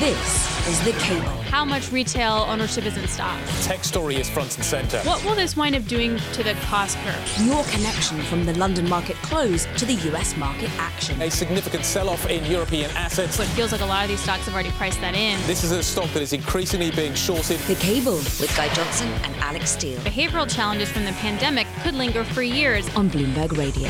This 0.00 0.66
is 0.66 0.84
The 0.84 0.92
Cable. 1.00 1.28
How 1.44 1.64
much 1.64 1.92
retail 1.92 2.46
ownership 2.48 2.84
is 2.84 2.96
in 2.96 3.06
stock? 3.06 3.38
Tech 3.62 3.84
story 3.84 4.16
is 4.16 4.28
front 4.28 4.56
and 4.56 4.64
centre. 4.64 4.98
What 5.02 5.24
will 5.24 5.36
this 5.36 5.56
wind 5.56 5.76
up 5.76 5.86
doing 5.86 6.18
to 6.32 6.42
the 6.42 6.54
cost 6.64 6.98
curve? 6.98 7.46
Your 7.46 7.62
connection 7.64 8.20
from 8.22 8.44
the 8.44 8.54
London 8.54 8.88
market 8.88 9.14
close 9.16 9.66
to 9.76 9.84
the 9.86 9.94
US 10.10 10.36
market 10.36 10.68
action. 10.78 11.22
A 11.22 11.30
significant 11.30 11.84
sell 11.84 12.08
off 12.08 12.28
in 12.28 12.44
European 12.50 12.90
assets. 12.96 13.36
So 13.36 13.44
it 13.44 13.48
feels 13.50 13.70
like 13.70 13.82
a 13.82 13.86
lot 13.86 14.02
of 14.02 14.08
these 14.10 14.20
stocks 14.20 14.46
have 14.46 14.54
already 14.54 14.70
priced 14.72 15.00
that 15.00 15.14
in. 15.14 15.38
This 15.46 15.62
is 15.62 15.70
a 15.70 15.82
stock 15.82 16.10
that 16.10 16.22
is 16.22 16.32
increasingly 16.32 16.90
being 16.90 17.14
shorted. 17.14 17.60
The 17.60 17.76
Cable 17.76 18.16
with 18.16 18.52
Guy 18.56 18.68
Johnson 18.74 19.08
and 19.22 19.36
Alix 19.36 19.70
Steel 19.70 19.98
Behavioral 20.00 20.52
challenges 20.52 20.90
from 20.90 21.04
the 21.04 21.12
pandemic 21.12 21.68
could 21.82 21.94
linger 21.94 22.24
for 22.24 22.42
years. 22.42 22.88
on 22.96 23.08
Bloomberg 23.10 23.56
Radio. 23.56 23.88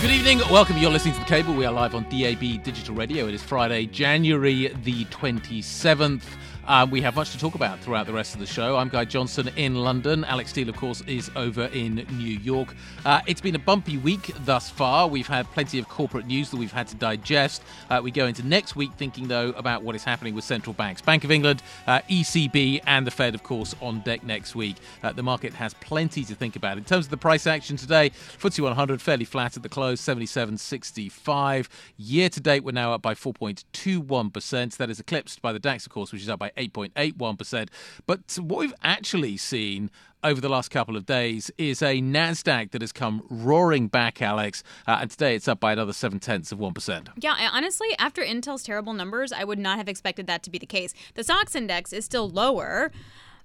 Good 0.00 0.10
evening. 0.10 0.40
Welcome. 0.50 0.76
You're 0.76 0.90
listening 0.90 1.14
to 1.14 1.20
The 1.20 1.26
Cable. 1.26 1.54
We 1.54 1.64
are 1.64 1.72
live 1.72 1.94
on 1.94 2.02
DAB 2.04 2.62
Digital 2.62 2.94
Radio. 2.94 3.26
It 3.26 3.34
is 3.34 3.42
Friday, 3.42 3.86
January 3.86 4.68
the 4.84 5.06
27th. 5.44 6.22
Um, 6.66 6.90
we 6.90 7.02
have 7.02 7.14
much 7.14 7.30
to 7.32 7.38
talk 7.38 7.54
about 7.54 7.78
throughout 7.80 8.06
the 8.06 8.12
rest 8.14 8.32
of 8.32 8.40
the 8.40 8.46
show. 8.46 8.78
I'm 8.78 8.88
Guy 8.88 9.04
Johnson 9.04 9.48
in 9.56 9.74
London. 9.74 10.24
Alix 10.24 10.48
Steel, 10.48 10.70
of 10.70 10.76
course, 10.76 11.02
is 11.02 11.30
over 11.36 11.64
in 11.64 12.06
New 12.12 12.38
York. 12.38 12.74
Uh, 13.04 13.20
it's 13.26 13.42
been 13.42 13.54
a 13.54 13.58
bumpy 13.58 13.98
week 13.98 14.32
thus 14.46 14.70
far. 14.70 15.06
We've 15.06 15.26
had 15.26 15.44
plenty 15.52 15.78
of 15.78 15.86
corporate 15.90 16.26
news 16.26 16.50
that 16.50 16.56
we've 16.56 16.72
had 16.72 16.88
to 16.88 16.94
digest. 16.94 17.62
Uh, 17.90 18.00
we 18.02 18.10
go 18.10 18.26
into 18.26 18.42
next 18.46 18.76
week 18.76 18.94
thinking, 18.94 19.28
though, 19.28 19.50
about 19.50 19.82
what 19.82 19.94
is 19.94 20.04
happening 20.04 20.34
with 20.34 20.44
central 20.44 20.72
banks. 20.72 21.02
Bank 21.02 21.24
of 21.24 21.30
England, 21.30 21.62
uh, 21.86 22.00
ECB, 22.08 22.80
and 22.86 23.06
the 23.06 23.10
Fed, 23.10 23.34
of 23.34 23.42
course, 23.42 23.74
on 23.82 24.00
deck 24.00 24.24
next 24.24 24.54
week. 24.54 24.76
Uh, 25.02 25.12
the 25.12 25.22
market 25.22 25.52
has 25.52 25.74
plenty 25.74 26.24
to 26.24 26.34
think 26.34 26.56
about. 26.56 26.78
In 26.78 26.84
terms 26.84 27.04
of 27.04 27.10
the 27.10 27.18
price 27.18 27.46
action 27.46 27.76
today, 27.76 28.08
FTSE 28.08 28.60
100 28.60 29.02
fairly 29.02 29.26
flat 29.26 29.54
at 29.58 29.62
the 29.62 29.68
close, 29.68 30.00
77.65. 30.00 31.68
Year 31.98 32.30
to 32.30 32.40
date, 32.40 32.64
we're 32.64 32.72
now 32.72 32.94
up 32.94 33.02
by 33.02 33.12
4.21%. 33.12 34.76
That 34.78 34.88
is 34.88 34.98
eclipsed 34.98 35.42
by 35.42 35.52
the 35.52 35.58
DAX, 35.58 35.84
of 35.84 35.92
course, 35.92 36.10
which 36.10 36.22
is 36.22 36.30
up 36.30 36.38
by 36.38 36.52
8.81%. 36.56 37.68
But 38.06 38.38
what 38.40 38.60
we've 38.60 38.74
actually 38.82 39.36
seen 39.36 39.90
over 40.24 40.40
the 40.40 40.48
last 40.48 40.70
couple 40.70 40.96
of 40.96 41.04
days 41.04 41.50
is 41.58 41.82
a 41.82 42.00
Nasdaq 42.00 42.70
that 42.70 42.80
has 42.80 42.92
come 42.92 43.22
roaring 43.28 43.88
back, 43.88 44.22
Alix, 44.22 44.62
uh, 44.86 44.98
and 45.02 45.10
today 45.10 45.34
it's 45.34 45.46
up 45.46 45.60
by 45.60 45.72
another 45.72 45.92
seven 45.92 46.18
tenths 46.18 46.50
of 46.50 46.58
one 46.58 46.72
percent. 46.72 47.10
Yeah, 47.16 47.50
honestly, 47.52 47.88
after 47.98 48.22
Intel's 48.22 48.62
terrible 48.62 48.94
numbers, 48.94 49.32
I 49.32 49.44
would 49.44 49.58
not 49.58 49.76
have 49.76 49.88
expected 49.88 50.26
that 50.26 50.42
to 50.44 50.50
be 50.50 50.58
the 50.58 50.66
case. 50.66 50.94
The 51.12 51.22
SOX 51.22 51.54
index 51.54 51.92
is 51.92 52.06
still 52.06 52.28
lower, 52.28 52.90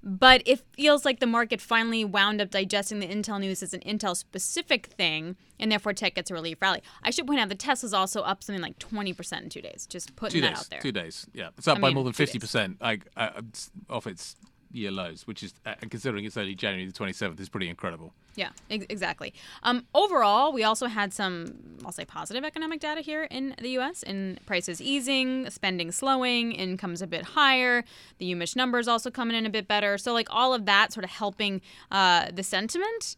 but 0.03 0.41
it 0.45 0.61
feels 0.73 1.05
like 1.05 1.19
the 1.19 1.27
market 1.27 1.59
finally 1.61 2.05
wound 2.05 2.41
up 2.41 2.49
digesting 2.51 2.99
the 2.99 3.07
Intel 3.07 3.39
news 3.39 3.61
as 3.61 3.73
an 3.73 3.81
Intel 3.81 4.15
specific 4.15 4.87
thing, 4.87 5.35
and 5.59 5.71
therefore 5.71 5.93
tech 5.93 6.15
gets 6.15 6.31
a 6.31 6.33
relief 6.33 6.61
rally. 6.61 6.81
I 7.03 7.11
should 7.11 7.27
point 7.27 7.39
out 7.39 7.49
that 7.49 7.59
Tesla's 7.59 7.93
also 7.93 8.21
up 8.21 8.43
something 8.43 8.61
like 8.61 8.79
20% 8.79 9.41
in 9.43 9.49
two 9.49 9.61
days. 9.61 9.85
Just 9.87 10.15
putting 10.15 10.41
Two 10.41 10.47
that 10.47 10.49
days, 10.55 10.59
out 10.59 10.69
there. 10.69 10.79
two 10.79 10.91
days, 10.91 11.27
yeah, 11.33 11.49
it's 11.57 11.67
up 11.67 11.77
I 11.77 11.81
by 11.81 11.87
mean, 11.89 11.95
more 11.95 12.03
than 12.03 12.13
fifty 12.13 12.39
percent, 12.39 12.81
like 12.81 13.07
uh, 13.17 13.41
off 13.89 14.07
its 14.07 14.35
year 14.71 14.91
lows, 14.91 15.25
which 15.27 15.41
is, 15.43 15.53
uh, 15.65 15.73
considering 15.89 16.25
it's 16.25 16.37
only 16.37 16.55
January 16.55 16.85
the 16.85 16.91
twenty 16.93 17.13
seventh, 17.13 17.39
is 17.39 17.49
pretty 17.49 17.69
incredible. 17.69 18.13
Yeah, 18.35 18.49
ex- 18.69 18.85
exactly. 18.89 19.33
Um, 19.63 19.85
overall, 19.93 20.53
we 20.53 20.63
also 20.63 20.85
had 20.87 21.13
some, 21.13 21.55
I'll 21.85 21.91
say, 21.91 22.05
positive 22.05 22.43
economic 22.45 22.79
data 22.79 23.01
here 23.01 23.23
in 23.23 23.55
the 23.61 23.69
U.S. 23.71 24.03
In 24.03 24.37
prices 24.45 24.81
easing, 24.81 25.49
spending 25.49 25.91
slowing, 25.91 26.51
incomes 26.53 27.01
a 27.01 27.07
bit 27.07 27.23
higher. 27.23 27.83
The 28.19 28.31
UMich 28.33 28.55
numbers 28.55 28.87
also 28.87 29.09
coming 29.11 29.35
in 29.35 29.45
a 29.45 29.49
bit 29.49 29.67
better. 29.67 29.97
So, 29.97 30.13
like 30.13 30.27
all 30.31 30.53
of 30.53 30.65
that, 30.67 30.93
sort 30.93 31.03
of 31.03 31.09
helping 31.09 31.61
uh, 31.91 32.27
the 32.31 32.43
sentiment. 32.43 33.15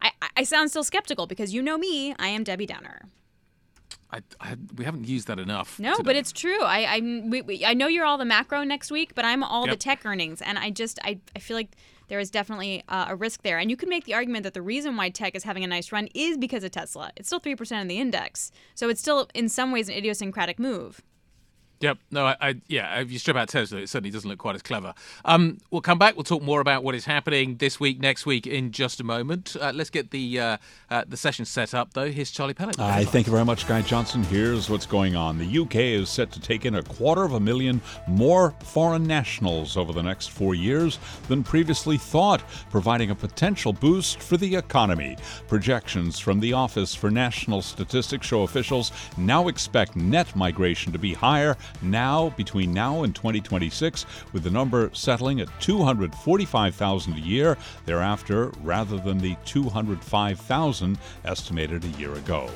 I- 0.00 0.12
I 0.36 0.42
sound 0.44 0.70
still 0.70 0.84
skeptical 0.84 1.26
because 1.26 1.54
you 1.54 1.62
know 1.62 1.78
me, 1.78 2.14
I 2.18 2.28
am 2.28 2.42
Debbie 2.44 2.66
Downer. 2.66 3.02
I, 4.10 4.22
I, 4.40 4.56
we 4.76 4.84
haven't 4.84 5.06
used 5.08 5.28
that 5.28 5.38
enough. 5.38 5.78
No, 5.78 5.96
today. 5.96 6.02
but 6.04 6.16
it's 6.16 6.32
true. 6.32 6.62
I 6.62 6.96
I, 6.96 7.00
we, 7.00 7.42
we, 7.42 7.64
I 7.64 7.74
know 7.74 7.86
you're 7.86 8.04
all 8.04 8.18
the 8.18 8.24
macro 8.24 8.62
next 8.64 8.90
week, 8.90 9.14
but 9.14 9.24
I'm 9.24 9.42
all 9.42 9.66
the 9.66 9.76
tech 9.76 10.04
earnings, 10.04 10.42
and 10.42 10.58
I 10.58 10.70
just 10.70 10.98
I, 11.02 11.18
I 11.34 11.38
feel 11.38 11.56
like 11.56 11.76
there 12.08 12.20
is 12.20 12.30
definitely 12.30 12.82
uh, 12.88 13.06
a 13.08 13.16
risk 13.16 13.42
there. 13.42 13.58
And 13.58 13.70
you 13.70 13.76
can 13.76 13.88
make 13.88 14.04
the 14.04 14.14
argument 14.14 14.42
that 14.42 14.54
the 14.54 14.62
reason 14.62 14.96
why 14.96 15.08
tech 15.08 15.34
is 15.34 15.44
having 15.44 15.64
a 15.64 15.66
nice 15.66 15.92
run 15.92 16.08
is 16.14 16.36
because 16.36 16.62
of 16.62 16.70
Tesla. 16.70 17.10
It's 17.16 17.28
still 17.28 17.38
three 17.38 17.56
percent 17.56 17.80
in 17.82 17.88
the 17.88 17.98
index, 17.98 18.52
so 18.74 18.88
it's 18.88 19.00
still 19.00 19.28
in 19.34 19.48
some 19.48 19.72
ways 19.72 19.88
an 19.88 19.94
idiosyncratic 19.94 20.58
move. 20.58 21.02
Yep. 21.82 21.98
No, 22.12 22.26
I, 22.26 22.36
I 22.40 22.54
yeah. 22.68 23.00
If 23.00 23.10
you 23.10 23.18
strip 23.18 23.36
out 23.36 23.48
Tesla, 23.48 23.80
it 23.80 23.88
certainly 23.88 24.12
doesn't 24.12 24.30
look 24.30 24.38
quite 24.38 24.54
as 24.54 24.62
clever. 24.62 24.94
Um, 25.24 25.58
we'll 25.72 25.80
come 25.80 25.98
back. 25.98 26.14
We'll 26.14 26.22
talk 26.22 26.40
more 26.40 26.60
about 26.60 26.84
what 26.84 26.94
is 26.94 27.04
happening 27.04 27.56
this 27.56 27.80
week, 27.80 27.98
next 27.98 28.24
week, 28.24 28.46
in 28.46 28.70
just 28.70 29.00
a 29.00 29.04
moment. 29.04 29.56
Uh, 29.60 29.72
let's 29.74 29.90
get 29.90 30.12
the 30.12 30.38
uh, 30.38 30.56
uh, 30.90 31.04
the 31.08 31.16
session 31.16 31.44
set 31.44 31.74
up, 31.74 31.92
though. 31.94 32.10
Here's 32.10 32.30
Charlie 32.30 32.54
Pellet. 32.54 32.78
I 32.78 33.04
thank 33.04 33.26
you 33.26 33.32
very 33.32 33.44
much, 33.44 33.66
Guy 33.66 33.82
Johnson. 33.82 34.22
Here's 34.22 34.70
what's 34.70 34.86
going 34.86 35.16
on. 35.16 35.38
The 35.38 35.58
UK 35.58 35.74
is 35.76 36.08
set 36.08 36.30
to 36.32 36.40
take 36.40 36.64
in 36.64 36.76
a 36.76 36.82
quarter 36.84 37.24
of 37.24 37.32
a 37.32 37.40
million 37.40 37.80
more 38.06 38.54
foreign 38.62 39.04
nationals 39.04 39.76
over 39.76 39.92
the 39.92 40.04
next 40.04 40.28
four 40.28 40.54
years 40.54 41.00
than 41.26 41.42
previously 41.42 41.98
thought, 41.98 42.42
providing 42.70 43.10
a 43.10 43.14
potential 43.14 43.72
boost 43.72 44.20
for 44.20 44.36
the 44.36 44.54
economy. 44.54 45.16
Projections 45.48 46.20
from 46.20 46.38
the 46.38 46.52
Office 46.52 46.94
for 46.94 47.10
National 47.10 47.60
Statistics 47.60 48.24
show 48.24 48.42
officials 48.42 48.92
now 49.16 49.48
expect 49.48 49.96
net 49.96 50.34
migration 50.36 50.92
to 50.92 50.98
be 50.98 51.12
higher 51.12 51.56
now 51.80 52.30
between 52.36 52.72
now 52.72 53.02
and 53.02 53.14
2026, 53.14 54.04
with 54.32 54.42
the 54.42 54.50
number 54.50 54.90
settling 54.92 55.40
at 55.40 55.48
245,000 55.60 57.14
a 57.14 57.20
year 57.20 57.56
thereafter, 57.86 58.52
rather 58.62 58.98
than 58.98 59.18
the 59.18 59.36
205,000 59.44 60.98
estimated 61.24 61.84
a 61.84 61.98
year 61.98 62.12
ago. 62.14 62.50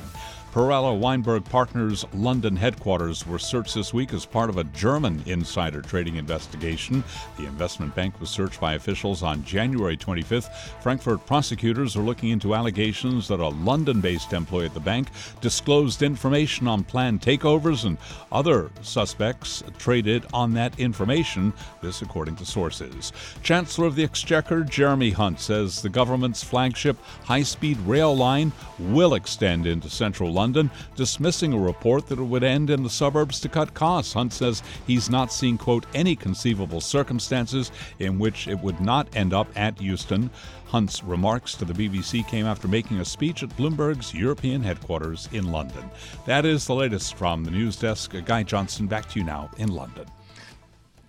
Perella 0.57 0.97
Weinberg 0.97 1.45
Partners 1.45 2.03
London 2.15 2.55
headquarters 2.55 3.27
were 3.27 3.37
searched 3.37 3.75
this 3.75 3.93
week 3.93 4.11
as 4.11 4.25
part 4.25 4.49
of 4.49 4.57
a 4.57 4.63
German 4.63 5.21
insider 5.27 5.83
trading 5.83 6.15
investigation. 6.15 7.03
The 7.37 7.45
investment 7.45 7.93
bank 7.93 8.19
was 8.19 8.31
searched 8.31 8.59
by 8.59 8.73
officials 8.73 9.21
on 9.21 9.43
January 9.43 9.95
25th. 9.95 10.51
Frankfurt 10.81 11.23
prosecutors 11.27 11.95
are 11.95 12.01
looking 12.01 12.29
into 12.29 12.55
allegations 12.55 13.27
that 13.27 13.39
a 13.39 13.49
London 13.49 14.01
based 14.01 14.33
employee 14.33 14.65
at 14.65 14.73
the 14.73 14.79
bank 14.79 15.09
disclosed 15.41 16.01
information 16.01 16.67
on 16.67 16.83
planned 16.83 17.21
takeovers 17.21 17.85
and 17.85 17.99
other 18.31 18.71
suspects 18.81 19.61
traded 19.77 20.25
on 20.33 20.55
that 20.55 20.79
information, 20.79 21.53
this 21.83 22.01
according 22.01 22.35
to 22.35 22.47
sources. 22.47 23.13
Chancellor 23.43 23.85
of 23.85 23.95
the 23.95 24.03
Exchequer 24.03 24.63
Jeremy 24.63 25.11
Hunt 25.11 25.39
says 25.39 25.83
the 25.83 25.89
government's 25.89 26.43
flagship 26.43 26.97
high 27.25 27.43
speed 27.43 27.77
rail 27.81 28.17
line 28.17 28.51
will 28.79 29.13
extend 29.13 29.67
into 29.67 29.87
central 29.87 30.33
London, 30.33 30.46
dismissing 30.95 31.53
a 31.53 31.57
report 31.57 32.07
that 32.07 32.19
it 32.19 32.23
would 32.23 32.43
end 32.43 32.69
in 32.69 32.83
the 32.83 32.89
suburbs 32.89 33.39
to 33.41 33.49
cut 33.49 33.73
costs. 33.73 34.13
Hunt 34.13 34.33
says 34.33 34.63
he's 34.85 35.09
not 35.09 35.31
seeing, 35.31 35.57
quote, 35.57 35.85
any 35.93 36.15
conceivable 36.15 36.81
circumstances 36.81 37.71
in 37.99 38.19
which 38.19 38.47
it 38.47 38.59
would 38.59 38.79
not 38.79 39.07
end 39.15 39.33
up 39.33 39.47
at 39.55 39.81
Euston. 39.81 40.29
Hunt's 40.67 41.03
remarks 41.03 41.55
to 41.55 41.65
the 41.65 41.73
BBC 41.73 42.27
came 42.27 42.45
after 42.45 42.67
making 42.67 42.99
a 42.99 43.05
speech 43.05 43.41
at 43.41 43.49
Bloomberg's 43.57 44.13
European 44.13 44.61
headquarters 44.61 45.29
in 45.31 45.51
London. 45.51 45.89
That 46.25 46.45
is 46.45 46.67
the 46.67 46.75
latest 46.75 47.15
from 47.15 47.43
the 47.43 47.51
news 47.51 47.77
desk. 47.77 48.13
Guy 48.25 48.43
Johnson, 48.43 48.87
back 48.87 49.07
to 49.09 49.19
you 49.19 49.25
now 49.25 49.49
in 49.57 49.69
London. 49.69 50.05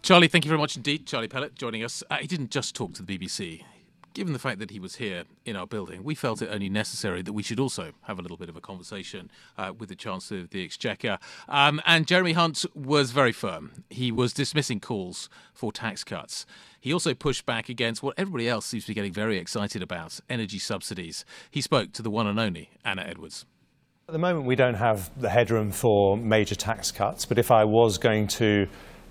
Charlie, 0.02 0.28
thank 0.28 0.44
you 0.44 0.48
very 0.48 0.60
much 0.60 0.76
indeed. 0.76 1.06
Charlie 1.06 1.28
Pellet 1.28 1.54
joining 1.54 1.82
us. 1.82 2.02
Uh, 2.08 2.16
he 2.16 2.26
didn't 2.26 2.50
just 2.50 2.74
talk 2.74 2.94
to 2.94 3.02
the 3.02 3.18
BBC. 3.18 3.62
Given 4.18 4.32
the 4.32 4.40
fact 4.40 4.58
that 4.58 4.72
he 4.72 4.80
was 4.80 4.96
here 4.96 5.22
in 5.44 5.54
our 5.54 5.64
building, 5.64 6.02
we 6.02 6.16
felt 6.16 6.42
it 6.42 6.48
only 6.52 6.68
necessary 6.68 7.22
that 7.22 7.32
we 7.32 7.44
should 7.44 7.60
also 7.60 7.92
have 8.02 8.18
a 8.18 8.20
little 8.20 8.36
bit 8.36 8.48
of 8.48 8.56
a 8.56 8.60
conversation 8.60 9.30
uh, 9.56 9.72
with 9.78 9.90
the 9.90 9.94
Chancellor 9.94 10.40
of 10.40 10.50
the 10.50 10.64
Exchequer. 10.64 11.20
Um, 11.48 11.80
and 11.86 12.04
Jeremy 12.04 12.32
Hunt 12.32 12.64
was 12.74 13.12
very 13.12 13.30
firm. 13.30 13.84
He 13.90 14.10
was 14.10 14.32
dismissing 14.32 14.80
calls 14.80 15.28
for 15.54 15.70
tax 15.70 16.02
cuts. 16.02 16.46
He 16.80 16.92
also 16.92 17.14
pushed 17.14 17.46
back 17.46 17.68
against 17.68 18.02
what 18.02 18.14
everybody 18.18 18.48
else 18.48 18.66
seems 18.66 18.86
to 18.86 18.88
be 18.88 18.94
getting 18.94 19.12
very 19.12 19.38
excited 19.38 19.84
about 19.84 20.18
energy 20.28 20.58
subsidies. 20.58 21.24
He 21.48 21.60
spoke 21.60 21.92
to 21.92 22.02
the 22.02 22.10
one 22.10 22.26
and 22.26 22.40
only 22.40 22.70
Anna 22.84 23.02
Edwards. 23.02 23.46
At 24.08 24.14
the 24.14 24.18
moment, 24.18 24.46
we 24.46 24.56
don't 24.56 24.74
have 24.74 25.12
the 25.20 25.30
headroom 25.30 25.70
for 25.70 26.16
major 26.16 26.56
tax 26.56 26.90
cuts, 26.90 27.24
but 27.24 27.38
if 27.38 27.52
I 27.52 27.62
was 27.62 27.98
going 27.98 28.26
to 28.26 28.66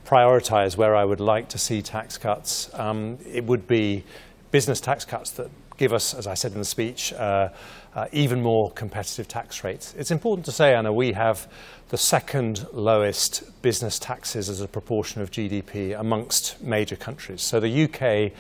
prioritise 0.06 0.76
where 0.76 0.98
I 0.98 1.06
would 1.06 1.22
like 1.22 1.48
to 1.50 1.58
see 1.58 1.82
tax 1.82 2.18
cuts, 2.18 2.74
um, 2.74 3.20
it 3.26 3.46
would 3.46 3.68
be 3.68 4.04
business 4.52 4.80
tax 4.80 5.06
cuts 5.06 5.32
that 5.32 5.50
give 5.78 5.94
us, 5.94 6.14
as 6.14 6.28
I 6.28 6.34
said 6.34 6.54
in 6.54 6.60
the 6.60 6.66
speech, 6.66 7.14
uh, 7.14 7.50
uh, 7.96 8.08
even 8.12 8.42
more 8.42 8.72
competitive 8.72 9.28
tax 9.28 9.64
rates. 9.64 9.94
It's 9.98 10.12
important 10.12 10.46
to 10.46 10.52
say, 10.52 10.74
Anna, 10.74 10.92
we 10.92 11.14
have 11.14 11.52
the 11.90 11.98
second 11.98 12.66
lowest 12.74 13.62
business 13.62 14.00
taxes 14.00 14.50
as 14.50 14.62
a 14.62 14.68
proportion 14.68 15.22
of 15.22 15.32
GDP 15.32 16.00
amongst 16.00 16.62
major 16.62 16.96
countries. 16.96 17.42
So 17.42 17.60
the 17.60 17.84
UK 17.84 18.32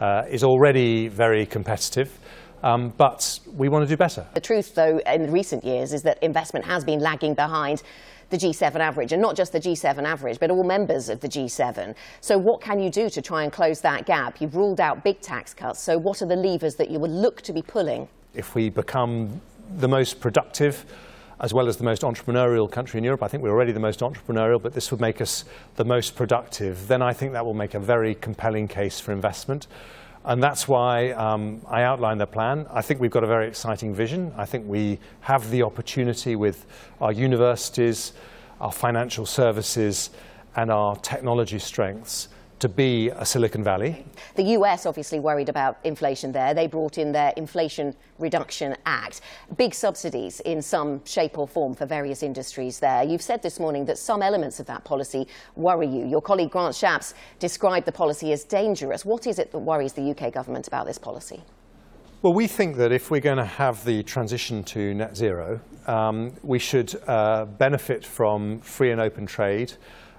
uh, 0.00 0.26
is 0.28 0.42
already 0.44 1.08
very 1.08 1.46
competitive. 1.46 2.18
Um, 2.62 2.92
but 2.96 3.38
we 3.54 3.68
want 3.68 3.84
to 3.84 3.88
do 3.88 3.96
better. 3.96 4.26
The 4.34 4.40
truth, 4.40 4.74
though, 4.74 4.98
in 5.06 5.30
recent 5.30 5.62
years 5.62 5.92
is 5.92 6.02
that 6.02 6.20
investment 6.22 6.64
has 6.64 6.84
been 6.84 7.00
lagging 7.00 7.34
behind 7.34 7.82
the 8.30 8.36
G7 8.36 8.76
average, 8.76 9.12
and 9.12 9.22
not 9.22 9.36
just 9.36 9.52
the 9.52 9.60
G7 9.60 10.04
average, 10.04 10.40
but 10.40 10.50
all 10.50 10.64
members 10.64 11.08
of 11.08 11.20
the 11.20 11.28
G7. 11.28 11.94
So, 12.20 12.36
what 12.38 12.60
can 12.60 12.80
you 12.80 12.90
do 12.90 13.08
to 13.10 13.22
try 13.22 13.44
and 13.44 13.52
close 13.52 13.80
that 13.82 14.06
gap? 14.06 14.40
You've 14.40 14.56
ruled 14.56 14.80
out 14.80 15.04
big 15.04 15.20
tax 15.20 15.54
cuts. 15.54 15.80
So, 15.80 15.98
what 15.98 16.22
are 16.22 16.26
the 16.26 16.36
levers 16.36 16.74
that 16.76 16.90
you 16.90 16.98
would 16.98 17.10
look 17.10 17.42
to 17.42 17.52
be 17.52 17.62
pulling? 17.62 18.08
If 18.34 18.54
we 18.54 18.68
become 18.68 19.40
the 19.78 19.88
most 19.88 20.20
productive 20.20 20.84
as 21.40 21.52
well 21.52 21.68
as 21.68 21.76
the 21.76 21.84
most 21.84 22.02
entrepreneurial 22.02 22.70
country 22.70 22.98
in 22.98 23.04
Europe, 23.04 23.22
I 23.22 23.28
think 23.28 23.42
we're 23.42 23.50
already 23.50 23.72
the 23.72 23.80
most 23.80 24.00
entrepreneurial, 24.00 24.60
but 24.60 24.72
this 24.72 24.90
would 24.90 25.00
make 25.00 25.20
us 25.20 25.44
the 25.76 25.84
most 25.84 26.16
productive, 26.16 26.88
then 26.88 27.02
I 27.02 27.12
think 27.12 27.32
that 27.32 27.44
will 27.44 27.54
make 27.54 27.74
a 27.74 27.80
very 27.80 28.14
compelling 28.14 28.66
case 28.68 29.00
for 29.00 29.12
investment. 29.12 29.66
And 30.26 30.42
that's 30.42 30.66
why 30.66 31.12
um, 31.12 31.62
I 31.68 31.84
outlined 31.84 32.20
the 32.20 32.26
plan. 32.26 32.66
I 32.72 32.82
think 32.82 33.00
we've 33.00 33.12
got 33.12 33.22
a 33.22 33.28
very 33.28 33.46
exciting 33.46 33.94
vision. 33.94 34.32
I 34.36 34.44
think 34.44 34.66
we 34.66 34.98
have 35.20 35.48
the 35.50 35.62
opportunity 35.62 36.34
with 36.34 36.66
our 37.00 37.12
universities, 37.12 38.12
our 38.60 38.72
financial 38.72 39.24
services, 39.24 40.10
and 40.56 40.70
our 40.70 40.96
technology 40.96 41.60
strengths 41.60 42.28
to 42.58 42.68
be 42.68 43.10
a 43.10 43.24
Silicon 43.24 43.62
Valley. 43.62 44.04
The 44.34 44.42
US 44.58 44.86
obviously 44.86 45.20
worried 45.20 45.48
about 45.48 45.78
inflation 45.84 46.32
there. 46.32 46.54
They 46.54 46.66
brought 46.66 46.98
in 46.98 47.12
their 47.12 47.32
Inflation 47.36 47.94
Reduction 48.18 48.76
Act. 48.86 49.20
Big 49.56 49.74
subsidies 49.74 50.40
in 50.40 50.62
some 50.62 51.04
shape 51.04 51.38
or 51.38 51.46
form 51.46 51.74
for 51.74 51.86
various 51.86 52.22
industries 52.22 52.78
there. 52.78 53.02
You've 53.02 53.22
said 53.22 53.42
this 53.42 53.60
morning 53.60 53.84
that 53.86 53.98
some 53.98 54.22
elements 54.22 54.58
of 54.58 54.66
that 54.66 54.84
policy 54.84 55.26
worry 55.54 55.86
you. 55.86 56.06
Your 56.06 56.22
colleague 56.22 56.50
Grant 56.50 56.74
Shapps 56.74 57.14
described 57.38 57.86
the 57.86 57.92
policy 57.92 58.32
as 58.32 58.44
dangerous. 58.44 59.04
What 59.04 59.26
is 59.26 59.38
it 59.38 59.52
that 59.52 59.58
worries 59.58 59.92
the 59.92 60.10
UK 60.10 60.32
government 60.32 60.66
about 60.66 60.86
this 60.86 60.98
policy? 60.98 61.42
Well, 62.22 62.32
we 62.32 62.46
think 62.46 62.76
that 62.76 62.90
if 62.90 63.10
we're 63.10 63.20
going 63.20 63.36
to 63.36 63.44
have 63.44 63.84
the 63.84 64.02
transition 64.02 64.64
to 64.64 64.94
net 64.94 65.16
zero, 65.16 65.60
um, 65.86 66.32
we 66.42 66.58
should 66.58 66.98
uh, 67.06 67.44
benefit 67.44 68.04
from 68.04 68.60
free 68.60 68.90
and 68.90 69.00
open 69.00 69.26
trade 69.26 69.74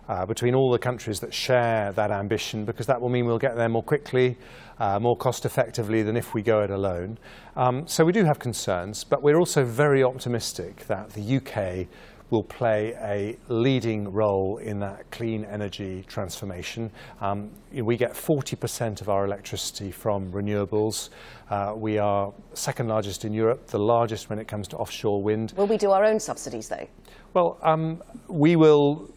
uh, 0.08 0.26
between 0.26 0.56
all 0.56 0.72
the 0.72 0.80
countries 0.80 1.20
that 1.20 1.34
share 1.34 1.92
that 1.94 2.12
ambition 2.12 2.66
because 2.66 2.86
that 2.86 3.00
will 3.00 3.10
mean 3.10 3.26
we'll 3.26 3.38
get 3.38 3.56
there 3.56 3.70
more 3.70 3.84
quickly, 3.84 4.38
uh, 4.80 5.00
more 5.00 5.18
cost 5.18 5.46
effectively 5.46 6.04
than 6.04 6.16
if 6.16 6.34
we 6.34 6.42
go 6.42 6.62
it 6.62 6.70
alone. 6.70 7.18
Um, 7.56 7.88
so 7.88 8.06
we 8.06 8.12
do 8.12 8.24
have 8.24 8.40
concerns, 8.40 9.04
but 9.04 9.22
we're 9.22 9.38
also 9.38 9.64
very 9.64 10.04
optimistic 10.04 10.88
that 10.88 11.12
the 11.12 11.38
UK 11.38 11.88
will 12.30 12.44
play 12.44 12.94
a 13.00 13.38
leading 13.48 14.12
role 14.12 14.58
in 14.58 14.80
that 14.80 15.10
clean 15.12 15.46
energy 15.46 16.04
transformation. 16.08 16.92
Um, 17.22 17.50
we 17.72 17.96
get 17.96 18.14
40% 18.14 19.02
of 19.02 19.08
our 19.08 19.24
electricity 19.24 19.92
from 19.92 20.32
renewables. 20.32 21.10
Uh, 21.50 21.74
we 21.76 21.98
are 21.98 22.34
second 22.54 22.90
largest 22.90 23.24
in 23.24 23.34
Europe, 23.34 23.68
the 23.68 23.80
largest 23.80 24.30
when 24.30 24.40
it 24.40 24.48
comes 24.48 24.68
to 24.70 24.78
offshore 24.78 25.22
wind. 25.24 25.54
Will 25.56 25.68
we 25.68 25.78
do 25.78 25.92
our 25.92 26.04
own 26.04 26.20
subsidies 26.20 26.68
though? 26.68 26.88
Well, 27.34 27.60
um, 27.62 28.04
we 28.28 28.56
will 28.56 29.10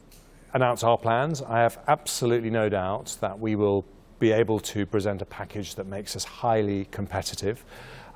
announce 0.52 0.82
our 0.82 0.98
plans. 0.98 1.42
I 1.42 1.58
have 1.58 1.78
absolutely 1.88 2.50
no 2.50 2.68
doubt 2.68 3.16
that 3.20 3.38
we 3.38 3.56
will 3.56 3.84
be 4.18 4.32
able 4.32 4.60
to 4.60 4.84
present 4.86 5.22
a 5.22 5.24
package 5.24 5.74
that 5.76 5.86
makes 5.86 6.14
us 6.14 6.24
highly 6.24 6.86
competitive. 6.86 7.64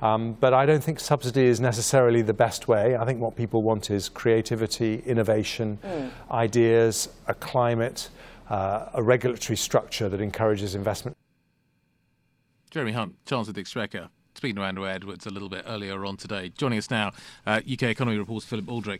Um, 0.01 0.33
but 0.33 0.53
I 0.53 0.65
don't 0.65 0.83
think 0.83 0.99
subsidy 0.99 1.45
is 1.45 1.59
necessarily 1.59 2.21
the 2.21 2.33
best 2.33 2.67
way. 2.67 2.95
I 2.95 3.05
think 3.05 3.19
what 3.19 3.35
people 3.35 3.63
want 3.63 3.89
is 3.89 4.09
creativity, 4.09 5.01
innovation, 5.05 5.79
mm. 5.83 6.11
ideas, 6.29 7.09
a 7.27 7.33
climate, 7.33 8.09
uh, 8.49 8.87
a 8.93 9.01
regulatory 9.01 9.57
structure 9.57 10.09
that 10.09 10.21
encourages 10.21 10.75
investment. 10.75 11.17
Jeremy 12.69 12.91
Hunt, 12.91 13.15
Chancellor 13.25 13.51
of 13.51 13.55
the 13.55 13.61
Exchequer, 13.61 14.09
speaking 14.35 14.57
to 14.57 14.63
Anna 14.63 14.83
Edwards 14.83 15.25
a 15.25 15.29
little 15.29 15.49
bit 15.49 15.63
earlier 15.65 16.05
on 16.05 16.17
today. 16.17 16.51
Joining 16.57 16.77
us 16.77 16.91
now, 16.91 17.13
uh, 17.47 17.61
UK 17.71 17.83
Economy 17.83 18.17
Report's 18.17 18.45
Philip 18.45 18.65
Aldrick. 18.65 18.99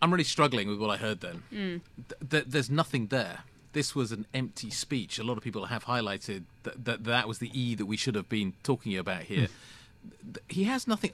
I'm 0.00 0.10
really 0.10 0.24
struggling 0.24 0.68
with 0.68 0.78
what 0.78 0.90
I 0.90 0.96
heard 0.96 1.20
then. 1.20 1.42
Mm. 1.52 1.80
Th- 2.08 2.30
th- 2.30 2.44
there's 2.46 2.70
nothing 2.70 3.06
there. 3.06 3.40
This 3.72 3.94
was 3.94 4.12
an 4.12 4.26
empty 4.34 4.70
speech. 4.70 5.18
A 5.18 5.24
lot 5.24 5.36
of 5.36 5.42
people 5.42 5.66
have 5.66 5.84
highlighted 5.84 6.44
that 6.62 6.84
that, 6.84 7.04
that 7.04 7.28
was 7.28 7.38
the 7.38 7.50
E 7.58 7.74
that 7.74 7.86
we 7.86 7.96
should 7.96 8.14
have 8.14 8.28
been 8.28 8.54
talking 8.62 8.96
about 8.96 9.22
here. 9.22 9.48
Mm. 9.48 10.38
He 10.48 10.64
has 10.64 10.86
nothing. 10.86 11.12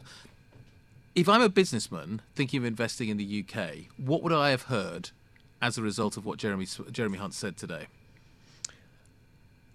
If 1.14 1.28
I'm 1.28 1.42
a 1.42 1.48
businessman 1.48 2.22
thinking 2.34 2.58
of 2.58 2.64
investing 2.64 3.08
in 3.08 3.16
the 3.18 3.44
UK, 3.44 3.86
what 3.96 4.22
would 4.22 4.32
I 4.32 4.50
have 4.50 4.62
heard 4.62 5.10
as 5.60 5.78
a 5.78 5.82
result 5.82 6.16
of 6.16 6.24
what 6.24 6.38
Jeremy 6.38 6.66
Jeremy 6.90 7.18
Hunt 7.18 7.34
said 7.34 7.56
today? 7.56 7.86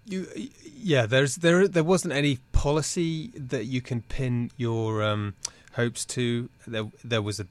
You, 0.04 0.26
yeah, 0.64 1.06
there's 1.06 1.36
there 1.36 1.68
there 1.68 1.84
wasn't 1.84 2.14
any 2.14 2.38
policy 2.52 3.30
that 3.34 3.66
you 3.66 3.80
can 3.80 4.02
pin 4.02 4.50
your 4.56 5.02
um, 5.02 5.34
hopes 5.72 6.04
to. 6.06 6.48
There 6.66 6.86
there 7.04 7.22
was 7.22 7.40
a 7.40 7.46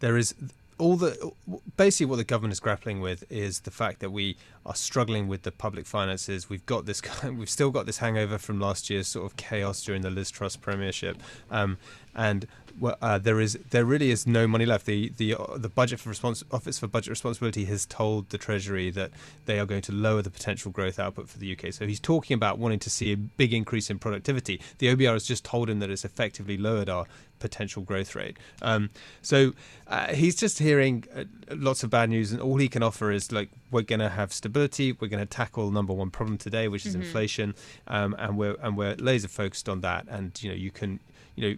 there 0.00 0.16
is 0.16 0.34
all 0.78 0.96
the 0.96 1.32
basically 1.76 2.06
what 2.06 2.16
the 2.16 2.24
government 2.24 2.52
is 2.52 2.60
grappling 2.60 3.00
with 3.00 3.24
is 3.30 3.60
the 3.60 3.70
fact 3.70 4.00
that 4.00 4.10
we 4.10 4.36
are 4.64 4.74
struggling 4.74 5.28
with 5.28 5.42
the 5.42 5.52
public 5.52 5.86
finances. 5.86 6.48
We've 6.48 6.64
got 6.66 6.86
this, 6.86 7.02
we've 7.24 7.50
still 7.50 7.70
got 7.70 7.86
this 7.86 7.98
hangover 7.98 8.38
from 8.38 8.60
last 8.60 8.88
year's 8.88 9.08
sort 9.08 9.26
of 9.26 9.36
chaos 9.36 9.82
during 9.82 10.02
the 10.02 10.10
Liz 10.10 10.30
Truss 10.30 10.56
premiership, 10.56 11.20
um, 11.50 11.78
and 12.14 12.46
uh, 12.82 13.18
there 13.18 13.40
is 13.40 13.58
there 13.70 13.84
really 13.84 14.10
is 14.10 14.26
no 14.26 14.46
money 14.46 14.66
left. 14.66 14.86
The 14.86 15.12
the 15.16 15.34
uh, 15.34 15.56
the 15.56 15.68
budget 15.68 16.00
for 16.00 16.08
response 16.08 16.44
office 16.50 16.78
for 16.78 16.86
budget 16.86 17.10
responsibility 17.10 17.64
has 17.66 17.86
told 17.86 18.30
the 18.30 18.38
Treasury 18.38 18.90
that 18.90 19.10
they 19.46 19.58
are 19.58 19.66
going 19.66 19.82
to 19.82 19.92
lower 19.92 20.22
the 20.22 20.30
potential 20.30 20.70
growth 20.70 20.98
output 20.98 21.28
for 21.28 21.38
the 21.38 21.52
UK. 21.52 21.72
So 21.72 21.86
he's 21.86 22.00
talking 22.00 22.34
about 22.34 22.58
wanting 22.58 22.78
to 22.80 22.90
see 22.90 23.12
a 23.12 23.16
big 23.16 23.52
increase 23.52 23.90
in 23.90 23.98
productivity. 23.98 24.60
The 24.78 24.94
OBR 24.94 25.12
has 25.12 25.24
just 25.24 25.44
told 25.44 25.70
him 25.70 25.78
that 25.80 25.90
it's 25.90 26.04
effectively 26.04 26.56
lowered 26.56 26.88
our 26.88 27.06
potential 27.38 27.82
growth 27.82 28.14
rate. 28.14 28.36
Um, 28.62 28.90
so 29.22 29.54
uh, 29.86 30.08
he's 30.14 30.36
just 30.36 30.58
hearing 30.58 31.04
uh, 31.14 31.24
lots 31.50 31.82
of 31.82 31.90
bad 31.90 32.10
news, 32.10 32.32
and 32.32 32.40
all 32.40 32.56
he 32.56 32.68
can 32.68 32.82
offer 32.82 33.10
is 33.10 33.32
like, 33.32 33.50
we're 33.70 33.82
going 33.82 34.00
to 34.00 34.08
have 34.08 34.32
stability. 34.32 34.92
We're 34.92 35.08
going 35.08 35.20
to 35.20 35.26
tackle 35.26 35.70
number 35.70 35.92
one 35.92 36.10
problem 36.10 36.38
today, 36.38 36.68
which 36.68 36.86
is 36.86 36.94
mm-hmm. 36.94 37.02
inflation, 37.02 37.54
um, 37.86 38.14
and 38.18 38.36
we're 38.38 38.56
and 38.62 38.76
we're 38.76 38.94
laser 38.96 39.28
focused 39.28 39.68
on 39.68 39.80
that. 39.82 40.06
And 40.08 40.40
you 40.42 40.48
know, 40.48 40.56
you 40.56 40.70
can, 40.70 41.00
you 41.38 41.48
know, 41.48 41.56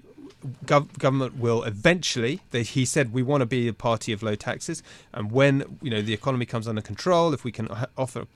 gov- 0.66 0.98
government 0.98 1.36
will 1.36 1.62
eventually. 1.62 2.40
They, 2.50 2.62
he 2.62 2.84
said 2.84 3.12
we 3.12 3.22
want 3.22 3.40
to 3.40 3.46
be 3.46 3.68
a 3.68 3.72
party 3.72 4.12
of 4.12 4.22
low 4.22 4.34
taxes, 4.34 4.82
and 5.12 5.32
when 5.32 5.78
you 5.82 5.90
know 5.90 6.02
the 6.02 6.12
economy 6.12 6.46
comes 6.46 6.68
under 6.68 6.82
control, 6.82 7.32
if 7.32 7.44
we 7.44 7.52
can 7.52 7.68
offer 7.96 8.26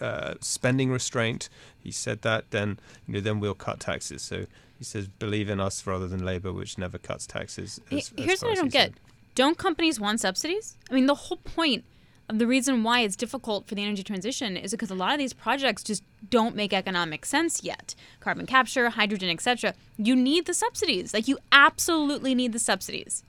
uh, 0.00 0.34
spending 0.40 0.90
restraint, 0.90 1.48
he 1.82 1.90
said 1.90 2.22
that, 2.22 2.50
then 2.50 2.78
you 3.06 3.14
know, 3.14 3.20
then 3.20 3.40
we'll 3.40 3.54
cut 3.54 3.80
taxes. 3.80 4.22
So 4.22 4.46
he 4.78 4.84
says, 4.84 5.08
"Believe 5.08 5.48
in 5.48 5.60
us 5.60 5.86
rather 5.86 6.06
than 6.06 6.24
Labour, 6.24 6.52
which 6.52 6.78
never 6.78 6.98
cuts 6.98 7.26
taxes." 7.26 7.80
As, 7.90 8.12
Here's 8.16 8.42
as 8.42 8.42
what 8.42 8.52
I 8.52 8.54
don't 8.54 8.72
get: 8.72 8.92
Don't 9.34 9.56
companies 9.56 9.98
want 9.98 10.20
subsidies? 10.20 10.76
I 10.90 10.94
mean, 10.94 11.06
the 11.06 11.14
whole 11.14 11.38
point 11.38 11.84
the 12.32 12.46
reason 12.46 12.82
why 12.82 13.00
it's 13.00 13.16
difficult 13.16 13.66
for 13.66 13.74
the 13.74 13.82
energy 13.82 14.02
transition 14.02 14.56
is 14.56 14.70
because 14.70 14.90
a 14.90 14.94
lot 14.94 15.12
of 15.12 15.18
these 15.18 15.32
projects 15.32 15.82
just 15.82 16.02
don't 16.28 16.54
make 16.54 16.72
economic 16.72 17.24
sense 17.24 17.62
yet. 17.62 17.94
Carbon 18.20 18.46
capture, 18.46 18.90
hydrogen, 18.90 19.30
etc. 19.30 19.74
You 19.96 20.16
need 20.16 20.46
the 20.46 20.54
subsidies. 20.54 21.14
Like 21.14 21.28
you 21.28 21.38
absolutely 21.52 22.34
need 22.34 22.52
the 22.52 22.58
subsidies. 22.58 23.22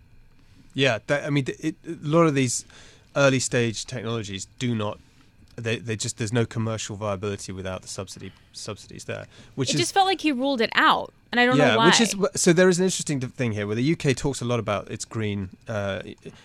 Yeah, 0.73 0.99
that, 1.07 1.25
I 1.25 1.29
mean, 1.29 1.45
it, 1.59 1.75
a 1.85 1.95
lot 2.01 2.23
of 2.23 2.35
these 2.35 2.65
early 3.15 3.39
stage 3.39 3.85
technologies 3.85 4.47
do 4.57 4.73
not 4.73 4.97
they, 5.55 5.77
they 5.77 5.95
just 5.95 6.17
there's 6.17 6.33
no 6.33 6.45
commercial 6.45 6.95
viability 6.95 7.51
without 7.51 7.81
the 7.81 7.87
subsidy 7.87 8.31
subsidies 8.53 9.05
there. 9.05 9.27
Which 9.55 9.69
it 9.69 9.75
is, 9.75 9.81
just 9.81 9.93
felt 9.93 10.07
like 10.07 10.21
he 10.21 10.31
ruled 10.31 10.61
it 10.61 10.71
out, 10.73 11.13
and 11.31 11.39
I 11.39 11.45
don't 11.45 11.57
yeah, 11.57 11.71
know 11.71 11.77
why. 11.77 11.85
Which 11.87 12.01
is 12.01 12.15
so 12.35 12.51
there 12.51 12.67
is 12.67 12.79
an 12.79 12.85
interesting 12.85 13.21
thing 13.21 13.53
here 13.53 13.65
where 13.65 13.75
the 13.75 13.93
UK 13.93 14.15
talks 14.15 14.41
a 14.41 14.45
lot 14.45 14.59
about 14.59 14.91
its 14.91 15.05
green, 15.05 15.49
uh, 15.67 16.01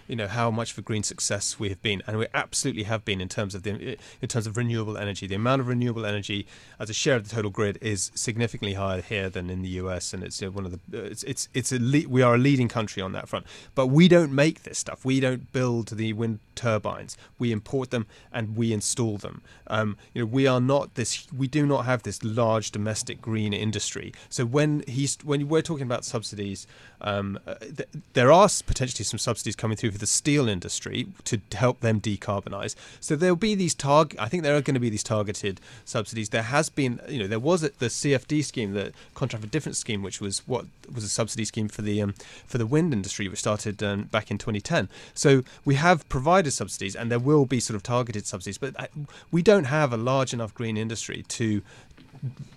you 0.07 0.15
know, 0.15 0.29
how 0.29 0.51
much 0.51 0.73
of 0.73 0.79
a 0.79 0.83
green 0.83 1.03
success 1.03 1.59
we 1.59 1.69
have 1.71 1.83
been, 1.83 2.03
and 2.07 2.19
we 2.19 2.27
absolutely 2.35 2.85
have 2.85 3.05
been 3.05 3.21
in 3.21 3.29
terms 3.29 3.55
of 3.55 3.65
the 3.65 3.99
in 4.23 4.29
terms 4.29 4.47
of 4.47 4.57
renewable 4.57 4.97
energy. 4.97 5.27
The 5.27 5.35
amount 5.35 5.61
of 5.61 5.69
renewable 5.69 6.07
energy 6.07 6.47
as 6.79 6.89
a 6.89 6.95
share 6.95 7.17
of 7.17 7.29
the 7.29 7.35
total 7.35 7.51
grid 7.51 7.79
is 7.81 8.13
significantly 8.15 8.75
higher 8.75 9.03
here 9.03 9.29
than 9.29 9.51
in 9.51 9.63
the 9.63 9.71
US, 9.71 10.15
and 10.15 10.23
it's 10.23 10.41
one 10.41 10.65
of 10.65 10.73
the 10.73 11.05
it's 11.05 11.25
it's 11.25 11.49
it's 11.53 11.73
a 11.73 11.79
le- 11.81 12.09
we 12.09 12.23
are 12.23 12.37
a 12.37 12.39
leading 12.39 12.69
country 12.69 13.03
on 13.03 13.11
that 13.13 13.29
front. 13.29 13.45
But 13.75 13.89
we 13.89 14.07
don't 14.07 14.33
make 14.33 14.63
this 14.63 14.79
stuff. 14.79 15.05
We 15.05 15.19
don't 15.19 15.51
build 15.53 15.89
the 15.89 16.13
wind 16.13 16.39
turbines. 16.55 17.17
We 17.39 17.53
import 17.53 17.91
them 17.91 18.07
and 18.33 18.57
we 18.57 18.73
install 18.73 19.19
them. 19.19 19.43
Um, 19.67 19.97
you 20.15 20.23
know, 20.23 20.27
we 20.27 20.47
are 20.47 20.61
not 20.61 20.95
this. 20.95 21.27
We 21.33 21.49
do 21.49 21.67
not 21.67 21.85
have 21.85 22.03
this 22.03 22.23
large 22.25 22.71
domestic 22.71 23.21
green 23.21 23.53
industry. 23.53 24.13
So 24.29 24.45
when 24.45 24.76
he's 24.87 25.19
when 25.25 25.49
we're 25.49 25.63
talking 25.63 25.85
about 25.85 26.05
subsidies, 26.05 26.67
um, 27.01 27.39
uh, 27.47 27.55
th- 27.55 27.89
there 28.15 28.33
are 28.33 28.49
potentially 28.67 29.05
some 29.05 29.19
subsidies 29.19 29.57
coming 29.57 29.77
through 29.77 29.93
for 29.93 29.99
the 29.99 30.07
steel 30.07 30.49
industry 30.49 31.09
to 31.25 31.41
help 31.53 31.81
them 31.81 32.01
decarbonize. 32.01 32.75
So 33.01 33.17
there'll 33.17 33.37
be 33.37 33.55
these 33.55 33.75
target. 33.75 34.21
I 34.21 34.29
think 34.29 34.43
there 34.43 34.57
are 34.57 34.61
going 34.61 34.75
to 34.75 34.81
be 34.81 34.91
these 34.91 35.03
targeted 35.03 35.61
subsidies. 35.85 36.31
There 36.31 36.43
has 36.43 36.69
been, 36.69 37.01
you 37.09 37.19
know, 37.19 37.27
there 37.27 37.41
was 37.41 37.63
the 37.63 37.71
CFD 37.71 38.45
scheme, 38.45 38.73
the 38.73 38.93
contract 39.15 39.45
for 39.45 39.51
difference 39.51 39.79
scheme, 39.79 40.03
which 40.03 40.21
was 40.21 40.47
what 40.47 40.67
was 40.93 41.05
a 41.05 41.09
subsidy 41.09 41.45
scheme 41.45 41.69
for 41.69 41.83
the 41.83 42.01
um, 42.03 42.15
for 42.47 42.59
the 42.59 42.67
wind 42.67 42.93
industry, 42.93 43.29
which 43.29 43.41
started 43.41 43.83
um, 43.83 44.05
back 44.05 44.31
in 44.31 44.39
2010. 44.39 44.89
So 45.15 45.43
we 45.65 45.75
have 45.75 46.09
provided 46.09 46.53
subsidies, 46.53 46.97
and 46.97 47.11
there 47.11 47.19
will 47.19 47.47
be 47.47 47.61
sort 47.61 47.75
of 47.75 47.83
targeted 47.83 48.27
subsidies, 48.27 48.59
but 48.59 48.79
uh, 48.81 48.87
we 49.31 49.43
don't 49.43 49.65
have 49.65 49.93
a 49.93 49.97
large 49.97 50.33
enough 50.33 50.55
green 50.55 50.77
industry 50.77 51.25
to 51.29 51.63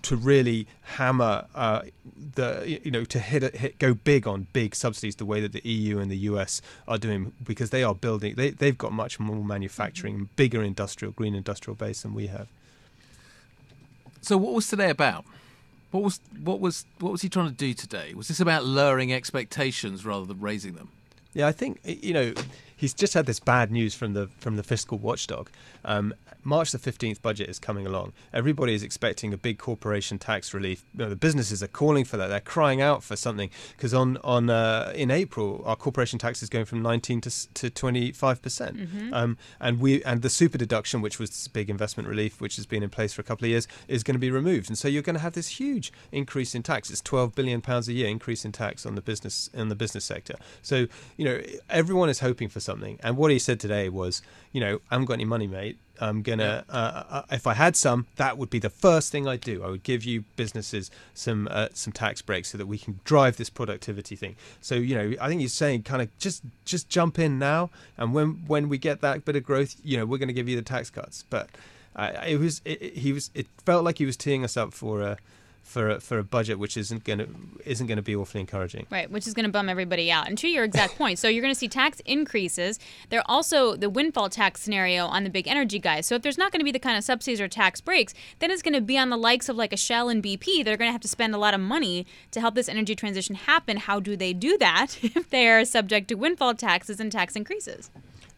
to 0.02 0.16
really 0.16 0.66
hammer 0.82 1.46
uh, 1.54 1.82
the 2.34 2.80
you 2.84 2.90
know 2.90 3.04
to 3.04 3.18
hit, 3.18 3.54
hit 3.54 3.78
go 3.78 3.94
big 3.94 4.26
on 4.26 4.46
big 4.52 4.74
subsidies 4.74 5.16
the 5.16 5.24
way 5.24 5.40
that 5.40 5.52
the 5.52 5.62
EU 5.68 5.98
and 5.98 6.10
the 6.10 6.18
US 6.18 6.60
are 6.88 6.98
doing 6.98 7.32
because 7.44 7.70
they 7.70 7.82
are 7.82 7.94
building 7.94 8.34
they 8.36 8.50
they've 8.50 8.78
got 8.78 8.92
much 8.92 9.20
more 9.20 9.44
manufacturing 9.44 10.28
bigger 10.36 10.62
industrial 10.62 11.12
green 11.12 11.34
industrial 11.34 11.74
base 11.74 12.02
than 12.02 12.14
we 12.14 12.26
have. 12.28 12.48
So 14.22 14.36
what 14.36 14.54
was 14.54 14.68
today 14.68 14.90
about? 14.90 15.24
What 15.90 16.02
was 16.02 16.20
what 16.42 16.60
was 16.60 16.84
what 16.98 17.12
was 17.12 17.22
he 17.22 17.28
trying 17.28 17.48
to 17.48 17.54
do 17.54 17.74
today? 17.74 18.14
Was 18.14 18.28
this 18.28 18.40
about 18.40 18.64
lowering 18.64 19.12
expectations 19.12 20.04
rather 20.04 20.26
than 20.26 20.40
raising 20.40 20.74
them? 20.74 20.90
Yeah, 21.32 21.46
I 21.46 21.52
think 21.52 21.80
you 21.84 22.12
know 22.12 22.34
he's 22.80 22.94
just 22.94 23.12
had 23.12 23.26
this 23.26 23.38
bad 23.38 23.70
news 23.70 23.94
from 23.94 24.14
the 24.14 24.28
from 24.38 24.56
the 24.56 24.62
fiscal 24.62 24.96
watchdog. 24.96 25.50
Um, 25.84 26.14
March 26.42 26.72
the 26.72 26.78
15th 26.78 27.20
budget 27.20 27.50
is 27.50 27.58
coming 27.58 27.86
along. 27.86 28.14
Everybody 28.32 28.74
is 28.74 28.82
expecting 28.82 29.34
a 29.34 29.36
big 29.36 29.58
corporation 29.58 30.18
tax 30.18 30.54
relief. 30.54 30.82
You 30.94 31.00
know, 31.00 31.10
the 31.10 31.16
businesses 31.16 31.62
are 31.62 31.68
calling 31.68 32.06
for 32.06 32.16
that. 32.16 32.28
They're 32.28 32.40
crying 32.40 32.80
out 32.80 33.02
for 33.02 33.14
something 33.14 33.50
because 33.76 33.92
on 33.92 34.16
on 34.24 34.48
uh, 34.48 34.92
in 34.94 35.10
April 35.10 35.62
our 35.66 35.76
corporation 35.76 36.18
tax 36.18 36.42
is 36.42 36.48
going 36.48 36.64
from 36.64 36.80
19 36.82 37.20
to 37.22 37.48
to 37.54 37.70
25 37.70 38.42
percent. 38.42 38.76
Mm-hmm. 38.78 39.14
Um, 39.14 39.36
and 39.60 39.80
we 39.80 40.02
and 40.04 40.22
the 40.22 40.30
super 40.30 40.56
deduction, 40.56 41.02
which 41.02 41.18
was 41.18 41.48
big 41.48 41.68
investment 41.68 42.08
relief, 42.08 42.40
which 42.40 42.56
has 42.56 42.64
been 42.66 42.82
in 42.82 42.90
place 42.90 43.12
for 43.12 43.20
a 43.20 43.24
couple 43.24 43.44
of 43.44 43.50
years, 43.50 43.68
is 43.86 44.02
going 44.02 44.14
to 44.14 44.20
be 44.20 44.30
removed. 44.30 44.70
And 44.70 44.78
so 44.78 44.88
you're 44.88 45.02
going 45.02 45.16
to 45.16 45.22
have 45.22 45.34
this 45.34 45.48
huge 45.60 45.92
increase 46.12 46.54
in 46.54 46.62
tax. 46.62 46.90
It's 46.90 47.02
12 47.02 47.34
billion 47.34 47.60
pounds 47.60 47.88
a 47.88 47.92
year 47.92 48.08
increase 48.08 48.44
in 48.46 48.52
tax 48.52 48.86
on 48.86 48.94
the 48.94 49.02
business 49.02 49.50
in 49.52 49.68
the 49.68 49.74
business 49.74 50.06
sector. 50.06 50.36
So 50.62 50.86
you 51.18 51.24
know 51.26 51.40
everyone 51.68 52.08
is 52.08 52.20
hoping 52.20 52.48
for 52.48 52.60
something. 52.60 52.69
And 53.02 53.16
what 53.16 53.30
he 53.30 53.38
said 53.38 53.58
today 53.60 53.88
was, 53.88 54.22
you 54.52 54.60
know, 54.60 54.80
I 54.90 54.94
haven't 54.94 55.06
got 55.06 55.14
any 55.14 55.24
money, 55.24 55.46
mate. 55.46 55.78
I'm 56.02 56.22
gonna, 56.22 56.64
uh, 56.70 57.02
uh, 57.10 57.22
if 57.30 57.46
I 57.46 57.52
had 57.52 57.76
some, 57.76 58.06
that 58.16 58.38
would 58.38 58.48
be 58.48 58.58
the 58.58 58.70
first 58.70 59.12
thing 59.12 59.28
I'd 59.28 59.42
do. 59.42 59.62
I 59.62 59.68
would 59.68 59.82
give 59.82 60.02
you 60.02 60.24
businesses 60.36 60.90
some 61.12 61.46
uh, 61.50 61.68
some 61.74 61.92
tax 61.92 62.22
breaks 62.22 62.48
so 62.48 62.56
that 62.58 62.66
we 62.66 62.78
can 62.78 63.00
drive 63.04 63.36
this 63.36 63.50
productivity 63.50 64.16
thing. 64.16 64.36
So 64.62 64.76
you 64.76 64.94
know, 64.94 65.14
I 65.20 65.28
think 65.28 65.42
he's 65.42 65.52
saying 65.52 65.82
kind 65.82 66.00
of 66.00 66.08
just 66.18 66.42
just 66.64 66.88
jump 66.88 67.18
in 67.18 67.38
now, 67.38 67.68
and 67.98 68.14
when 68.14 68.42
when 68.46 68.70
we 68.70 68.78
get 68.78 69.02
that 69.02 69.26
bit 69.26 69.36
of 69.36 69.44
growth, 69.44 69.76
you 69.84 69.98
know, 69.98 70.06
we're 70.06 70.16
going 70.18 70.28
to 70.28 70.34
give 70.34 70.48
you 70.48 70.56
the 70.56 70.62
tax 70.62 70.88
cuts. 70.88 71.24
But 71.28 71.50
it 71.98 72.38
was 72.40 72.62
it, 72.64 72.80
it- 72.80 72.96
he 72.96 73.12
was 73.12 73.30
it 73.34 73.46
felt 73.66 73.84
like 73.84 73.98
he 73.98 74.06
was 74.06 74.16
teeing 74.16 74.42
us 74.42 74.56
up 74.56 74.72
for 74.72 75.02
a 75.02 75.18
for 75.70 75.90
a, 75.90 76.00
for 76.00 76.18
a 76.18 76.24
budget 76.24 76.58
which 76.58 76.76
isn't 76.76 77.04
gonna 77.04 77.26
isn't 77.64 77.86
gonna 77.86 78.02
be 78.02 78.16
awfully 78.16 78.40
encouraging. 78.40 78.86
Right, 78.90 79.10
which 79.10 79.26
is 79.26 79.34
going 79.34 79.46
to 79.46 79.52
bum 79.52 79.68
everybody 79.68 80.10
out. 80.10 80.26
And 80.28 80.36
to 80.38 80.48
your 80.48 80.64
exact 80.64 80.96
point, 80.96 81.18
so 81.18 81.28
you're 81.28 81.42
going 81.42 81.54
to 81.54 81.58
see 81.58 81.68
tax 81.68 82.00
increases. 82.04 82.78
There 83.08 83.22
also 83.26 83.76
the 83.76 83.88
windfall 83.88 84.28
tax 84.28 84.60
scenario 84.60 85.06
on 85.06 85.24
the 85.24 85.30
big 85.30 85.46
energy 85.46 85.78
guys. 85.78 86.06
So 86.06 86.14
if 86.16 86.22
there's 86.22 86.38
not 86.38 86.52
going 86.52 86.60
to 86.60 86.64
be 86.64 86.72
the 86.72 86.78
kind 86.78 86.98
of 86.98 87.04
subsidies 87.04 87.40
or 87.40 87.48
tax 87.48 87.80
breaks, 87.80 88.14
then 88.40 88.50
it's 88.50 88.62
going 88.62 88.74
to 88.74 88.80
be 88.80 88.98
on 88.98 89.10
the 89.10 89.16
likes 89.16 89.48
of 89.48 89.56
like 89.56 89.72
a 89.72 89.76
Shell 89.76 90.08
and 90.08 90.22
BP 90.22 90.64
that 90.64 90.72
are 90.72 90.76
going 90.76 90.88
to 90.88 90.92
have 90.92 91.00
to 91.02 91.08
spend 91.08 91.34
a 91.34 91.38
lot 91.38 91.54
of 91.54 91.60
money 91.60 92.06
to 92.32 92.40
help 92.40 92.54
this 92.54 92.68
energy 92.68 92.94
transition 92.94 93.36
happen. 93.36 93.76
How 93.76 94.00
do 94.00 94.16
they 94.16 94.32
do 94.32 94.58
that 94.58 94.98
if 95.02 95.30
they 95.30 95.48
are 95.48 95.64
subject 95.64 96.08
to 96.08 96.14
windfall 96.14 96.54
taxes 96.54 97.00
and 97.00 97.12
tax 97.12 97.36
increases? 97.36 97.90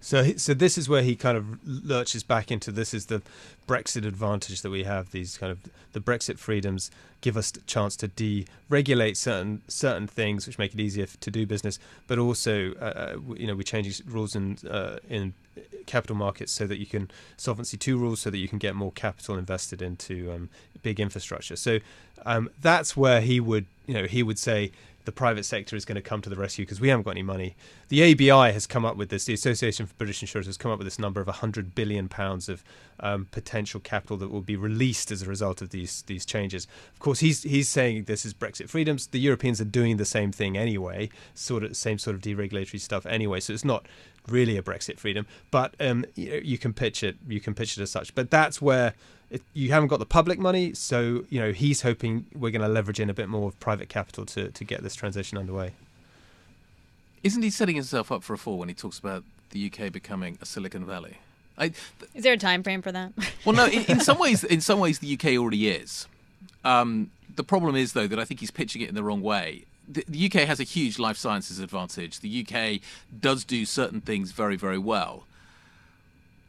So, 0.02 0.34
so 0.36 0.52
this 0.52 0.76
is 0.76 0.88
where 0.88 1.02
he 1.02 1.14
kind 1.14 1.38
of 1.38 1.46
lurches 1.64 2.24
back 2.24 2.50
into 2.50 2.72
this 2.72 2.92
is 2.92 3.06
the 3.06 3.22
Brexit 3.68 4.04
advantage 4.04 4.62
that 4.62 4.70
we 4.70 4.82
have. 4.82 5.12
These 5.12 5.38
kind 5.38 5.52
of 5.52 5.60
the 5.92 6.00
Brexit 6.00 6.38
freedoms 6.38 6.90
give 7.20 7.36
us 7.36 7.52
a 7.52 7.60
chance 7.60 7.94
to 7.96 8.08
deregulate 8.08 9.16
certain 9.16 9.62
certain 9.68 10.08
things, 10.08 10.46
which 10.46 10.58
make 10.58 10.74
it 10.74 10.80
easier 10.80 11.06
to 11.06 11.30
do 11.30 11.46
business. 11.46 11.78
But 12.08 12.18
also, 12.18 12.74
uh, 12.80 12.84
uh, 12.84 13.16
you 13.36 13.46
know, 13.46 13.54
we 13.54 13.62
change 13.62 14.02
rules 14.04 14.34
in 14.34 14.58
uh, 14.68 14.98
in 15.08 15.34
capital 15.86 16.16
markets 16.16 16.50
so 16.50 16.66
that 16.66 16.78
you 16.78 16.86
can 16.86 17.08
solvency 17.36 17.76
two 17.76 17.96
rules 17.96 18.20
so 18.20 18.30
that 18.30 18.38
you 18.38 18.48
can 18.48 18.58
get 18.58 18.74
more 18.74 18.90
capital 18.92 19.38
invested 19.38 19.80
into 19.80 20.32
um, 20.32 20.48
big 20.82 20.98
infrastructure. 20.98 21.54
So 21.54 21.78
um, 22.26 22.50
that's 22.60 22.96
where 22.96 23.20
he 23.20 23.38
would, 23.38 23.66
you 23.86 23.94
know, 23.94 24.04
he 24.04 24.22
would 24.22 24.38
say 24.38 24.72
the 25.04 25.12
private 25.12 25.44
sector 25.44 25.74
is 25.76 25.84
going 25.84 25.96
to 25.96 26.02
come 26.02 26.20
to 26.22 26.30
the 26.30 26.36
rescue 26.36 26.64
because 26.64 26.80
we 26.80 26.88
haven't 26.88 27.04
got 27.04 27.12
any 27.12 27.22
money. 27.22 27.56
The 27.88 28.12
ABI 28.12 28.52
has 28.52 28.66
come 28.66 28.84
up 28.84 28.96
with 28.96 29.08
this. 29.08 29.24
The 29.24 29.34
Association 29.34 29.86
for 29.86 29.94
British 29.94 30.22
Insurers 30.22 30.46
has 30.46 30.56
come 30.56 30.70
up 30.70 30.78
with 30.78 30.86
this 30.86 30.98
number 30.98 31.20
of 31.20 31.26
100 31.26 31.74
billion 31.74 32.08
pounds 32.08 32.48
of 32.48 32.62
um, 33.00 33.26
potential 33.30 33.80
capital 33.80 34.16
that 34.18 34.30
will 34.30 34.40
be 34.40 34.56
released 34.56 35.10
as 35.10 35.22
a 35.22 35.26
result 35.26 35.60
of 35.60 35.70
these 35.70 36.02
these 36.02 36.24
changes. 36.24 36.66
Of 36.92 37.00
course, 37.00 37.20
he's 37.20 37.42
he's 37.42 37.68
saying 37.68 38.04
this 38.04 38.24
is 38.24 38.34
Brexit 38.34 38.68
freedoms. 38.68 39.08
The 39.08 39.20
Europeans 39.20 39.60
are 39.60 39.66
doing 39.66 39.96
the 39.96 40.04
same 40.04 40.32
thing 40.32 40.56
anyway, 40.56 41.10
sort 41.34 41.64
of 41.64 41.76
same 41.76 41.98
sort 41.98 42.14
of 42.16 42.22
deregulatory 42.22 42.80
stuff 42.80 43.04
anyway. 43.06 43.40
So 43.40 43.52
it's 43.52 43.64
not 43.64 43.86
really 44.28 44.56
a 44.56 44.62
Brexit 44.62 44.98
freedom, 44.98 45.26
but 45.50 45.74
um, 45.80 46.04
you, 46.14 46.40
you 46.44 46.58
can 46.58 46.72
pitch 46.72 47.02
it. 47.02 47.16
You 47.26 47.40
can 47.40 47.54
pitch 47.54 47.76
it 47.76 47.82
as 47.82 47.90
such. 47.90 48.14
But 48.14 48.30
that's 48.30 48.62
where 48.62 48.94
it, 49.32 49.42
you 49.54 49.70
haven't 49.70 49.88
got 49.88 49.98
the 49.98 50.06
public 50.06 50.38
money, 50.38 50.74
so 50.74 51.24
you 51.30 51.40
know 51.40 51.52
he's 51.52 51.82
hoping 51.82 52.26
we're 52.34 52.50
going 52.50 52.62
to 52.62 52.68
leverage 52.68 53.00
in 53.00 53.10
a 53.10 53.14
bit 53.14 53.28
more 53.28 53.48
of 53.48 53.58
private 53.58 53.88
capital 53.88 54.26
to 54.26 54.50
to 54.50 54.64
get 54.64 54.82
this 54.82 54.94
transition 54.94 55.38
underway. 55.38 55.72
Isn't 57.22 57.42
he 57.42 57.50
setting 57.50 57.76
himself 57.76 58.12
up 58.12 58.22
for 58.22 58.34
a 58.34 58.38
fall 58.38 58.58
when 58.58 58.68
he 58.68 58.74
talks 58.74 58.98
about 58.98 59.24
the 59.50 59.70
UK 59.72 59.92
becoming 59.92 60.38
a 60.42 60.46
Silicon 60.46 60.84
Valley? 60.84 61.18
I, 61.56 61.68
th- 61.68 62.10
Is 62.14 62.24
there 62.24 62.32
a 62.32 62.38
time 62.38 62.62
frame 62.62 62.82
for 62.82 62.92
that? 62.92 63.12
well, 63.44 63.54
no. 63.54 63.66
In, 63.66 63.84
in 63.84 64.00
some 64.00 64.18
ways, 64.18 64.44
in 64.44 64.60
some 64.60 64.80
ways, 64.80 64.98
the 64.98 65.14
UK 65.14 65.38
already 65.38 65.68
is. 65.68 66.06
Um, 66.64 67.10
the 67.36 67.44
problem 67.44 67.76
is, 67.76 67.92
though, 67.92 68.06
that 68.06 68.18
I 68.18 68.24
think 68.24 68.40
he's 68.40 68.50
pitching 68.50 68.82
it 68.82 68.88
in 68.88 68.94
the 68.94 69.02
wrong 69.02 69.22
way. 69.22 69.64
The, 69.88 70.04
the 70.08 70.26
UK 70.26 70.46
has 70.46 70.60
a 70.60 70.64
huge 70.64 70.98
life 70.98 71.16
sciences 71.16 71.58
advantage. 71.58 72.20
The 72.20 72.46
UK 72.46 72.80
does 73.20 73.44
do 73.44 73.64
certain 73.64 74.00
things 74.00 74.32
very, 74.32 74.56
very 74.56 74.78
well, 74.78 75.24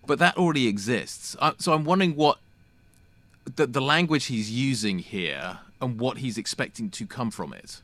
but 0.06 0.20
that 0.20 0.38
already 0.38 0.68
exists. 0.68 1.36
Uh, 1.40 1.54
so 1.58 1.74
I'm 1.74 1.84
wondering 1.84 2.16
what 2.16 2.40
the, 3.56 3.68
the 3.68 3.82
language 3.82 4.26
he's 4.26 4.50
using 4.52 5.00
here 5.00 5.60
and 5.82 6.00
what 6.00 6.18
he's 6.20 6.38
expecting 6.38 6.90
to 6.92 7.06
come 7.06 7.30
from 7.32 7.54
it. 7.54 7.82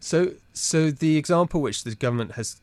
So, 0.00 0.32
so 0.52 0.90
the 0.90 1.16
example 1.16 1.60
which 1.62 1.84
the 1.84 1.94
government 1.94 2.32
has 2.32 2.60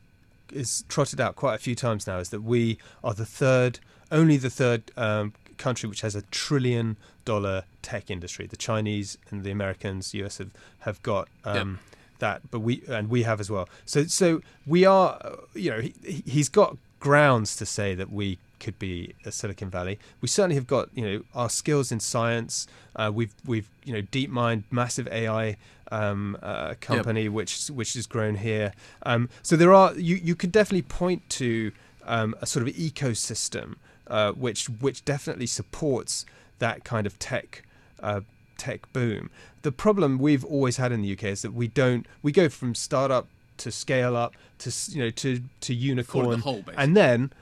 is 0.52 0.84
trotted 0.88 1.20
out 1.20 1.34
quite 1.34 1.54
a 1.54 1.58
few 1.58 1.74
times 1.74 2.06
now 2.06 2.18
is 2.18 2.28
that 2.28 2.42
we 2.42 2.76
are 3.02 3.14
the 3.14 3.24
third, 3.24 3.80
only 4.10 4.36
the 4.36 4.50
third 4.50 4.82
um, 4.96 5.32
country 5.56 5.88
which 5.88 6.02
has 6.02 6.14
a 6.14 6.22
trillion 6.30 6.96
dollar 7.24 7.64
tech 7.80 8.10
industry. 8.10 8.46
The 8.46 8.56
Chinese 8.56 9.16
and 9.30 9.44
the 9.44 9.50
Americans, 9.50 10.12
US 10.14 10.38
have 10.38 10.50
have 10.80 11.02
got 11.02 11.28
um, 11.44 11.78
that, 12.18 12.42
but 12.50 12.60
we 12.60 12.82
and 12.88 13.08
we 13.08 13.22
have 13.22 13.40
as 13.40 13.50
well. 13.50 13.68
So, 13.86 14.04
so 14.04 14.42
we 14.66 14.84
are, 14.84 15.18
you 15.54 15.70
know, 15.70 15.80
he- 15.80 16.22
he's 16.26 16.48
got 16.50 16.76
grounds 17.00 17.56
to 17.56 17.66
say 17.66 17.94
that 17.94 18.12
we 18.12 18.38
could 18.62 18.78
be 18.78 19.14
a 19.26 19.32
Silicon 19.32 19.68
Valley. 19.68 19.98
We 20.20 20.28
certainly 20.28 20.54
have 20.54 20.66
got, 20.66 20.88
you 20.94 21.04
know, 21.04 21.24
our 21.34 21.50
skills 21.50 21.92
in 21.92 22.00
science. 22.00 22.66
Uh, 22.96 23.10
we've 23.12 23.34
we've 23.44 23.68
you 23.84 23.92
know 23.92 24.02
DeepMind, 24.02 24.62
massive 24.70 25.08
AI 25.08 25.56
um, 25.90 26.38
uh, 26.42 26.74
company 26.80 27.28
which 27.28 27.66
which 27.68 27.94
has 27.94 28.06
grown 28.06 28.36
here. 28.36 28.72
Um, 29.02 29.28
so 29.42 29.56
there 29.56 29.74
are 29.74 29.92
you 29.94 30.16
you 30.16 30.34
could 30.34 30.52
definitely 30.52 30.82
point 30.82 31.28
to 31.30 31.72
um, 32.06 32.34
a 32.40 32.46
sort 32.46 32.66
of 32.66 32.74
ecosystem 32.74 33.74
uh, 34.06 34.32
which 34.32 34.66
which 34.68 35.04
definitely 35.04 35.46
supports 35.46 36.24
that 36.58 36.84
kind 36.84 37.06
of 37.06 37.18
tech 37.18 37.64
uh, 38.00 38.20
tech 38.58 38.90
boom. 38.92 39.30
The 39.62 39.72
problem 39.72 40.18
we've 40.18 40.44
always 40.44 40.76
had 40.76 40.92
in 40.92 41.02
the 41.02 41.12
UK 41.12 41.24
is 41.24 41.42
that 41.42 41.52
we 41.52 41.68
don't 41.68 42.06
we 42.22 42.32
go 42.32 42.48
from 42.48 42.74
startup 42.74 43.26
to 43.58 43.70
scale 43.70 44.16
up 44.16 44.34
to 44.58 44.72
you 44.90 45.02
know 45.02 45.10
to 45.10 45.42
to 45.60 45.74
unicorn 45.74 46.40
hole, 46.40 46.56
basically. 46.56 46.74
and 46.76 46.96
then 46.96 47.32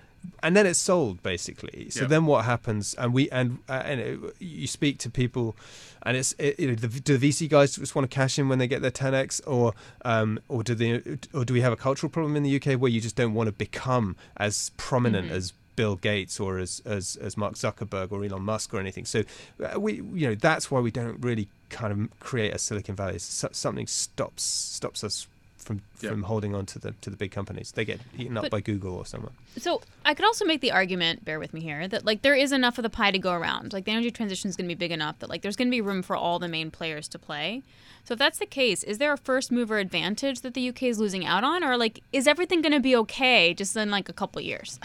and 0.42 0.56
then 0.56 0.66
it's 0.66 0.78
sold 0.78 1.22
basically. 1.22 1.88
So 1.90 2.02
Yeah. 2.02 2.08
then 2.08 2.26
what 2.26 2.44
happens 2.44 2.94
and 2.94 3.12
we 3.12 3.28
and 3.30 3.58
uh, 3.68 3.82
and 3.84 4.00
it, 4.00 4.18
you 4.38 4.66
speak 4.66 4.98
to 4.98 5.10
people 5.10 5.56
and 6.02 6.16
it's 6.16 6.34
it, 6.38 6.58
you 6.60 6.68
know 6.68 6.74
the, 6.74 6.88
do 6.88 7.16
the 7.18 7.30
VC 7.30 7.48
guys 7.48 7.76
just 7.76 7.94
want 7.94 8.10
to 8.10 8.14
cash 8.14 8.38
in 8.38 8.48
when 8.48 8.58
they 8.58 8.66
get 8.66 8.80
their 8.82 8.90
10x 8.90 9.40
or 9.46 9.74
um 10.04 10.38
or 10.48 10.62
do 10.62 10.74
they 10.74 11.02
or 11.34 11.44
do 11.44 11.52
we 11.54 11.60
have 11.60 11.72
a 11.72 11.76
cultural 11.76 12.10
problem 12.10 12.36
in 12.36 12.42
the 12.42 12.56
UK 12.56 12.78
where 12.80 12.90
you 12.90 13.00
just 13.00 13.16
don't 13.16 13.34
want 13.34 13.46
to 13.48 13.52
become 13.52 14.16
as 14.36 14.70
prominent 14.76 15.30
as 15.30 15.52
Bill 15.76 15.96
Gates 15.96 16.38
or 16.40 16.58
as, 16.58 16.82
as 16.84 17.16
as 17.16 17.36
Mark 17.36 17.54
Zuckerberg 17.54 18.12
or 18.12 18.24
Elon 18.24 18.42
Musk 18.42 18.74
or 18.74 18.80
anything? 18.80 19.04
So 19.06 19.22
uh, 19.64 19.78
we 19.80 19.94
you 19.94 20.28
know 20.28 20.34
that's 20.34 20.70
why 20.70 20.80
we 20.80 20.90
don't 20.90 21.18
really 21.22 21.48
kind 21.70 21.92
of 21.92 22.20
create 22.20 22.54
a 22.54 22.58
Silicon 22.58 22.94
Valley. 22.96 23.18
So- 23.18 23.48
something 23.52 23.86
stops 23.86 24.42
stops 24.42 25.02
us 25.04 25.26
from 25.60 25.82
Yeah. 26.00 26.10
from 26.10 26.22
holding 26.24 26.54
on 26.54 26.66
to 26.66 26.78
the 26.78 26.92
to 27.02 27.10
the 27.10 27.16
big 27.16 27.30
companies 27.30 27.72
they 27.72 27.84
get 27.84 28.00
eaten 28.18 28.36
up 28.36 28.44
But- 28.44 28.50
by 28.50 28.60
Google 28.60 28.94
or 28.96 29.04
someone 29.06 29.32
So 29.58 29.82
I 30.04 30.14
could 30.14 30.24
also 30.24 30.44
make 30.44 30.60
the 30.60 30.72
argument, 30.72 31.24
bear 31.24 31.38
with 31.38 31.52
me 31.52 31.60
here, 31.60 31.86
that 31.88 32.04
like 32.04 32.22
there 32.22 32.34
is 32.34 32.52
enough 32.52 32.78
of 32.78 32.82
the 32.82 32.90
pie 32.90 33.10
to 33.10 33.18
go 33.18 33.32
around. 33.32 33.72
Like 33.72 33.84
the 33.84 33.90
energy 33.90 34.10
transition 34.10 34.48
is 34.48 34.56
going 34.56 34.68
to 34.68 34.74
be 34.74 34.78
big 34.78 34.92
enough 34.92 35.18
that 35.18 35.28
like 35.28 35.42
there's 35.42 35.56
going 35.56 35.68
to 35.68 35.70
be 35.70 35.80
room 35.80 36.02
for 36.02 36.16
all 36.16 36.38
the 36.38 36.48
main 36.48 36.70
players 36.70 37.06
to 37.08 37.18
play. 37.18 37.62
So 38.04 38.12
if 38.14 38.18
that's 38.18 38.38
the 38.38 38.46
case, 38.46 38.82
is 38.82 38.96
there 38.98 39.12
a 39.12 39.18
first 39.18 39.52
mover 39.52 39.78
advantage 39.78 40.40
that 40.40 40.54
the 40.54 40.68
UK 40.70 40.84
is 40.84 40.98
losing 40.98 41.26
out 41.26 41.44
on, 41.44 41.62
or 41.62 41.76
like 41.76 42.02
is 42.12 42.26
everything 42.26 42.62
going 42.62 42.72
to 42.72 42.80
be 42.80 42.96
okay 42.96 43.52
just 43.54 43.76
in 43.76 43.90
like 43.90 44.08
a 44.08 44.14
couple 44.14 44.38
of 44.40 44.44
years? 44.46 44.80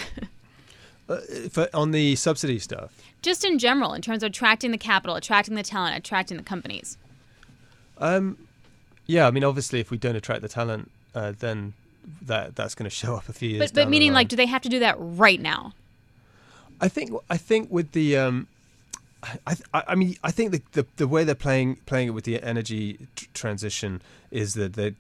for, 1.52 1.70
on 1.74 1.92
the 1.92 2.16
subsidy 2.16 2.58
stuff 2.60 2.92
just 3.22 3.44
in 3.46 3.58
general, 3.58 3.94
in 3.94 4.02
terms 4.02 4.22
of 4.22 4.28
attracting 4.30 4.72
the 4.72 4.78
capital, 4.78 5.16
attracting 5.16 5.56
the 5.56 5.64
talent, 5.64 5.96
attracting 5.98 6.38
the 6.38 6.44
companies. 6.44 6.98
Um, 7.98 8.38
yeah, 9.06 9.28
I 9.28 9.32
mean, 9.32 9.44
obviously, 9.44 9.80
if 9.80 9.92
we 9.92 9.98
don't 9.98 10.16
attract 10.16 10.42
the 10.42 10.50
talent, 10.50 10.92
uh, 11.14 11.34
then 11.38 11.74
that 12.22 12.56
that's 12.56 12.76
going 12.76 12.90
to 12.90 12.96
show 12.96 13.16
up 13.16 13.30
a 13.30 13.34
few 13.34 13.50
years. 13.50 13.72
But 13.72 13.74
but 13.74 13.90
meaning 13.90 14.14
like, 14.14 14.28
do 14.28 14.36
they 14.36 14.46
have 14.46 14.62
to 14.64 14.70
do 14.70 14.80
that 14.80 14.96
right 15.00 15.40
now? 15.40 15.74
I 16.82 16.88
think 16.88 17.12
I 17.30 17.38
think 17.38 17.72
with 17.72 17.92
the 17.94 18.18
um, 18.18 18.48
I, 19.24 19.56
I 19.74 19.84
I 19.90 19.96
mean 19.96 20.16
I 20.24 20.32
think 20.32 20.52
the, 20.52 20.62
the 20.74 20.88
the 20.98 21.08
way 21.08 21.24
they're 21.24 21.36
playing 21.36 21.78
playing 21.86 22.10
it 22.10 22.12
with 22.12 22.26
the 22.26 22.42
energy 22.44 23.08
tr- 23.16 23.26
transition 23.34 24.02
is 24.32 24.54
that 24.56 24.74
they 24.74 24.94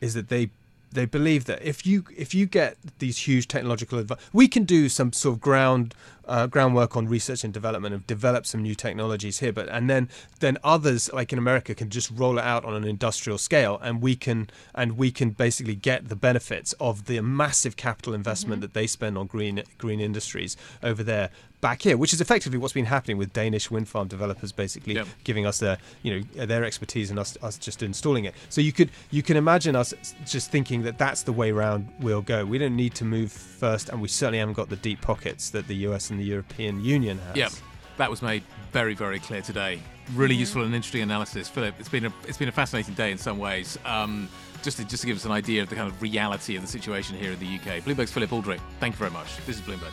is 0.00 0.14
that 0.14 0.28
they 0.28 0.50
they 0.92 1.04
believe 1.04 1.44
that 1.44 1.62
if 1.62 1.86
you 1.86 2.04
if 2.16 2.34
you 2.34 2.46
get 2.46 2.76
these 2.98 3.18
huge 3.18 3.48
technological 3.48 4.02
adva- 4.02 4.18
we 4.32 4.48
can 4.48 4.64
do 4.64 4.88
some 4.88 5.12
sort 5.12 5.34
of 5.34 5.40
ground 5.40 5.94
uh, 6.30 6.46
groundwork 6.46 6.96
on 6.96 7.08
research 7.08 7.42
and 7.42 7.52
development 7.52 7.92
and 7.92 8.06
develop 8.06 8.46
some 8.46 8.62
new 8.62 8.74
technologies 8.74 9.40
here. 9.40 9.52
But 9.52 9.68
and 9.68 9.90
then 9.90 10.08
then 10.38 10.56
others 10.62 11.12
like 11.12 11.32
in 11.32 11.38
America 11.38 11.74
can 11.74 11.90
just 11.90 12.10
roll 12.10 12.38
it 12.38 12.44
out 12.44 12.64
on 12.64 12.74
an 12.74 12.84
industrial 12.84 13.36
scale, 13.36 13.78
and 13.82 14.00
we 14.00 14.14
can 14.14 14.48
and 14.74 14.96
we 14.96 15.10
can 15.10 15.30
basically 15.30 15.74
get 15.74 16.08
the 16.08 16.16
benefits 16.16 16.72
of 16.74 17.06
the 17.06 17.20
massive 17.20 17.76
capital 17.76 18.14
investment 18.14 18.58
mm-hmm. 18.58 18.60
that 18.62 18.74
they 18.74 18.86
spend 18.86 19.18
on 19.18 19.26
green 19.26 19.62
green 19.76 20.00
industries 20.00 20.56
over 20.82 21.02
there 21.02 21.30
back 21.60 21.82
here, 21.82 21.96
which 21.96 22.12
is 22.12 22.20
effectively 22.20 22.58
what's 22.58 22.72
been 22.72 22.86
happening 22.86 23.18
with 23.18 23.32
Danish 23.32 23.70
wind 23.70 23.88
farm 23.88 24.08
developers, 24.08 24.52
basically 24.52 24.94
yep. 24.94 25.06
giving 25.24 25.46
us 25.46 25.58
their, 25.58 25.78
you 26.02 26.20
know, 26.36 26.46
their 26.46 26.64
expertise 26.64 27.10
and 27.10 27.18
us, 27.18 27.36
us 27.42 27.58
just 27.58 27.82
installing 27.82 28.24
it. 28.24 28.34
So 28.48 28.60
you 28.60 28.72
could 28.72 28.90
you 29.10 29.22
can 29.22 29.36
imagine 29.36 29.76
us 29.76 29.92
just 30.24 30.50
thinking 30.50 30.82
that 30.82 30.98
that's 30.98 31.22
the 31.22 31.32
way 31.32 31.52
round 31.52 31.88
we'll 32.00 32.22
go. 32.22 32.44
We 32.44 32.58
don't 32.58 32.76
need 32.76 32.94
to 32.96 33.04
move 33.04 33.32
first, 33.32 33.88
and 33.88 34.00
we 34.00 34.08
certainly 34.08 34.38
haven't 34.38 34.54
got 34.54 34.68
the 34.68 34.76
deep 34.76 35.00
pockets 35.00 35.50
that 35.50 35.66
the 35.66 35.76
US 35.76 36.10
and 36.10 36.19
the 36.20 36.26
European 36.26 36.84
Union 36.84 37.18
has. 37.18 37.36
Yep, 37.36 37.52
that 37.96 38.10
was 38.10 38.22
made 38.22 38.42
very 38.72 38.94
very 38.94 39.18
clear 39.18 39.42
today. 39.42 39.80
Really 40.14 40.34
mm-hmm. 40.34 40.40
useful 40.40 40.62
and 40.62 40.74
interesting 40.74 41.02
analysis, 41.02 41.48
Philip. 41.48 41.74
It's 41.78 41.88
been 41.88 42.06
a 42.06 42.12
it's 42.26 42.38
been 42.38 42.48
a 42.48 42.52
fascinating 42.52 42.94
day 42.94 43.10
in 43.10 43.18
some 43.18 43.38
ways. 43.38 43.78
Um, 43.84 44.28
just 44.62 44.76
to, 44.76 44.84
just 44.84 45.00
to 45.00 45.06
give 45.06 45.16
us 45.16 45.24
an 45.24 45.32
idea 45.32 45.62
of 45.62 45.70
the 45.70 45.74
kind 45.74 45.88
of 45.88 46.02
reality 46.02 46.54
of 46.54 46.60
the 46.60 46.68
situation 46.68 47.16
here 47.16 47.32
in 47.32 47.38
the 47.38 47.46
UK. 47.46 47.82
Bloomberg's 47.82 48.12
Philip 48.12 48.28
Aldrick. 48.28 48.60
Thank 48.78 48.94
you 48.94 48.98
very 48.98 49.10
much. 49.10 49.28
This 49.46 49.56
is 49.56 49.62
Bloomberg. 49.62 49.92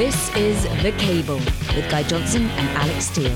This 0.00 0.34
is 0.34 0.62
The 0.82 0.92
Cable 0.92 1.34
with 1.76 1.86
Guy 1.90 2.02
Johnson 2.04 2.44
and 2.44 2.68
Alix 2.78 3.04
Steel 3.04 3.30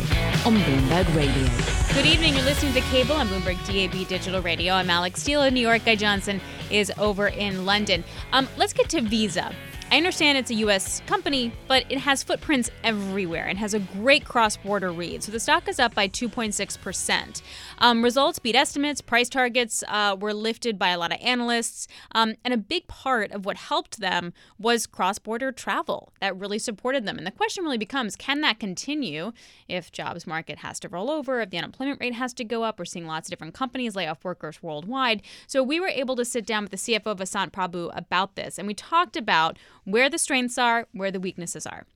on 0.46 0.56
Bloomberg 0.56 1.14
Radio. 1.14 1.46
Good 1.92 2.06
evening. 2.06 2.32
You're 2.32 2.44
listening 2.44 2.72
to 2.72 2.80
The 2.80 2.86
Cable 2.86 3.16
on 3.16 3.28
Bloomberg 3.28 3.58
DAB 3.66 4.08
Digital 4.08 4.40
Radio. 4.40 4.72
I'm 4.72 4.88
Alix 4.88 5.20
Steel 5.20 5.42
in 5.42 5.52
New 5.52 5.60
York. 5.60 5.84
Guy 5.84 5.94
Johnson 5.94 6.40
is 6.70 6.90
over 6.96 7.28
in 7.28 7.66
London. 7.66 8.02
Um, 8.32 8.48
let's 8.56 8.72
get 8.72 8.88
to 8.88 9.02
Visa. 9.02 9.54
I 9.94 9.96
understand 9.98 10.36
it's 10.36 10.50
a 10.50 10.54
US 10.54 11.02
company, 11.06 11.52
but 11.68 11.84
it 11.88 11.98
has 11.98 12.24
footprints 12.24 12.68
everywhere 12.82 13.46
and 13.46 13.56
has 13.60 13.74
a 13.74 13.78
great 13.78 14.24
cross 14.24 14.56
border 14.56 14.90
read. 14.90 15.22
So 15.22 15.30
the 15.30 15.38
stock 15.38 15.68
is 15.68 15.78
up 15.78 15.94
by 15.94 16.08
2.6%. 16.08 17.42
Um, 17.78 18.02
results 18.02 18.40
beat 18.40 18.56
estimates, 18.56 19.00
price 19.00 19.28
targets 19.28 19.84
uh, 19.86 20.16
were 20.18 20.34
lifted 20.34 20.80
by 20.80 20.88
a 20.88 20.98
lot 20.98 21.12
of 21.12 21.20
analysts. 21.20 21.86
Um, 22.10 22.34
and 22.44 22.52
a 22.52 22.56
big 22.56 22.88
part 22.88 23.30
of 23.30 23.46
what 23.46 23.56
helped 23.56 24.00
them 24.00 24.32
was 24.58 24.88
cross 24.88 25.20
border 25.20 25.52
travel 25.52 26.12
that 26.20 26.36
really 26.36 26.58
supported 26.58 27.06
them. 27.06 27.16
And 27.16 27.24
the 27.24 27.30
question 27.30 27.62
really 27.62 27.78
becomes 27.78 28.16
can 28.16 28.40
that 28.40 28.58
continue 28.58 29.30
if 29.68 29.92
jobs 29.92 30.26
market 30.26 30.58
has 30.58 30.80
to 30.80 30.88
roll 30.88 31.08
over, 31.08 31.40
if 31.40 31.50
the 31.50 31.58
unemployment 31.58 32.00
rate 32.00 32.14
has 32.14 32.34
to 32.34 32.42
go 32.42 32.64
up? 32.64 32.80
We're 32.80 32.84
seeing 32.84 33.06
lots 33.06 33.28
of 33.28 33.30
different 33.30 33.54
companies 33.54 33.94
lay 33.94 34.08
off 34.08 34.24
workers 34.24 34.60
worldwide. 34.60 35.22
So 35.46 35.62
we 35.62 35.78
were 35.78 35.86
able 35.86 36.16
to 36.16 36.24
sit 36.24 36.44
down 36.44 36.64
with 36.64 36.72
the 36.72 36.78
CFO 36.78 37.16
Vasant 37.16 37.52
Prabhu 37.52 37.96
about 37.96 38.34
this. 38.34 38.58
And 38.58 38.66
we 38.66 38.74
talked 38.74 39.16
about 39.16 39.56
where 39.84 40.10
the 40.10 40.18
strengths 40.18 40.58
are, 40.58 40.86
where 40.92 41.10
the 41.10 41.20
weaknesses 41.20 41.66
are. 41.66 41.86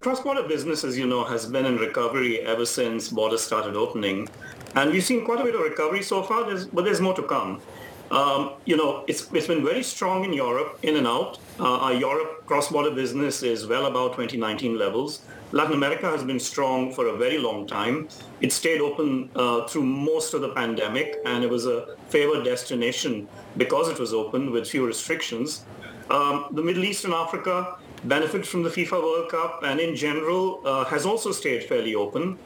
Cross-border 0.00 0.46
business, 0.46 0.84
as 0.84 0.98
you 0.98 1.06
know, 1.06 1.24
has 1.24 1.46
been 1.46 1.64
in 1.64 1.76
recovery 1.76 2.40
ever 2.40 2.66
since 2.66 3.08
borders 3.08 3.40
started 3.40 3.74
opening. 3.74 4.28
And 4.74 4.90
we've 4.90 5.04
seen 5.04 5.24
quite 5.24 5.40
a 5.40 5.44
bit 5.44 5.54
of 5.54 5.62
recovery 5.62 6.02
so 6.02 6.22
far, 6.22 6.44
there's, 6.44 6.66
but 6.66 6.84
there's 6.84 7.00
more 7.00 7.14
to 7.14 7.22
come. 7.22 7.62
Um, 8.10 8.52
you 8.66 8.76
know, 8.76 9.04
it's, 9.08 9.32
it's 9.32 9.46
been 9.46 9.64
very 9.64 9.82
strong 9.82 10.24
in 10.24 10.32
Europe, 10.32 10.78
in 10.82 10.96
and 10.96 11.06
out. 11.06 11.38
Uh, 11.58 11.78
our 11.78 11.94
Europe 11.94 12.44
cross-border 12.46 12.90
business 12.90 13.42
is 13.42 13.66
well 13.66 13.86
above 13.86 14.12
2019 14.12 14.78
levels. 14.78 15.22
Latin 15.52 15.74
America 15.74 16.10
has 16.10 16.22
been 16.22 16.40
strong 16.40 16.92
for 16.92 17.06
a 17.06 17.16
very 17.16 17.38
long 17.38 17.66
time. 17.66 18.08
It 18.40 18.52
stayed 18.52 18.80
open 18.80 19.30
uh, 19.36 19.66
through 19.68 19.84
most 19.84 20.34
of 20.34 20.40
the 20.42 20.50
pandemic, 20.50 21.16
and 21.24 21.44
it 21.44 21.48
was 21.48 21.64
a 21.64 21.96
favored 22.08 22.44
destination 22.44 23.28
because 23.56 23.88
it 23.88 23.98
was 23.98 24.12
open 24.12 24.50
with 24.50 24.68
few 24.68 24.86
restrictions. 24.86 25.64
Um, 26.10 26.46
the 26.52 26.62
Middle 26.62 26.84
East 26.84 27.04
and 27.04 27.14
Africa 27.14 27.76
benefit 28.04 28.46
from 28.46 28.62
the 28.62 28.68
FIFA 28.68 29.02
World 29.02 29.30
Cup 29.30 29.62
and 29.62 29.80
in 29.80 29.96
general 29.96 30.60
uh, 30.64 30.84
has 30.84 31.06
also 31.06 31.32
stayed 31.32 31.64
fairly 31.64 31.94
open. 31.94 32.38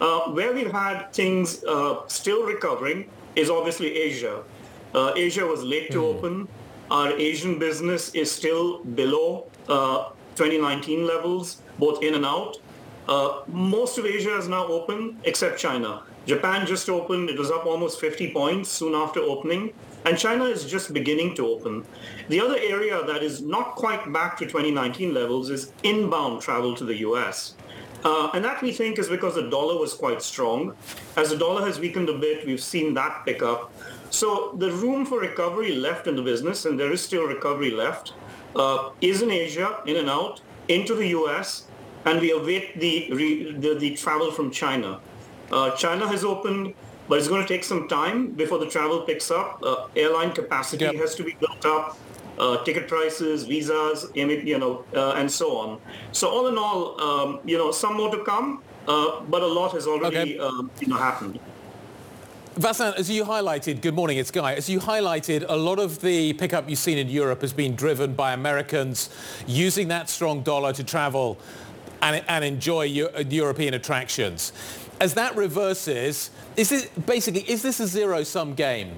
Uh, 0.00 0.30
where 0.32 0.52
we've 0.52 0.72
had 0.72 1.12
things 1.12 1.62
uh, 1.64 2.06
still 2.08 2.44
recovering 2.44 3.08
is 3.36 3.48
obviously 3.48 3.96
Asia. 3.96 4.42
Uh, 4.94 5.12
Asia 5.16 5.46
was 5.46 5.62
late 5.62 5.90
to 5.92 5.98
mm. 5.98 6.14
open. 6.14 6.48
Our 6.90 7.12
Asian 7.12 7.58
business 7.58 8.14
is 8.14 8.30
still 8.30 8.82
below 8.84 9.46
uh, 9.68 10.10
2019 10.34 11.06
levels, 11.06 11.62
both 11.78 12.02
in 12.02 12.14
and 12.14 12.26
out. 12.26 12.58
Uh, 13.08 13.42
most 13.46 13.98
of 13.98 14.06
Asia 14.06 14.36
is 14.36 14.48
now 14.48 14.66
open 14.66 15.18
except 15.24 15.58
China. 15.58 16.02
Japan 16.26 16.66
just 16.66 16.88
opened. 16.88 17.28
It 17.28 17.38
was 17.38 17.50
up 17.50 17.66
almost 17.66 18.00
50 18.00 18.32
points 18.32 18.70
soon 18.70 18.94
after 18.94 19.20
opening. 19.20 19.74
And 20.04 20.18
China 20.18 20.44
is 20.44 20.64
just 20.64 20.92
beginning 20.92 21.34
to 21.36 21.46
open. 21.46 21.84
The 22.28 22.40
other 22.40 22.56
area 22.58 23.02
that 23.04 23.22
is 23.22 23.40
not 23.40 23.74
quite 23.74 24.12
back 24.12 24.36
to 24.38 24.44
2019 24.44 25.14
levels 25.14 25.50
is 25.50 25.72
inbound 25.82 26.42
travel 26.42 26.74
to 26.76 26.84
the 26.84 26.96
US. 26.96 27.54
Uh, 28.04 28.30
and 28.34 28.44
that 28.44 28.60
we 28.60 28.70
think 28.70 28.98
is 28.98 29.08
because 29.08 29.34
the 29.34 29.48
dollar 29.48 29.78
was 29.78 29.94
quite 29.94 30.20
strong. 30.22 30.76
As 31.16 31.30
the 31.30 31.36
dollar 31.36 31.64
has 31.64 31.78
weakened 31.78 32.10
a 32.10 32.18
bit, 32.18 32.46
we've 32.46 32.62
seen 32.62 32.92
that 32.94 33.24
pick 33.24 33.42
up. 33.42 33.72
So 34.10 34.54
the 34.58 34.70
room 34.70 35.06
for 35.06 35.18
recovery 35.18 35.74
left 35.74 36.06
in 36.06 36.14
the 36.14 36.22
business, 36.22 36.66
and 36.66 36.78
there 36.78 36.92
is 36.92 37.02
still 37.02 37.24
recovery 37.24 37.70
left, 37.70 38.12
uh, 38.54 38.90
is 39.00 39.22
in 39.22 39.30
Asia, 39.30 39.80
in 39.86 39.96
and 39.96 40.10
out, 40.10 40.42
into 40.68 40.94
the 40.94 41.08
US, 41.08 41.66
and 42.04 42.20
we 42.20 42.30
await 42.30 42.78
the, 42.78 43.08
the, 43.58 43.74
the 43.74 43.94
travel 43.96 44.30
from 44.30 44.50
China. 44.50 45.00
Uh, 45.50 45.70
China 45.76 46.06
has 46.06 46.24
opened 46.24 46.74
but 47.08 47.18
it's 47.18 47.28
going 47.28 47.42
to 47.42 47.48
take 47.48 47.64
some 47.64 47.88
time 47.88 48.30
before 48.30 48.58
the 48.58 48.66
travel 48.66 49.02
picks 49.02 49.30
up. 49.30 49.60
Uh, 49.62 49.86
airline 49.96 50.32
capacity 50.32 50.84
yep. 50.84 50.94
has 50.96 51.14
to 51.14 51.24
be 51.24 51.36
built 51.38 51.64
up. 51.66 51.98
Uh, 52.38 52.64
ticket 52.64 52.88
prices, 52.88 53.44
visas, 53.44 54.10
you 54.14 54.58
know, 54.58 54.84
uh, 54.96 55.12
and 55.12 55.30
so 55.30 55.56
on. 55.56 55.80
So 56.10 56.28
all 56.28 56.48
in 56.48 56.58
all, 56.58 57.00
um, 57.00 57.38
you 57.44 57.56
know, 57.56 57.70
some 57.70 57.96
more 57.96 58.10
to 58.10 58.24
come, 58.24 58.60
uh, 58.88 59.20
but 59.20 59.42
a 59.42 59.46
lot 59.46 59.70
has 59.72 59.86
already, 59.86 60.16
okay. 60.16 60.38
Um, 60.38 60.68
you 60.80 60.88
know, 60.88 60.96
happened. 60.96 61.38
Vasant, 62.56 62.96
as 62.96 63.10
you 63.10 63.24
highlighted, 63.24 63.80
good 63.80 63.94
morning, 63.94 64.16
it's 64.18 64.32
Guy. 64.32 64.54
As 64.54 64.68
you 64.68 64.80
highlighted, 64.80 65.44
a 65.48 65.56
lot 65.56 65.78
of 65.78 66.00
the 66.00 66.32
pickup 66.34 66.68
you've 66.68 66.78
seen 66.78 66.98
in 66.98 67.08
Europe 67.08 67.40
has 67.40 67.52
been 67.52 67.74
driven 67.76 68.14
by 68.14 68.32
Americans 68.32 69.10
using 69.46 69.88
that 69.88 70.08
strong 70.08 70.42
dollar 70.42 70.72
to 70.72 70.84
travel 70.84 71.38
and, 72.04 72.22
and 72.28 72.44
enjoy 72.44 72.82
European 72.82 73.74
attractions. 73.74 74.52
As 75.00 75.14
that 75.14 75.34
reverses, 75.34 76.30
is 76.56 76.68
this 76.68 76.86
basically 77.06 77.40
is 77.42 77.62
this 77.62 77.80
a 77.80 77.86
zero-sum 77.86 78.54
game? 78.54 78.92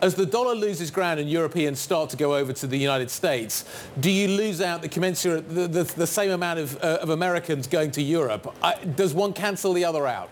As 0.00 0.14
the 0.14 0.26
dollar 0.26 0.54
loses 0.54 0.90
ground 0.90 1.20
and 1.20 1.30
Europeans 1.30 1.78
start 1.78 2.10
to 2.10 2.16
go 2.16 2.34
over 2.34 2.52
to 2.52 2.66
the 2.66 2.76
United 2.76 3.10
States, 3.10 3.64
do 4.00 4.10
you 4.10 4.26
lose 4.28 4.60
out 4.60 4.82
the 4.82 4.88
commensurate 4.88 5.48
the, 5.48 5.68
the, 5.68 5.84
the 5.84 6.06
same 6.06 6.30
amount 6.30 6.58
of, 6.58 6.76
uh, 6.82 6.98
of 7.02 7.10
Americans 7.10 7.66
going 7.68 7.90
to 7.92 8.02
Europe? 8.02 8.52
Uh, 8.62 8.74
does 8.96 9.14
one 9.14 9.32
cancel 9.32 9.72
the 9.72 9.84
other 9.84 10.06
out? 10.06 10.30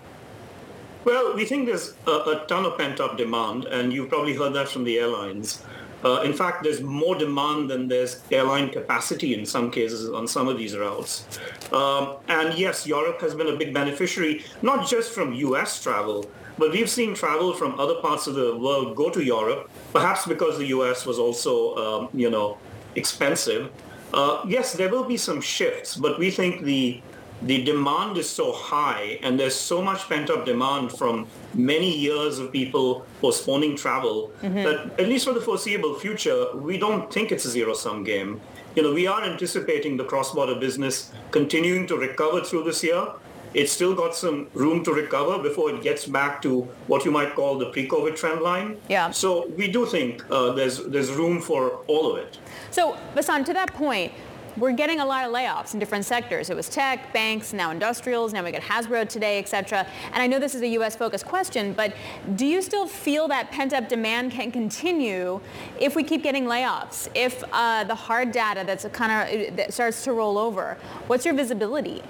Well, 1.04 1.34
we 1.34 1.44
think 1.44 1.66
there's 1.66 1.94
a, 2.06 2.10
a 2.10 2.44
ton 2.48 2.64
of 2.64 2.76
pent-up 2.78 3.16
demand, 3.16 3.64
and 3.66 3.92
you've 3.92 4.08
probably 4.08 4.34
heard 4.34 4.54
that 4.54 4.68
from 4.68 4.84
the 4.84 4.98
airlines. 4.98 5.62
Uh, 6.04 6.22
in 6.22 6.32
fact, 6.32 6.62
there's 6.62 6.80
more 6.80 7.14
demand 7.14 7.70
than 7.70 7.88
there's 7.88 8.22
airline 8.30 8.70
capacity 8.70 9.34
in 9.34 9.44
some 9.44 9.70
cases 9.70 10.10
on 10.10 10.26
some 10.26 10.48
of 10.48 10.56
these 10.56 10.76
routes. 10.76 11.26
Um, 11.72 12.16
and 12.28 12.56
yes, 12.58 12.86
Europe 12.86 13.20
has 13.20 13.34
been 13.34 13.48
a 13.48 13.56
big 13.56 13.74
beneficiary, 13.74 14.44
not 14.62 14.88
just 14.88 15.12
from 15.12 15.32
US 15.34 15.82
travel, 15.82 16.30
but 16.58 16.72
we've 16.72 16.90
seen 16.90 17.14
travel 17.14 17.52
from 17.52 17.78
other 17.78 17.96
parts 17.96 18.26
of 18.26 18.34
the 18.34 18.56
world 18.56 18.96
go 18.96 19.10
to 19.10 19.22
Europe, 19.22 19.70
perhaps 19.92 20.26
because 20.26 20.58
the 20.58 20.66
US 20.66 21.06
was 21.06 21.18
also, 21.18 21.74
um, 21.76 22.08
you 22.14 22.30
know, 22.30 22.58
expensive. 22.96 23.70
Uh, 24.12 24.42
yes, 24.46 24.72
there 24.72 24.88
will 24.88 25.04
be 25.04 25.16
some 25.16 25.40
shifts, 25.40 25.96
but 25.96 26.18
we 26.18 26.30
think 26.30 26.62
the 26.62 27.00
the 27.42 27.64
demand 27.64 28.16
is 28.16 28.28
so 28.28 28.52
high 28.52 29.18
and 29.22 29.40
there's 29.40 29.54
so 29.54 29.80
much 29.80 30.08
pent-up 30.08 30.44
demand 30.44 30.92
from 30.92 31.26
many 31.54 31.96
years 31.96 32.38
of 32.38 32.52
people 32.52 33.06
postponing 33.20 33.76
travel 33.76 34.30
mm-hmm. 34.42 34.56
that 34.56 35.00
at 35.00 35.08
least 35.08 35.26
for 35.26 35.32
the 35.32 35.40
foreseeable 35.40 35.94
future, 35.98 36.54
we 36.56 36.76
don't 36.78 37.12
think 37.12 37.32
it's 37.32 37.44
a 37.44 37.50
zero-sum 37.50 38.04
game. 38.04 38.40
You 38.76 38.82
know, 38.82 38.92
we 38.92 39.06
are 39.06 39.22
anticipating 39.22 39.96
the 39.96 40.04
cross-border 40.04 40.56
business 40.56 41.12
continuing 41.30 41.86
to 41.88 41.96
recover 41.96 42.42
through 42.42 42.64
this 42.64 42.84
year. 42.84 43.08
It's 43.52 43.72
still 43.72 43.96
got 43.96 44.14
some 44.14 44.48
room 44.54 44.84
to 44.84 44.92
recover 44.92 45.42
before 45.42 45.70
it 45.70 45.82
gets 45.82 46.06
back 46.06 46.40
to 46.42 46.62
what 46.86 47.04
you 47.04 47.10
might 47.10 47.34
call 47.34 47.58
the 47.58 47.66
pre-COVID 47.70 48.14
trend 48.14 48.42
line. 48.42 48.76
Yeah. 48.88 49.10
So 49.10 49.48
we 49.56 49.66
do 49.72 49.86
think 49.86 50.24
uh, 50.30 50.52
there's 50.52 50.84
there's 50.84 51.10
room 51.10 51.40
for 51.40 51.80
all 51.88 52.12
of 52.12 52.18
it. 52.18 52.38
So, 52.70 52.96
Vasant, 53.16 53.46
to 53.46 53.52
that 53.54 53.74
point, 53.74 54.12
we're 54.56 54.72
getting 54.72 55.00
a 55.00 55.04
lot 55.04 55.24
of 55.24 55.32
layoffs 55.32 55.74
in 55.74 55.80
different 55.80 56.04
sectors. 56.04 56.50
It 56.50 56.56
was 56.56 56.68
tech, 56.68 57.12
banks, 57.12 57.52
now 57.52 57.70
industrials, 57.70 58.32
now 58.32 58.44
we 58.44 58.52
got 58.52 58.62
Hasbro 58.62 59.08
today, 59.08 59.38
et 59.38 59.48
cetera. 59.48 59.86
And 60.12 60.22
I 60.22 60.26
know 60.26 60.38
this 60.38 60.54
is 60.54 60.62
a 60.62 60.68
U.S. 60.68 60.96
focused 60.96 61.26
question, 61.26 61.72
but 61.72 61.94
do 62.36 62.46
you 62.46 62.62
still 62.62 62.86
feel 62.86 63.28
that 63.28 63.50
pent 63.50 63.72
up 63.72 63.88
demand 63.88 64.32
can 64.32 64.50
continue 64.50 65.40
if 65.78 65.96
we 65.96 66.04
keep 66.04 66.22
getting 66.22 66.44
layoffs? 66.44 67.08
If 67.14 67.42
uh, 67.52 67.84
the 67.84 67.94
hard 67.94 68.32
data 68.32 68.64
that's 68.66 68.84
kind 68.92 69.12
of 69.12 69.56
that 69.56 69.72
starts 69.72 70.04
to 70.04 70.12
roll 70.12 70.38
over, 70.38 70.76
what's 71.06 71.24
your 71.24 71.34
visibility? 71.34 72.02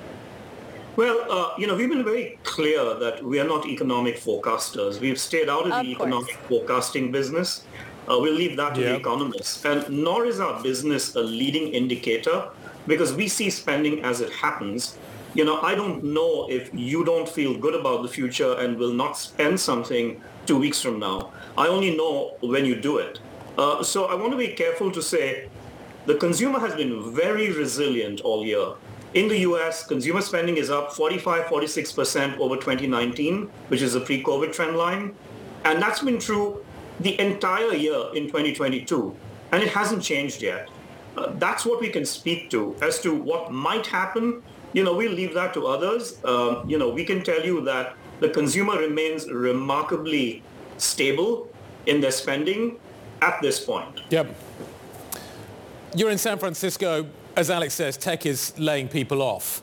Well, 0.97 1.25
uh, 1.31 1.55
you 1.57 1.67
know, 1.67 1.77
we've 1.77 1.89
been 1.89 2.05
very 2.05 2.39
clear 2.43 2.95
that 2.99 3.25
we 3.25 3.39
are 3.41 3.47
not 3.47 3.65
economic 3.67 4.17
forecasters. 4.17 5.01
We've 5.01 5.19
stayed 5.19 5.49
out 5.49 5.67
of, 5.67 5.73
of 5.73 5.87
the 5.87 5.95
course. 5.95 6.09
economic 6.09 6.37
forecasting 6.49 7.13
business. 7.13 7.63
Uh, 8.11 8.19
we'll 8.19 8.35
leave 8.35 8.57
that 8.57 8.75
to 8.75 8.81
the 8.81 8.97
economists. 8.97 9.65
And 9.65 9.89
nor 9.89 10.27
is 10.27 10.41
our 10.41 10.61
business 10.63 11.15
a 11.15 11.21
leading 11.21 11.73
indicator 11.73 12.49
because 12.87 13.13
we 13.15 13.29
see 13.29 13.51
spending 13.51 14.03
as 14.03 14.21
it 14.21 14.33
happens. 14.33 14.99
You 15.35 15.45
know, 15.45 15.61
I 15.61 15.77
don't 15.77 16.03
know 16.03 16.51
if 16.51 16.71
you 16.75 17.05
don't 17.05 17.29
feel 17.29 17.57
good 17.57 17.75
about 17.75 18.03
the 18.03 18.09
future 18.09 18.55
and 18.55 18.77
will 18.77 18.93
not 18.93 19.13
spend 19.17 19.61
something 19.61 20.21
two 20.45 20.59
weeks 20.59 20.83
from 20.83 20.99
now. 20.99 21.33
I 21.57 21.69
only 21.69 21.97
know 21.97 22.37
when 22.41 22.65
you 22.65 22.75
do 22.75 22.99
it. 22.99 23.21
Uh, 23.57 23.83
so 23.85 24.07
I 24.07 24.15
want 24.15 24.33
to 24.33 24.39
be 24.39 24.49
careful 24.49 24.91
to 24.91 25.01
say 25.01 25.49
the 26.07 26.17
consumer 26.17 26.59
has 26.59 26.75
been 26.75 27.15
very 27.15 27.53
resilient 27.53 28.23
all 28.23 28.45
year. 28.45 28.73
In 29.15 29.29
the 29.29 29.39
US, 29.51 29.87
consumer 29.87 30.21
spending 30.21 30.57
is 30.57 30.69
up 30.69 30.93
45, 30.95 31.45
46% 31.45 32.39
over 32.39 32.57
2019, 32.57 33.51
which 33.69 33.83
is 33.83 33.95
a 33.95 34.01
pre-COVID 34.01 34.53
trend 34.53 34.77
line. 34.77 35.15
And 35.65 35.81
that's 35.81 36.01
been 36.01 36.19
true 36.19 36.65
the 37.01 37.19
entire 37.21 37.75
year 37.75 38.11
in 38.15 38.27
2022. 38.27 39.17
And 39.53 39.63
it 39.63 39.71
hasn't 39.71 40.03
changed 40.03 40.43
yet. 40.43 40.69
Uh, 41.17 41.33
that's 41.39 41.67
what 41.67 41.81
we 41.81 41.89
can 41.89 42.05
speak 42.05 42.51
to. 42.51 42.77
As 42.81 43.01
to 43.01 43.15
what 43.15 43.53
might 43.53 43.87
happen, 43.87 44.43
you 44.73 44.85
know, 44.85 44.95
we'll 44.95 45.13
leave 45.13 45.35
that 45.35 45.53
to 45.55 45.67
others. 45.67 46.23
Um, 46.25 46.69
you 46.69 46.79
know, 46.79 46.89
we 46.89 47.05
can 47.05 47.23
tell 47.23 47.45
you 47.45 47.61
that 47.63 47.97
the 48.21 48.29
consumer 48.29 48.79
remains 48.79 49.29
remarkably 49.29 50.43
stable 50.79 51.51
in 51.87 52.01
their 52.01 52.13
spending 52.13 52.79
at 53.23 53.41
this 53.43 53.59
point. 53.65 54.01
Yep. 54.11 54.35
You're 55.95 56.11
in 56.11 56.19
San 56.19 56.39
Francisco. 56.39 57.07
As 57.37 57.51
Alix 57.51 57.75
says, 57.75 57.97
tech 57.97 58.27
is 58.27 58.57
laying 58.59 58.89
people 58.89 59.23
off. 59.23 59.63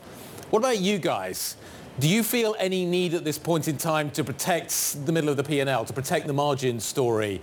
What 0.49 0.59
about 0.59 0.79
you 0.79 0.97
guys? 0.97 1.55
Do 1.99 2.07
you 2.07 2.21
feel 2.21 2.55
any 2.59 2.85
need 2.85 3.15
at 3.15 3.23
this 3.23 3.39
point 3.39 3.67
in 3.67 3.75
time 3.75 4.11
to 4.11 4.23
protect 4.23 5.03
the 5.07 5.11
middle 5.11 5.31
of 5.31 5.37
the 5.37 5.43
P&L, 5.43 5.83
to 5.83 5.93
protect 5.93 6.27
the 6.27 6.33
margin 6.33 6.79
story? 6.79 7.41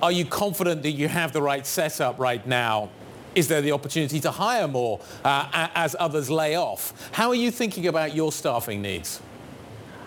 Are 0.00 0.12
you 0.12 0.24
confident 0.24 0.84
that 0.84 0.92
you 0.92 1.08
have 1.08 1.32
the 1.32 1.42
right 1.42 1.66
setup 1.66 2.16
right 2.16 2.46
now? 2.46 2.90
Is 3.34 3.48
there 3.48 3.60
the 3.60 3.72
opportunity 3.72 4.20
to 4.20 4.30
hire 4.30 4.68
more 4.68 5.00
uh, 5.24 5.68
as 5.74 5.96
others 5.98 6.30
lay 6.30 6.54
off? 6.54 7.10
How 7.10 7.30
are 7.30 7.34
you 7.34 7.50
thinking 7.50 7.88
about 7.88 8.14
your 8.14 8.30
staffing 8.30 8.80
needs? 8.80 9.20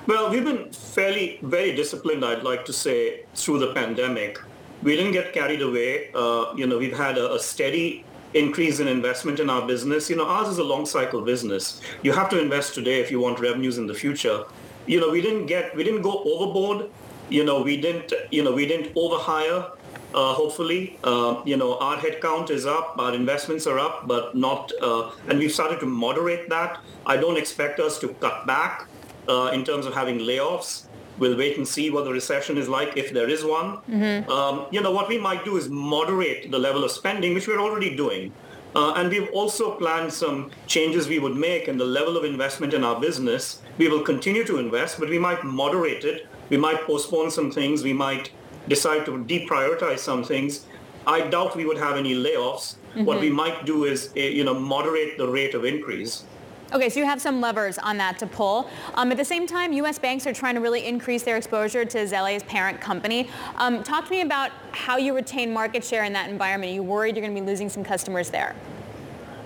Well, 0.07 0.29
we've 0.31 0.45
been 0.45 0.71
fairly, 0.71 1.37
very 1.41 1.75
disciplined, 1.75 2.23
I'd 2.23 2.43
like 2.43 2.63
to 2.65 2.73
say, 2.73 3.25
through 3.35 3.59
the 3.59 3.73
pandemic. 3.73 4.39
We 4.81 4.95
didn't 4.95 5.11
get 5.11 5.33
carried 5.33 5.61
away. 5.61 6.11
Uh, 6.15 6.53
you 6.55 6.67
know, 6.67 6.77
we've 6.77 6.97
had 6.97 7.17
a, 7.17 7.33
a 7.33 7.39
steady 7.39 8.05
increase 8.33 8.79
in 8.79 8.87
investment 8.87 9.39
in 9.39 9.49
our 9.49 9.67
business. 9.67 10.09
You 10.09 10.15
know, 10.15 10.25
ours 10.25 10.47
is 10.47 10.57
a 10.57 10.63
long 10.63 10.85
cycle 10.85 11.21
business. 11.21 11.81
You 12.03 12.11
have 12.13 12.29
to 12.29 12.39
invest 12.39 12.75
today 12.75 12.99
if 12.99 13.11
you 13.11 13.19
want 13.19 13.39
revenues 13.39 13.77
in 13.77 13.87
the 13.87 13.93
future. 13.93 14.43
You 14.85 14.99
know, 14.99 15.09
we 15.09 15.21
didn't 15.21 15.47
get, 15.47 15.75
we 15.75 15.83
didn't 15.83 16.01
go 16.01 16.23
overboard. 16.23 16.89
You 17.29 17.43
know, 17.43 17.61
we 17.61 17.79
didn't, 17.79 18.11
you 18.31 18.43
know, 18.43 18.51
we 18.51 18.65
didn't 18.65 18.93
overhire. 18.95 19.71
Uh, 20.13 20.33
hopefully, 20.33 20.97
uh, 21.03 21.39
you 21.45 21.55
know, 21.55 21.77
our 21.77 21.95
headcount 21.97 22.49
is 22.49 22.65
up, 22.65 22.95
our 22.97 23.13
investments 23.13 23.67
are 23.67 23.77
up, 23.77 24.07
but 24.07 24.33
not, 24.35 24.71
uh, 24.81 25.11
and 25.27 25.37
we've 25.37 25.51
started 25.51 25.79
to 25.79 25.85
moderate 25.85 26.49
that. 26.49 26.79
I 27.05 27.17
don't 27.17 27.37
expect 27.37 27.79
us 27.79 27.99
to 27.99 28.07
cut 28.15 28.47
back 28.47 28.87
uh, 29.27 29.51
in 29.53 29.63
terms 29.63 29.85
of 29.85 29.93
having 29.93 30.17
layoffs. 30.17 30.88
We'll 31.19 31.37
wait 31.37 31.57
and 31.57 31.67
see 31.67 31.89
what 31.89 32.05
the 32.05 32.11
recession 32.11 32.57
is 32.57 32.67
like 32.67 32.97
if 32.97 33.11
there 33.11 33.29
is 33.29 33.43
one. 33.43 33.77
Mm-hmm. 33.89 34.29
Um, 34.31 34.67
you 34.71 34.81
know, 34.81 34.91
what 34.91 35.07
we 35.07 35.17
might 35.17 35.45
do 35.45 35.57
is 35.57 35.69
moderate 35.69 36.49
the 36.49 36.59
level 36.59 36.83
of 36.83 36.91
spending, 36.91 37.33
which 37.33 37.47
we're 37.47 37.61
already 37.61 37.95
doing. 37.95 38.33
Uh, 38.75 38.93
and 38.97 39.09
we've 39.09 39.29
also 39.31 39.75
planned 39.75 40.13
some 40.13 40.51
changes 40.67 41.07
we 41.07 41.19
would 41.19 41.35
make 41.35 41.67
in 41.67 41.77
the 41.77 41.85
level 41.85 42.15
of 42.17 42.23
investment 42.23 42.73
in 42.73 42.83
our 42.83 42.99
business. 42.99 43.61
We 43.77 43.87
will 43.87 44.01
continue 44.01 44.45
to 44.45 44.57
invest, 44.57 44.99
but 44.99 45.09
we 45.09 45.17
might 45.17 45.43
moderate 45.43 46.05
it. 46.05 46.27
We 46.49 46.57
might 46.57 46.81
postpone 46.85 47.31
some 47.31 47.51
things. 47.51 47.83
We 47.83 47.93
might 47.93 48.31
decide 48.67 49.05
to 49.05 49.11
deprioritize 49.11 49.99
some 49.99 50.23
things. 50.23 50.65
I 51.07 51.27
doubt 51.27 51.55
we 51.55 51.65
would 51.65 51.77
have 51.77 51.97
any 51.97 52.13
layoffs. 52.13 52.75
Mm-hmm. 52.75 53.05
What 53.05 53.19
we 53.19 53.31
might 53.31 53.65
do 53.65 53.85
is, 53.85 54.11
eh, 54.15 54.29
you 54.29 54.43
know, 54.43 54.53
moderate 54.53 55.17
the 55.17 55.27
rate 55.27 55.55
of 55.55 55.65
increase. 55.65 56.25
Okay, 56.71 56.87
so 56.89 56.99
you 56.99 57.05
have 57.07 57.19
some 57.19 57.41
levers 57.41 57.79
on 57.79 57.97
that 57.97 58.19
to 58.19 58.27
pull. 58.27 58.69
Um, 58.93 59.11
at 59.11 59.17
the 59.17 59.25
same 59.25 59.47
time, 59.47 59.73
U.S. 59.73 59.97
banks 59.97 60.27
are 60.27 60.33
trying 60.33 60.53
to 60.53 60.61
really 60.61 60.85
increase 60.85 61.23
their 61.23 61.35
exposure 61.35 61.83
to 61.83 62.07
Zelle's 62.07 62.43
parent 62.43 62.79
company. 62.79 63.27
Um, 63.55 63.81
talk 63.81 64.05
to 64.05 64.11
me 64.11 64.21
about 64.21 64.51
how 64.71 64.97
you 64.97 65.15
retain 65.15 65.51
market 65.51 65.83
share 65.83 66.03
in 66.03 66.13
that 66.13 66.29
environment. 66.29 66.71
Are 66.71 66.75
you 66.75 66.83
worried 66.83 67.15
you're 67.15 67.25
going 67.25 67.35
to 67.35 67.41
be 67.41 67.47
losing 67.47 67.69
some 67.69 67.83
customers 67.83 68.29
there? 68.29 68.55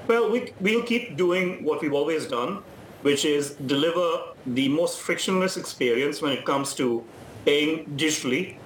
Well, 0.08 0.30
we, 0.30 0.54
we'll 0.60 0.84
keep 0.84 1.16
doing 1.16 1.64
what 1.64 1.82
we've 1.82 1.94
always 1.94 2.28
done, 2.28 2.62
which 3.04 3.24
is 3.24 3.52
deliver 3.52 4.34
the 4.46 4.68
most 4.68 5.00
frictionless 5.00 5.56
experience 5.56 6.22
when 6.22 6.34
it 6.34 6.44
comes 6.44 6.74
to 6.76 7.06
paying 7.46 7.86
digitally, 7.96 8.58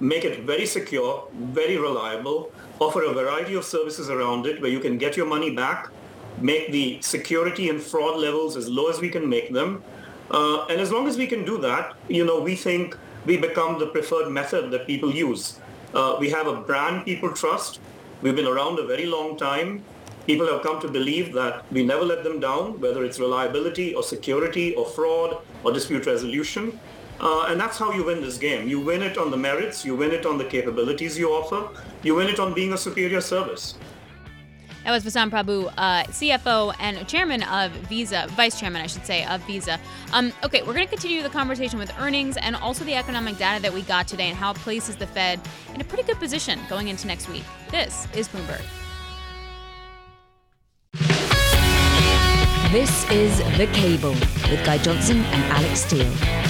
make 0.00 0.24
it 0.24 0.40
very 0.40 0.66
secure, 0.66 1.28
very 1.32 1.76
reliable, 1.76 2.50
offer 2.80 3.04
a 3.04 3.12
variety 3.12 3.54
of 3.54 3.64
services 3.64 4.10
around 4.10 4.46
it 4.46 4.60
where 4.60 4.70
you 4.70 4.80
can 4.80 4.98
get 4.98 5.16
your 5.16 5.26
money 5.26 5.54
back 5.54 5.90
make 6.38 6.72
the 6.72 7.00
security 7.02 7.68
and 7.68 7.82
fraud 7.82 8.18
levels 8.18 8.56
as 8.56 8.68
low 8.68 8.88
as 8.88 9.00
we 9.00 9.08
can 9.08 9.28
make 9.28 9.52
them. 9.52 9.82
Uh, 10.30 10.64
and 10.66 10.80
as 10.80 10.92
long 10.92 11.08
as 11.08 11.16
we 11.16 11.26
can 11.26 11.44
do 11.44 11.58
that, 11.58 11.94
you 12.08 12.24
know, 12.24 12.40
we 12.40 12.54
think 12.54 12.96
we 13.26 13.36
become 13.36 13.78
the 13.78 13.86
preferred 13.86 14.30
method 14.30 14.70
that 14.70 14.86
people 14.86 15.12
use. 15.12 15.58
Uh, 15.94 16.16
we 16.20 16.30
have 16.30 16.46
a 16.46 16.56
brand 16.56 17.04
people 17.04 17.32
trust. 17.32 17.80
We've 18.22 18.36
been 18.36 18.46
around 18.46 18.78
a 18.78 18.86
very 18.86 19.06
long 19.06 19.36
time. 19.36 19.82
People 20.26 20.46
have 20.46 20.62
come 20.62 20.80
to 20.80 20.88
believe 20.88 21.32
that 21.32 21.64
we 21.72 21.84
never 21.84 22.04
let 22.04 22.22
them 22.22 22.38
down, 22.38 22.80
whether 22.80 23.04
it's 23.04 23.18
reliability 23.18 23.94
or 23.94 24.02
security 24.02 24.74
or 24.74 24.86
fraud 24.86 25.38
or 25.64 25.72
dispute 25.72 26.06
resolution. 26.06 26.78
Uh, 27.20 27.46
and 27.48 27.60
that's 27.60 27.76
how 27.76 27.92
you 27.92 28.04
win 28.04 28.22
this 28.22 28.38
game. 28.38 28.68
You 28.68 28.80
win 28.80 29.02
it 29.02 29.18
on 29.18 29.30
the 29.30 29.36
merits, 29.36 29.84
you 29.84 29.94
win 29.94 30.10
it 30.12 30.24
on 30.24 30.38
the 30.38 30.44
capabilities 30.44 31.18
you 31.18 31.30
offer, 31.30 31.68
you 32.02 32.14
win 32.14 32.28
it 32.28 32.38
on 32.40 32.54
being 32.54 32.72
a 32.72 32.78
superior 32.78 33.20
service. 33.20 33.74
That 34.84 34.92
was 34.92 35.04
Vasant 35.04 35.30
Prabhu, 35.30 35.72
uh, 35.76 36.04
CFO 36.04 36.74
and 36.80 37.06
chairman 37.06 37.42
of 37.44 37.70
Visa, 37.88 38.26
vice 38.30 38.58
chairman, 38.58 38.82
I 38.82 38.86
should 38.86 39.04
say, 39.04 39.24
of 39.26 39.42
Visa. 39.46 39.78
Um, 40.12 40.32
okay, 40.42 40.62
we're 40.62 40.72
going 40.74 40.86
to 40.86 40.90
continue 40.90 41.22
the 41.22 41.28
conversation 41.28 41.78
with 41.78 41.92
earnings 41.98 42.36
and 42.38 42.56
also 42.56 42.84
the 42.84 42.94
economic 42.94 43.36
data 43.36 43.60
that 43.62 43.72
we 43.72 43.82
got 43.82 44.08
today 44.08 44.28
and 44.28 44.36
how 44.36 44.52
it 44.52 44.56
places 44.58 44.96
the 44.96 45.06
Fed 45.06 45.40
in 45.74 45.80
a 45.80 45.84
pretty 45.84 46.04
good 46.04 46.18
position 46.18 46.58
going 46.68 46.88
into 46.88 47.06
next 47.06 47.28
week. 47.28 47.44
This 47.70 48.08
is 48.14 48.28
Bloomberg. 48.28 48.79
This 52.70 53.10
is 53.10 53.36
The 53.58 53.66
Cable 53.72 54.10
with 54.48 54.64
Guy 54.64 54.78
Johnson 54.78 55.24
and 55.24 55.52
Alix 55.52 55.80
Steel 55.80 56.06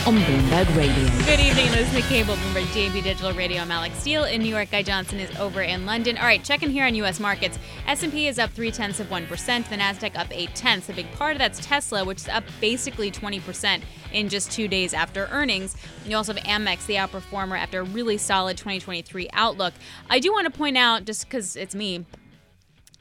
on 0.07 0.19
Bloomberg 0.19 0.77
Radio. 0.77 1.09
Good 1.25 1.41
evening. 1.41 1.71
This 1.71 1.89
is 1.89 1.95
The 1.95 2.03
Cable, 2.03 2.35
Bloomberg 2.35 2.67
DAB 2.75 3.03
Digital 3.03 3.33
Radio. 3.33 3.63
I'm 3.63 3.71
Alix 3.71 3.97
Steel 3.97 4.25
in 4.25 4.43
New 4.43 4.51
York. 4.51 4.71
Guy 4.71 4.83
Johnson 4.83 5.19
is 5.19 5.35
over 5.39 5.63
in 5.63 5.87
London. 5.87 6.19
All 6.19 6.25
right, 6.25 6.45
checking 6.45 6.69
here 6.69 6.85
on 6.85 6.95
U.S. 6.97 7.21
markets. 7.21 7.59
S&P 7.87 8.27
is 8.27 8.39
up 8.39 8.51
three 8.51 8.71
tenths 8.71 9.01
of 9.01 9.11
one 9.11 9.27
percent. 9.29 9.71
The 9.71 9.77
Nasdaq 9.77 10.15
up 10.15 10.27
eight 10.31 10.55
tenths. 10.55 10.91
A 10.91 10.93
big 10.93 11.11
part 11.13 11.33
of 11.33 11.39
that's 11.39 11.65
Tesla, 11.65 12.05
which 12.05 12.19
is 12.19 12.29
up 12.29 12.45
basically 12.61 13.11
20 13.11 13.41
percent 13.41 13.83
in 14.13 14.29
just 14.29 14.53
two 14.53 14.69
days 14.69 14.93
after 14.93 15.27
earnings. 15.31 15.75
You 16.05 16.19
also 16.19 16.35
have 16.35 16.45
Amex, 16.45 16.85
the 16.85 16.97
outperformer, 16.97 17.59
after 17.59 17.81
a 17.81 17.85
really 17.85 18.19
solid 18.19 18.59
2023 18.59 19.31
outlook. 19.33 19.73
I 20.11 20.19
do 20.19 20.33
want 20.33 20.53
to 20.53 20.59
point 20.59 20.77
out, 20.77 21.07
just 21.07 21.25
because 21.25 21.57
it's 21.57 21.75
me, 21.75 22.05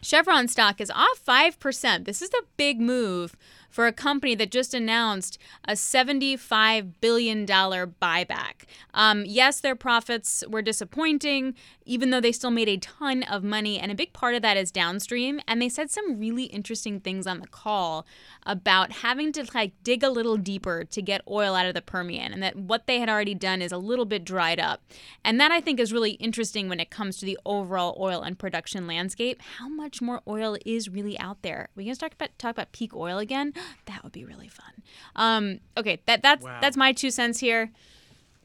Chevron 0.01 0.47
stock 0.47 0.79
is 0.79 0.91
off 0.91 1.23
5%. 1.25 2.05
This 2.05 2.21
is 2.21 2.29
a 2.29 2.45
big 2.57 2.79
move 2.79 3.35
for 3.69 3.88
a 3.88 3.93
company 3.93 4.36
that 4.36 4.51
just 4.51 4.73
announced 4.73 5.38
a 5.65 5.73
$75 5.73 6.93
billion 7.01 7.45
buyback. 7.45 8.63
Um, 8.93 9.23
yes, 9.25 9.60
their 9.60 9.75
profits 9.75 10.43
were 10.49 10.62
disappointing, 10.62 11.55
even 11.86 12.10
though 12.10 12.21
they 12.21 12.32
still 12.32 12.51
made 12.51 12.69
a 12.69 12.77
ton 12.77 13.23
of 13.23 13.43
money. 13.43 13.79
And 13.79 13.91
a 13.91 13.95
big 13.95 14.13
part 14.13 14.36
of 14.36 14.41
that 14.41 14.58
is 14.58 14.71
downstream. 14.71 15.39
And 15.47 15.62
they 15.62 15.69
said 15.69 15.91
some 15.91 16.19
really 16.19 16.45
interesting 16.45 16.99
things 16.99 17.27
on 17.27 17.39
the 17.39 17.47
call 17.47 18.05
about 18.43 18.91
having 18.91 19.32
to 19.34 19.45
like 19.53 19.73
dig 19.84 20.03
a 20.03 20.10
little 20.10 20.38
deeper 20.38 20.84
to 20.86 21.01
get 21.01 21.21
oil 21.27 21.55
out 21.55 21.65
of 21.65 21.73
the 21.73 21.82
Permian 21.82 22.34
and 22.34 22.41
that 22.41 22.55
what 22.55 22.88
they 22.88 22.99
had 22.99 23.10
already 23.10 23.36
done 23.36 23.62
is 23.62 23.71
a 23.71 23.77
little 23.77 24.05
bit 24.05 24.25
dried 24.25 24.60
up. 24.60 24.82
And 25.23 25.39
that 25.39 25.51
I 25.51 25.62
think 25.62 25.79
is 25.79 25.93
really 25.93 26.12
interesting 26.12 26.69
when 26.69 26.79
it 26.79 26.89
comes 26.89 27.17
to 27.17 27.25
the 27.25 27.38
overall 27.45 27.97
oil 27.99 28.21
and 28.21 28.38
production 28.38 28.88
landscape. 28.88 29.41
How 29.58 29.69
much 29.69 30.01
more 30.01 30.21
oil 30.27 30.58
is 30.65 30.89
really 30.89 31.19
out 31.19 31.41
there? 31.41 31.69
We 31.75 31.86
can 31.86 31.95
start 31.95 32.13
about 32.13 32.38
talk 32.38 32.55
about 32.55 32.71
peak 32.71 32.95
oil 32.95 33.17
again. 33.17 33.53
That 33.86 34.04
would 34.04 34.12
be 34.12 34.24
really 34.24 34.48
fun. 34.48 34.84
Um, 35.15 35.60
okay, 35.76 36.00
that 36.06 36.22
that's 36.22 36.45
wow. 36.45 36.60
that's 36.62 36.78
my 36.78 36.93
two 36.93 37.10
cents 37.10 37.39
here. 37.39 37.72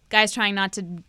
Guys 0.09 0.33
trying 0.33 0.55
not 0.55 0.73
to 0.73 1.03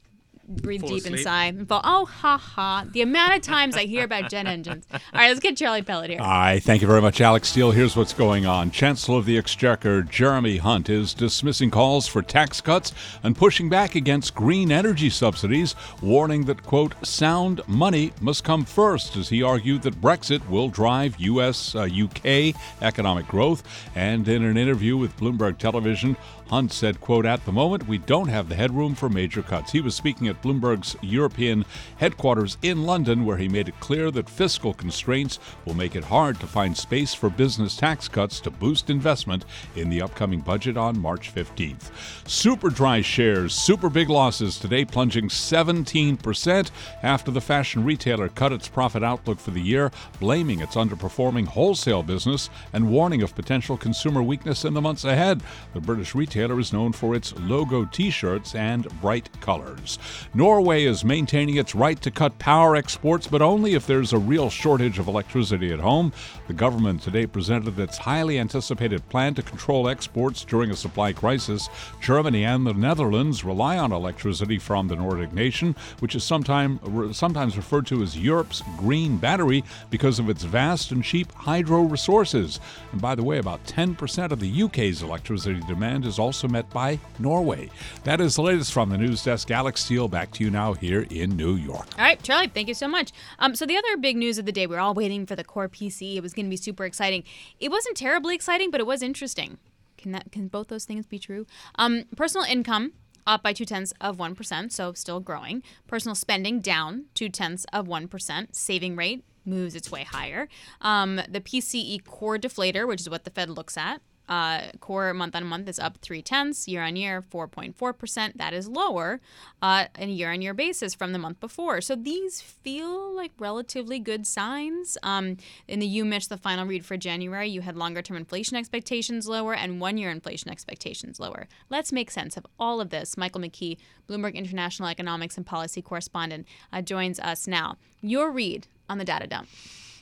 breathe 0.48 0.82
Fall 0.82 0.90
deep 0.90 1.00
asleep. 1.00 1.18
inside 1.18 1.56
and 1.56 1.68
fall. 1.68 1.82
Oh, 1.84 2.06
ha 2.06 2.38
ha. 2.38 2.86
The 2.92 3.02
amount 3.02 3.36
of 3.36 3.42
times 3.42 3.76
I 3.76 3.86
hear 3.86 4.04
about 4.04 4.30
jet 4.30 4.46
engines. 4.46 4.86
All 4.92 5.00
right, 5.14 5.28
let's 5.28 5.40
get 5.40 5.58
Charlie 5.58 5.82
Pellet 5.82 6.10
here. 6.10 6.20
Hi, 6.20 6.60
thank 6.60 6.82
you 6.82 6.88
very 6.88 7.02
much, 7.02 7.22
Alix 7.22 7.50
Steel. 7.50 7.72
Here's 7.72 7.96
what's 7.96 8.14
going 8.14 8.46
on. 8.46 8.72
Chancellor 8.72 9.18
of 9.18 9.26
the 9.26 9.38
Exchequer 9.38 10.02
Jeremy 10.04 10.58
Hunt 10.58 10.90
is 10.90 11.14
dismissing 11.14 11.72
calls 11.72 12.08
for 12.08 12.22
tax 12.22 12.62
cuts 12.62 12.94
and 13.24 13.36
pushing 13.36 13.70
back 13.70 13.96
against 13.96 14.36
green 14.36 14.72
energy 14.72 15.10
subsidies, 15.10 15.76
warning 16.02 16.46
that, 16.46 16.64
quote, 16.64 16.94
sound 17.06 17.62
money 17.68 18.12
must 18.22 18.44
come 18.44 18.66
first, 18.66 19.16
as 19.16 19.30
he 19.30 19.42
argued 19.44 19.82
that 19.84 20.02
Brexit 20.02 20.48
will 20.50 20.70
drive 20.70 21.16
U.S. 21.20 21.76
Uh, 21.76 21.82
UK 21.92 22.54
economic 22.82 23.28
growth. 23.28 23.64
And 23.96 24.28
in 24.28 24.44
an 24.44 24.58
interview 24.58 24.98
with 24.98 25.18
Bloomberg 25.18 25.58
Television, 25.58 26.16
Hunt 26.50 26.72
said, 26.72 27.02
quote, 27.02 27.26
at 27.26 27.44
the 27.46 27.52
moment, 27.52 27.88
we 27.88 27.98
don't 27.98 28.28
have 28.28 28.50
the 28.50 28.56
headroom 28.56 28.94
for 28.94 29.10
major 29.10 29.42
cuts. 29.42 29.72
He 29.72 29.82
was 29.82 29.96
speaking 29.96 30.28
at 30.28 30.44
Bloomberg's 30.44 30.96
European 31.02 31.66
headquarters 31.98 32.58
in 32.62 32.84
London, 32.84 33.26
where 33.26 33.38
he 33.38 33.50
made 33.50 33.68
it 33.68 33.80
clear 33.80 34.12
that 34.12 34.30
fiscal 34.30 34.74
constraints 34.74 35.40
will 35.66 35.74
make 35.74 35.96
it 35.96 36.04
hard 36.04 36.40
to 36.40 36.48
find 36.48 36.78
space 36.78 37.16
for 37.16 37.32
business 37.32 37.76
tax 37.76 38.08
cuts 38.08 38.40
to 38.42 38.52
boost 38.52 38.92
investment 38.92 39.44
in 39.76 39.90
the 39.90 40.02
upcoming 40.02 40.40
budget 40.40 40.78
on 40.78 41.00
March 41.00 41.34
15th. 41.34 41.90
Superdry 42.26 43.04
shares 43.04 43.56
super 43.56 43.90
big 43.90 44.10
losses 44.10 44.60
today, 44.60 44.86
plunging 44.86 45.30
17% 45.30 46.70
after 47.02 47.32
the 47.32 47.42
fashion 47.42 47.84
retailer 47.84 48.30
cut 48.30 48.54
its 48.54 48.68
profit 48.68 49.04
outlook 49.04 49.40
for 49.40 49.52
the 49.52 49.62
year, 49.62 49.92
blaming 50.20 50.60
its 50.60 50.76
underperforming 50.76 51.48
wholesale 51.48 52.04
business 52.04 52.52
and 52.72 52.92
warning 52.92 53.24
of 53.24 53.34
potential 53.34 53.78
consumer 53.78 54.22
weakness 54.22 54.64
in 54.64 54.76
the 54.76 54.82
months 54.82 55.04
ahead. 55.04 55.42
The 55.74 55.82
British 55.82 56.14
retailer 56.36 56.60
is 56.60 56.74
known 56.74 56.92
for 56.92 57.16
its 57.16 57.34
logo 57.40 57.86
t 57.86 58.10
shirts 58.10 58.56
and 58.56 58.90
bright 59.00 59.30
colors. 59.40 59.98
Norway 60.34 60.84
is 60.84 61.06
maintaining 61.06 61.56
its 61.56 61.74
right 61.74 62.02
to 62.02 62.12
cut 62.12 62.38
power 62.40 62.76
exports, 62.76 63.26
but 63.26 63.42
only 63.42 63.74
if 63.74 63.88
there's 63.88 64.12
a 64.12 64.18
real 64.18 64.50
shortage 64.50 65.00
of 65.00 65.08
electricity 65.08 65.72
at 65.72 65.80
home. 65.80 66.12
The 66.48 66.54
government 66.54 67.02
today 67.02 67.26
presented 67.26 67.80
its 67.80 67.98
highly 67.98 68.38
anticipated 68.38 69.08
plan 69.08 69.34
to 69.36 69.44
control 69.44 69.88
exports 69.88 70.44
during 70.44 70.72
a 70.72 70.76
supply 70.76 71.14
crisis. 71.14 71.70
Germany 72.02 72.44
and 72.44 72.68
the 72.68 72.74
Netherlands 72.74 73.46
rely 73.46 73.78
on 73.78 73.94
electricity 73.94 74.60
from 74.60 74.90
the 74.90 74.98
Nordic 74.98 75.32
nation, 75.32 75.74
which 76.00 76.16
is 76.16 76.26
sometime, 76.26 77.14
sometimes 77.14 77.56
referred 77.56 77.88
to 77.88 78.04
as 78.04 78.20
Europe's 78.20 78.62
green 78.78 79.16
battery 79.16 79.64
because 79.90 80.20
of 80.20 80.30
its 80.30 80.44
vast 80.44 80.92
and 80.92 81.02
cheap 81.02 81.32
hydro 81.32 81.84
resources. 81.84 82.60
And 82.92 83.00
by 83.02 83.16
the 83.16 83.24
way, 83.24 83.38
about 83.38 83.64
10% 83.68 84.32
of 84.32 84.42
the 84.42 84.64
UK's 84.64 85.02
electricity 85.02 85.62
demand 85.62 86.06
is 86.06 86.20
also 86.26 86.48
met 86.48 86.68
by 86.72 87.00
Norway. 87.20 87.70
That 88.04 88.20
is 88.20 88.36
the 88.36 88.42
latest 88.42 88.74
from 88.74 88.90
the 88.90 88.98
news 88.98 89.24
desk. 89.24 89.52
Alix 89.52 89.84
Steel, 89.84 90.08
back 90.08 90.32
to 90.32 90.44
you 90.44 90.50
now 90.50 90.74
here 90.74 91.06
in 91.12 91.38
New 91.38 91.54
York. 91.54 91.88
All 92.00 92.04
right, 92.04 92.22
Charlie, 92.24 92.48
thank 92.48 92.68
you 92.68 92.74
so 92.74 92.88
much. 92.88 93.12
Um, 93.38 93.54
so 93.54 93.68
the 93.68 93.78
other 93.78 93.96
big 93.98 94.18
news 94.18 94.40
of 94.40 94.48
the 94.48 94.52
day, 94.52 94.66
we 94.66 94.76
are 94.76 94.80
all 94.80 94.96
waiting 94.96 95.28
for 95.28 95.36
the 95.36 95.44
core 95.44 95.70
PC. 95.70 96.16
It 96.16 96.24
was 96.24 96.34
going 96.34 96.48
to 96.48 96.50
be 96.50 96.58
super 96.58 96.84
exciting. 96.84 97.24
It 97.60 97.70
wasn't 97.70 97.96
terribly 97.96 98.34
exciting, 98.34 98.72
but 98.72 98.80
it 98.80 98.88
was 98.88 99.04
interesting. 99.04 99.60
Can 99.98 100.12
that 100.14 100.32
can 100.32 100.48
both 100.48 100.70
those 100.70 100.86
things 100.86 101.06
be 101.06 101.20
true? 101.20 101.46
Um, 101.76 102.06
personal 102.16 102.46
income 102.46 102.94
up 103.28 103.44
by 103.44 103.54
two 103.54 103.66
tenths 103.66 103.94
of 104.02 104.18
1%, 104.18 104.72
so 104.72 104.94
still 104.94 105.20
growing. 105.20 105.62
Personal 105.86 106.16
spending 106.16 106.60
down 106.60 107.06
two 107.14 107.30
tenths 107.30 107.66
of 107.72 107.88
1%. 107.88 108.56
Saving 108.56 108.96
rate 108.96 109.24
moves 109.46 109.76
its 109.76 109.92
way 109.92 110.04
higher. 110.04 110.48
Um, 110.82 111.22
the 111.30 111.42
PCE 111.42 112.04
core 112.06 112.38
deflator, 112.38 112.88
which 112.88 113.02
is 113.02 113.10
what 113.10 113.24
the 113.24 113.30
Fed 113.30 113.50
looks 113.50 113.78
at, 113.78 114.02
uh, 114.28 114.62
core 114.80 115.14
month 115.14 115.36
on 115.36 115.46
month 115.46 115.70
is 115.70 115.80
up 115.80 115.98
three 115.98 116.22
tenths 116.22 116.68
year 116.68 116.82
on 116.82 116.96
year, 116.96 117.22
4.4%. 117.22 118.34
That 118.36 118.54
is 118.54 118.68
lower 118.68 119.22
uh, 119.62 119.86
in 119.98 120.10
a 120.10 120.12
year 120.12 120.32
on 120.32 120.42
year 120.42 120.54
basis 120.54 120.94
from 120.94 121.12
the 121.12 121.20
month 121.20 121.40
before. 121.40 121.82
So 121.82 121.96
these 121.96 122.42
feel 122.42 123.14
like 123.14 123.32
relatively 123.40 124.00
good 124.00 124.26
signs. 124.26 124.98
Um, 125.04 125.38
in 125.68 125.80
the 125.80 125.98
UMich, 126.00 126.28
the 126.28 126.38
final 126.38 126.66
read 126.66 126.86
for 126.86 126.98
January, 126.98 127.48
you 127.48 127.62
had 127.62 127.76
longer 127.76 128.02
term 128.02 128.18
inflation 128.18 128.58
expectations 128.58 129.28
lower 129.28 129.54
and 129.54 129.80
one 129.80 129.98
year 129.98 130.10
inflation 130.10 130.50
expectations 130.50 131.20
lower. 131.20 131.48
Let's 131.70 131.92
make 131.92 132.12
sense 132.12 132.38
of 132.38 132.46
all 132.60 132.82
of 132.82 132.90
this. 132.90 133.18
Michael 133.18 133.42
McKee, 133.42 133.78
Bloomberg 134.08 134.36
International 134.36 134.90
Economics 134.90 135.38
and 135.38 135.46
Policy 135.46 135.82
Correspondent, 135.82 136.48
uh, 136.74 136.82
joins 136.82 137.20
us 137.20 137.48
now. 137.48 137.78
Your 138.02 138.32
read 138.32 138.68
on 138.90 138.98
the 138.98 139.06
data 139.06 139.28
dump. 139.28 139.48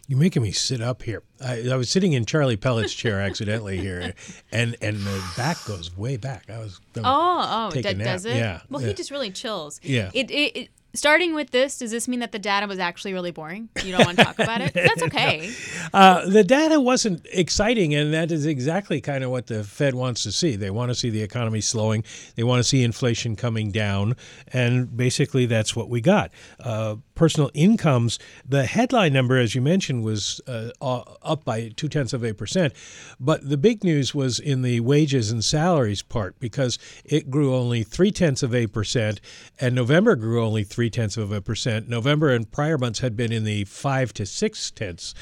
You're 0.08 0.20
making 0.20 0.42
me 0.44 0.52
sit 0.52 0.82
up 0.82 1.04
here. 1.04 1.24
I, 1.42 1.70
I 1.70 1.76
was 1.78 1.90
sitting 1.90 2.12
in 2.12 2.26
Charlie 2.26 2.58
Pellet's 2.58 2.94
chair 2.94 3.22
accidentally 3.22 3.78
here, 3.78 4.14
and 4.52 4.76
and 4.82 4.98
the 4.98 5.24
back 5.38 5.58
goes 5.66 5.96
way 5.96 6.18
back. 6.18 6.50
I 6.50 6.60
was 6.60 6.82
oh 6.98 7.02
oh 7.04 7.72
d- 7.72 7.82
does 7.82 8.26
it? 8.26 8.36
Yeah. 8.36 8.62
Well, 8.70 8.82
yeah. 8.82 8.90
he 8.90 8.94
just 8.94 9.12
really 9.12 9.32
chills. 9.32 9.80
Yeah. 9.82 10.12
It, 10.14 10.30
it, 10.30 10.58
it 10.58 10.70
starting 10.96 11.34
with 11.34 11.50
this, 11.50 11.80
does 11.80 11.92
this 11.92 12.08
mean 12.08 12.20
that 12.20 12.32
the 12.32 12.40
data 12.40 12.68
was 12.68 12.80
actually 12.80 13.14
really 13.14 13.32
boring? 13.32 13.70
You 13.84 13.94
don't 13.94 14.06
want 14.06 14.18
to 14.20 14.24
talk 14.24 14.40
about 14.40 14.62
it? 14.62 14.74
That's 14.74 15.02
okay. 15.04 15.52
Uh, 15.94 16.28
the 16.30 16.44
data 16.44 16.80
wasn't 16.80 17.26
exciting, 17.32 17.96
and 17.96 18.14
that 18.14 18.32
is 18.32 18.46
exactly 18.46 19.02
kind 19.02 19.24
of 19.24 19.32
what 19.32 19.48
the 19.48 19.64
Fed 19.64 19.96
wants 19.96 20.24
to 20.24 20.32
see. 20.32 20.56
They 20.56 20.70
want 20.70 20.90
to 20.90 20.96
see 20.96 21.10
the 21.10 21.22
economy 21.22 21.62
slowing, 21.62 22.04
they 22.36 22.44
want 22.44 22.60
to 22.60 22.64
see 22.64 22.84
inflation 22.84 23.36
coming 23.36 23.72
down, 23.72 24.16
and 24.48 24.96
basically 24.96 25.46
that's 25.46 25.76
what 25.76 25.90
we 25.90 26.00
got. 26.00 26.32
Uh, 26.60 26.98
personal 27.16 27.50
incomes, 27.54 28.20
the 28.48 28.66
headline 28.66 29.14
number, 29.14 29.38
as 29.38 29.56
you 29.56 29.62
mentioned, 29.62 30.04
was 30.04 30.42
uh, 30.48 30.70
up 30.82 31.44
by 31.44 31.70
two 31.76 31.90
tenths 31.90 32.14
of 32.14 32.24
a 32.24 32.34
percent, 32.34 32.74
but 33.20 33.48
the 33.48 33.58
big 33.58 33.84
news 33.84 34.14
was 34.14 34.40
in 34.40 34.62
the 34.62 34.80
wages 34.80 35.32
and 35.32 35.44
salaries 35.44 36.02
part 36.02 36.40
because 36.40 36.78
it 37.04 37.30
grew 37.30 37.56
only 37.56 37.84
three 37.84 38.12
tenths 38.12 38.44
of 38.44 38.54
a 38.54 38.68
percent, 38.68 39.20
and 39.60 39.74
November 39.74 40.16
grew 40.16 40.44
only 40.44 40.64
three 40.64 40.83
three 40.84 40.90
tenths 40.90 41.16
of 41.16 41.32
a 41.32 41.40
percent. 41.40 41.88
November 41.88 42.30
and 42.30 42.52
prior 42.52 42.78
months 42.78 43.00
had 43.00 43.16
been 43.16 43.32
in 43.32 43.46
the 43.46 43.64
five 43.64 44.14
to 44.14 44.26
six 44.26 44.70
tenths 44.70 45.14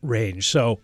range. 0.00 0.48
So 0.48 0.80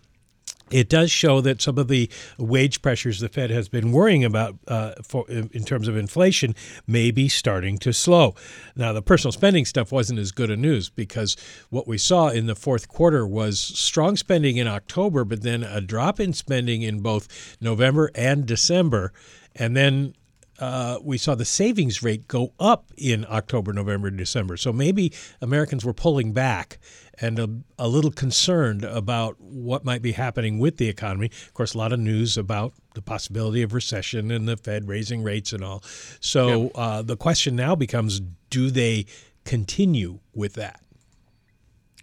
it 0.69 0.89
does 0.89 1.09
show 1.09 1.41
that 1.41 1.59
some 1.59 1.79
of 1.79 1.87
the 1.87 2.07
wage 2.37 2.83
pressures 2.83 3.19
the 3.19 3.29
Fed 3.29 3.49
has 3.49 3.67
been 3.67 3.91
worrying 3.91 4.23
about 4.23 4.55
uh, 4.67 4.91
for, 5.01 5.27
in 5.27 5.63
terms 5.65 5.87
of 5.87 5.97
inflation 5.97 6.53
may 6.85 7.09
be 7.09 7.27
starting 7.27 7.79
to 7.79 7.91
slow. 7.91 8.35
Now, 8.75 8.93
the 8.93 9.01
personal 9.01 9.31
spending 9.31 9.65
stuff 9.65 9.91
wasn't 9.91 10.19
as 10.19 10.31
good 10.31 10.51
a 10.51 10.55
news 10.55 10.87
because 10.87 11.35
what 11.71 11.87
we 11.87 11.97
saw 11.97 12.27
in 12.27 12.45
the 12.45 12.53
fourth 12.53 12.87
quarter 12.87 13.25
was 13.25 13.59
strong 13.59 14.17
spending 14.17 14.57
in 14.57 14.67
October, 14.67 15.25
but 15.25 15.41
then 15.41 15.63
a 15.63 15.81
drop 15.81 16.19
in 16.19 16.31
spending 16.31 16.83
in 16.83 16.99
both 16.99 17.57
November 17.59 18.11
and 18.13 18.45
December. 18.45 19.13
And 19.55 19.75
then 19.75 20.13
uh, 20.59 20.99
we 21.03 21.17
saw 21.17 21.35
the 21.35 21.45
savings 21.45 22.01
rate 22.01 22.27
go 22.27 22.53
up 22.59 22.91
in 22.97 23.25
October, 23.29 23.73
November, 23.73 24.07
and 24.07 24.17
December. 24.17 24.57
So 24.57 24.73
maybe 24.73 25.13
Americans 25.41 25.85
were 25.85 25.93
pulling 25.93 26.33
back 26.33 26.79
and 27.19 27.39
a, 27.39 27.49
a, 27.79 27.87
little 27.87 28.11
concerned 28.11 28.83
about 28.83 29.39
what 29.39 29.83
might 29.83 30.01
be 30.01 30.11
happening 30.11 30.59
with 30.59 30.77
the 30.77 30.87
economy. 30.87 31.31
Of 31.47 31.53
course, 31.53 31.73
a 31.73 31.77
lot 31.77 31.91
of 31.91 31.99
news 31.99 32.37
about 32.37 32.73
the 32.93 33.01
possibility 33.01 33.61
of 33.61 33.73
recession 33.73 34.31
and 34.31 34.47
the 34.47 34.57
Fed 34.57 34.87
raising 34.87 35.23
rates 35.23 35.53
and 35.53 35.63
all. 35.63 35.83
So 36.19 36.69
uh, 36.75 37.01
the 37.01 37.17
question 37.17 37.55
now 37.55 37.75
becomes 37.75 38.21
do 38.49 38.69
they 38.69 39.05
continue 39.45 40.19
with 40.33 40.53
that? 40.53 40.81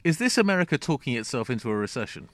Is 0.02 0.18
this 0.18 0.36
America 0.36 0.76
talking 0.76 1.16
itself 1.16 1.48
into 1.48 1.70
a 1.70 1.76
recession? 1.76 2.28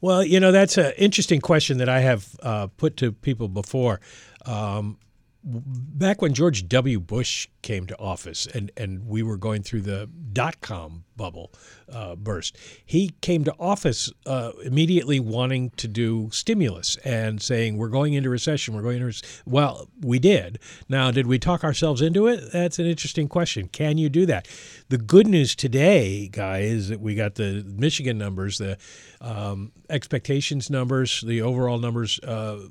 Well, 0.00 0.22
you 0.22 0.38
know, 0.38 0.52
that's 0.52 0.76
an 0.76 0.92
interesting 0.98 1.40
question 1.40 1.78
that 1.78 1.88
I 1.88 2.00
have 2.00 2.28
uh, 2.42 2.66
put 2.76 2.98
to 2.98 3.12
people 3.12 3.48
before. 3.48 4.00
Um, 4.44 4.98
back 5.44 6.22
when 6.22 6.32
George 6.32 6.66
W. 6.68 6.98
Bush 7.00 7.48
came 7.62 7.86
to 7.86 7.98
office 7.98 8.46
and, 8.46 8.70
and 8.76 9.06
we 9.06 9.22
were 9.22 9.36
going 9.36 9.62
through 9.62 9.82
the 9.82 10.08
dot 10.32 10.60
com 10.60 11.04
bubble 11.16 11.52
uh, 11.92 12.16
burst, 12.16 12.56
he 12.84 13.14
came 13.20 13.44
to 13.44 13.54
office 13.58 14.12
uh, 14.26 14.52
immediately 14.64 15.20
wanting 15.20 15.70
to 15.70 15.86
do 15.86 16.28
stimulus 16.32 16.96
and 17.04 17.40
saying, 17.42 17.76
We're 17.76 17.88
going 17.88 18.14
into 18.14 18.30
recession. 18.30 18.74
We're 18.74 18.82
going 18.82 19.02
into. 19.02 19.22
Well, 19.44 19.88
we 20.00 20.18
did. 20.18 20.58
Now, 20.88 21.10
did 21.10 21.26
we 21.26 21.38
talk 21.38 21.62
ourselves 21.62 22.00
into 22.00 22.26
it? 22.26 22.52
That's 22.52 22.78
an 22.78 22.86
interesting 22.86 23.28
question. 23.28 23.68
Can 23.68 23.98
you 23.98 24.08
do 24.08 24.26
that? 24.26 24.48
The 24.88 24.98
good 24.98 25.26
news 25.26 25.54
today, 25.54 26.28
guys, 26.28 26.64
is 26.64 26.88
that 26.88 27.00
we 27.00 27.14
got 27.14 27.34
the 27.34 27.64
Michigan 27.66 28.18
numbers, 28.18 28.58
the 28.58 28.78
um, 29.20 29.72
expectations 29.90 30.70
numbers, 30.70 31.22
the 31.26 31.42
overall 31.42 31.78
numbers. 31.78 32.18
Uh, 32.20 32.68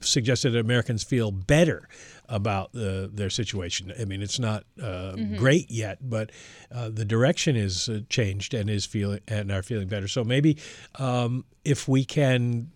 suggested 0.00 0.50
that 0.50 0.60
Americans 0.60 1.02
feel 1.02 1.30
better 1.30 1.88
about 2.28 2.74
uh, 2.76 3.08
their 3.12 3.30
situation. 3.30 3.92
I 3.98 4.04
mean, 4.04 4.22
it's 4.22 4.38
not 4.38 4.64
uh, 4.80 5.14
mm-hmm. 5.14 5.36
great 5.36 5.70
yet, 5.70 5.98
but 6.00 6.30
uh, 6.72 6.88
the 6.88 7.04
direction 7.04 7.56
is 7.56 7.88
uh, 7.88 8.00
changed 8.08 8.54
and 8.54 8.70
is 8.70 8.86
feeling 8.86 9.20
and 9.26 9.50
are 9.50 9.62
feeling 9.62 9.88
better. 9.88 10.08
So 10.08 10.22
maybe 10.22 10.56
um, 10.96 11.44
if 11.64 11.88
we 11.88 12.04
can 12.04 12.70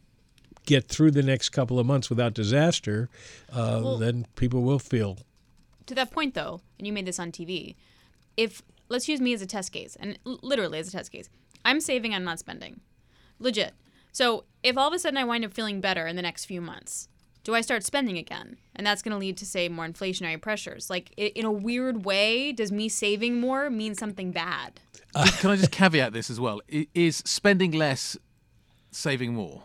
get 0.66 0.88
through 0.88 1.12
the 1.12 1.22
next 1.22 1.50
couple 1.50 1.78
of 1.78 1.86
months 1.86 2.10
without 2.10 2.34
disaster, 2.34 3.08
uh, 3.52 3.80
well, 3.82 3.98
then 3.98 4.26
people 4.34 4.62
will 4.62 4.78
feel. 4.78 5.18
To 5.86 5.94
that 5.94 6.10
point, 6.10 6.34
though, 6.34 6.60
and 6.78 6.86
you 6.86 6.92
made 6.92 7.06
this 7.06 7.18
on 7.18 7.30
TV, 7.30 7.76
if 8.36 8.62
let's 8.88 9.08
use 9.08 9.20
me 9.20 9.32
as 9.34 9.42
a 9.42 9.46
test 9.46 9.72
case, 9.72 9.96
and 10.00 10.18
literally 10.24 10.78
as 10.78 10.88
a 10.88 10.92
test 10.92 11.12
case, 11.12 11.28
I'm 11.64 11.80
saving, 11.80 12.14
I'm 12.14 12.24
not 12.24 12.38
spending, 12.38 12.80
legit. 13.38 13.74
So 14.12 14.44
if 14.62 14.76
all 14.76 14.88
of 14.88 14.94
a 14.94 14.98
sudden 14.98 15.16
I 15.16 15.24
wind 15.24 15.44
up 15.44 15.52
feeling 15.52 15.80
better 15.80 16.06
in 16.06 16.16
the 16.16 16.22
next 16.22 16.44
few 16.46 16.60
months, 16.60 17.08
do 17.44 17.54
I 17.54 17.60
start 17.60 17.84
spending 17.84 18.18
again? 18.18 18.56
And 18.74 18.86
that's 18.86 19.02
going 19.02 19.12
to 19.12 19.18
lead 19.18 19.36
to, 19.36 19.46
say, 19.46 19.68
more 19.68 19.86
inflationary 19.86 20.40
pressures. 20.40 20.90
Like, 20.90 21.12
in 21.16 21.44
a 21.44 21.52
weird 21.52 22.04
way, 22.04 22.52
does 22.52 22.72
me 22.72 22.88
saving 22.88 23.40
more 23.40 23.70
mean 23.70 23.94
something 23.94 24.32
bad? 24.32 24.80
Uh, 25.14 25.30
Can 25.38 25.50
I 25.50 25.56
just 25.56 25.70
caveat 25.70 26.12
this 26.12 26.30
as 26.30 26.40
well? 26.40 26.60
Is 26.68 27.18
spending 27.18 27.70
less 27.72 28.16
saving 28.90 29.34
more? 29.34 29.62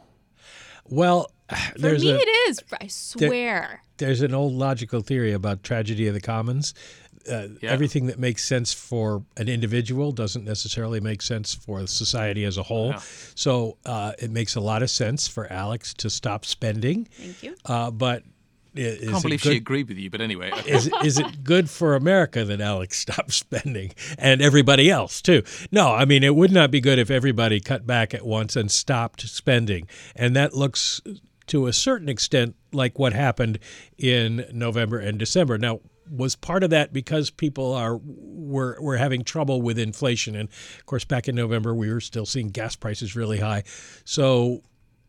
Well, 0.87 1.31
for 1.79 1.89
me, 1.93 2.11
a, 2.11 2.15
it 2.17 2.49
is. 2.49 2.61
I 2.79 2.87
swear. 2.87 3.81
There, 3.97 4.07
there's 4.07 4.21
an 4.21 4.33
old 4.33 4.53
logical 4.53 5.01
theory 5.01 5.31
about 5.31 5.63
tragedy 5.63 6.07
of 6.07 6.13
the 6.13 6.21
commons 6.21 6.73
uh, 7.29 7.47
yeah. 7.62 7.69
everything 7.71 8.05
that 8.08 8.19
makes 8.19 8.43
sense 8.45 8.73
for 8.73 9.23
an 9.38 9.47
individual 9.49 10.12
doesn't 10.12 10.45
necessarily 10.45 10.99
make 10.99 11.21
sense 11.21 11.53
for 11.55 11.86
society 11.88 12.43
as 12.45 12.58
a 12.58 12.63
whole. 12.63 12.89
Yeah. 12.89 13.01
So 13.36 13.77
uh, 13.86 14.13
it 14.19 14.32
makes 14.32 14.55
a 14.55 14.62
lot 14.62 14.84
of 14.84 14.89
sense 14.89 15.27
for 15.27 15.51
Alix 15.51 15.93
to 15.95 16.10
stop 16.10 16.45
spending. 16.45 17.05
Thank 17.05 17.43
you. 17.43 17.55
Uh, 17.65 17.91
but 17.91 18.23
i- 18.75 18.79
is 18.79 19.01
I 19.10 19.12
can't 19.12 19.17
it 19.17 19.21
believe 19.23 19.41
good- 19.43 19.51
she 19.51 19.58
agreed 19.58 19.88
with 19.89 19.97
you, 19.97 20.10
but 20.10 20.21
anyway. 20.21 20.51
is 20.67 20.89
is 21.03 21.17
it 21.19 21.43
good 21.43 21.69
for 21.69 21.95
America 21.95 22.45
that 22.45 22.62
Alix 22.62 22.97
stopped 23.05 23.34
spending 23.34 23.91
and 24.17 24.41
everybody 24.41 24.89
else 24.89 25.21
too? 25.21 25.43
No, 25.71 25.91
I 25.93 26.05
mean 26.05 26.23
it 26.23 26.36
would 26.36 26.51
not 26.51 26.71
be 26.71 26.79
good 26.82 26.99
if 26.99 27.10
everybody 27.12 27.60
cut 27.60 27.86
back 27.88 28.13
at 28.13 28.25
once 28.25 28.55
and 28.55 28.71
stopped 28.71 29.21
spending, 29.27 29.88
and 30.15 30.36
that 30.36 30.53
looks 30.53 31.01
to 31.47 31.65
a 31.65 31.73
certain 31.73 32.08
extent 32.10 32.55
like 32.71 32.99
what 32.99 33.12
happened 33.13 33.58
in 33.97 34.45
November 34.53 34.99
and 34.99 35.17
December. 35.17 35.58
Now, 35.58 35.79
was 36.10 36.36
part 36.36 36.63
of 36.63 36.69
that 36.72 36.93
because 36.93 37.30
people 37.30 37.74
are 37.74 38.00
were 38.04 38.78
were 38.82 38.98
having 38.98 39.24
trouble 39.24 39.62
with 39.62 39.78
inflation, 39.78 40.36
and 40.36 40.50
of 40.50 40.86
course 40.86 41.06
back 41.06 41.28
in 41.28 41.36
November 41.36 41.74
we 41.74 41.91
were 41.91 42.02
still 42.02 42.26
seeing 42.26 42.50
gas 42.50 42.76
prices 42.76 43.15
really 43.15 43.39
high, 43.39 43.63
so 44.06 44.63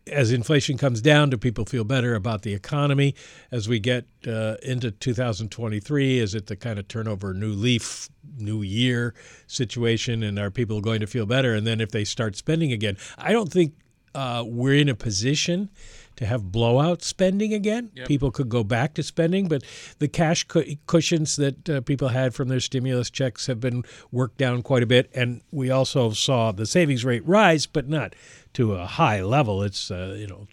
as 0.06 0.32
inflation 0.32 0.76
comes 0.76 1.00
down, 1.00 1.30
do 1.30 1.36
people 1.36 1.64
feel 1.64 1.84
better 1.84 2.14
about 2.14 2.42
the 2.42 2.54
economy 2.54 3.14
as 3.50 3.68
we 3.68 3.78
get 3.78 4.06
uh, 4.26 4.56
into 4.62 4.90
2023? 4.90 6.18
Is 6.18 6.34
it 6.34 6.46
the 6.46 6.56
kind 6.56 6.78
of 6.78 6.88
turnover, 6.88 7.34
new 7.34 7.52
leaf, 7.52 8.08
new 8.38 8.62
year 8.62 9.14
situation? 9.46 10.22
And 10.22 10.38
are 10.38 10.50
people 10.50 10.80
going 10.80 11.00
to 11.00 11.06
feel 11.06 11.26
better? 11.26 11.54
And 11.54 11.66
then 11.66 11.80
if 11.80 11.90
they 11.90 12.04
start 12.04 12.36
spending 12.36 12.72
again, 12.72 12.96
I 13.18 13.32
don't 13.32 13.52
think 13.52 13.74
uh, 14.14 14.44
we're 14.46 14.74
in 14.74 14.88
a 14.88 14.94
position 14.94 15.70
to 16.20 16.26
have 16.26 16.52
blowout 16.52 17.02
spending 17.02 17.54
again. 17.54 17.90
People 18.04 18.30
could 18.30 18.50
go 18.50 18.62
back 18.62 18.92
to 18.94 19.02
spending, 19.02 19.48
but 19.48 19.64
the 20.00 20.06
cash 20.06 20.44
cu- 20.44 20.76
cushions 20.86 21.36
that 21.36 21.68
uh, 21.68 21.80
people 21.80 22.08
had 22.08 22.34
from 22.34 22.48
their 22.48 22.60
stimulus 22.60 23.08
checks 23.08 23.46
have 23.46 23.58
been 23.58 23.82
worked 24.12 24.36
down 24.36 24.60
quite 24.62 24.82
a 24.82 24.86
bit. 24.86 25.10
And 25.14 25.40
we 25.50 25.70
also 25.70 26.10
saw 26.10 26.52
the 26.52 26.66
savings 26.66 27.06
rate 27.06 27.26
rise, 27.26 27.64
but 27.64 27.88
not 27.88 28.14
to 28.52 28.74
a 28.74 28.84
high 28.84 29.22
level. 29.22 29.62
It's 29.62 29.90
uh, 29.90 30.14
you 30.18 30.26
know 30.26 30.46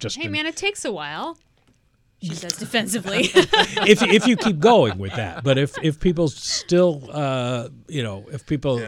just 0.00 0.16
Hey 0.16 0.26
an- 0.26 0.32
man, 0.32 0.46
it 0.46 0.56
takes 0.56 0.84
a 0.84 0.90
while. 0.90 1.38
She 2.22 2.34
says 2.34 2.56
defensively. 2.56 3.20
if 3.34 4.02
if 4.02 4.26
you 4.26 4.36
keep 4.36 4.58
going 4.58 4.98
with 4.98 5.14
that. 5.14 5.42
But 5.42 5.56
if 5.58 5.76
if 5.82 5.98
people 6.00 6.28
still 6.28 7.08
uh, 7.10 7.68
you 7.88 8.02
know 8.02 8.26
if 8.30 8.46
people 8.46 8.82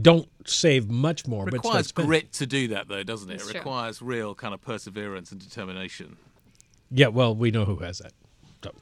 don't 0.00 0.28
save 0.46 0.90
much 0.90 1.26
more, 1.26 1.44
but 1.44 1.52
start 1.60 1.64
requires 1.64 1.86
spending- 1.88 2.08
grit 2.08 2.32
to 2.32 2.46
do 2.46 2.68
that, 2.68 2.88
though, 2.88 3.02
doesn't 3.02 3.30
it? 3.30 3.34
It's 3.34 3.44
It 3.48 3.52
true. 3.52 3.60
requires 3.60 4.02
real 4.02 4.34
kind 4.34 4.52
of 4.54 4.60
perseverance 4.60 5.30
and 5.30 5.40
determination. 5.40 6.16
Yeah, 6.90 7.08
well, 7.08 7.34
we 7.34 7.50
know 7.50 7.64
who 7.64 7.76
has 7.76 7.98
that. 7.98 8.12
So, 8.64 8.72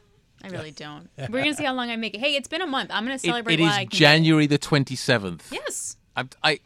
I 0.42 0.48
really 0.48 0.70
don't. 0.70 1.10
We're 1.18 1.40
gonna 1.42 1.54
see 1.54 1.64
how 1.64 1.74
long 1.74 1.90
I 1.90 1.96
make 1.96 2.14
it. 2.14 2.20
Hey, 2.20 2.36
it's 2.36 2.48
been 2.48 2.62
a 2.62 2.66
month. 2.66 2.90
I'm 2.92 3.04
gonna 3.04 3.18
celebrate. 3.18 3.60
it 3.60 3.62
while 3.62 3.70
is 3.72 3.76
I 3.76 3.84
can. 3.84 3.90
January 3.98 4.46
the 4.46 4.58
27th. 4.58 5.42
Yes. 5.52 5.96
I, 6.16 6.24
I, 6.42 6.60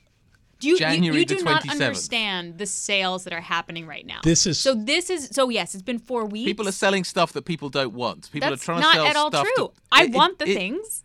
Do 0.64 0.68
you, 0.68 0.74
you- 0.74 0.78
January 0.80 1.18
you, 1.20 1.24
the 1.26 1.36
do 1.36 1.44
not 1.44 1.62
27th. 1.62 1.70
understand 1.72 2.58
the 2.58 2.66
sales 2.66 3.24
that 3.24 3.32
are 3.32 3.40
happening 3.40 3.86
right 3.86 4.04
now. 4.06 4.20
This 4.24 4.46
is- 4.46 4.58
so. 4.58 4.74
This 4.74 5.08
is 5.10 5.28
so. 5.32 5.48
Yes, 5.48 5.74
it's 5.74 5.82
been 5.82 5.98
four 5.98 6.24
weeks. 6.24 6.46
people 6.46 6.66
are 6.68 6.72
selling 6.72 7.04
stuff 7.04 7.32
that 7.34 7.44
people 7.44 7.68
don't 7.68 7.94
want. 7.94 8.30
People 8.32 8.50
That's 8.50 8.62
are 8.62 8.64
trying 8.64 8.80
not 8.80 8.92
to 8.94 8.98
sell 8.98 9.06
at 9.06 9.16
all 9.16 9.30
true. 9.30 9.42
that- 9.56 9.70
I 9.92 10.04
It- 10.04 10.10
want 10.12 10.38
the 10.38 10.48
it- 10.50 10.54
things. 10.54 11.04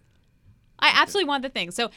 I 0.80 0.91
absolutely 0.95 1.28
want 1.30 1.43
the 1.43 1.50
things. 1.50 1.76
So. 1.76 1.91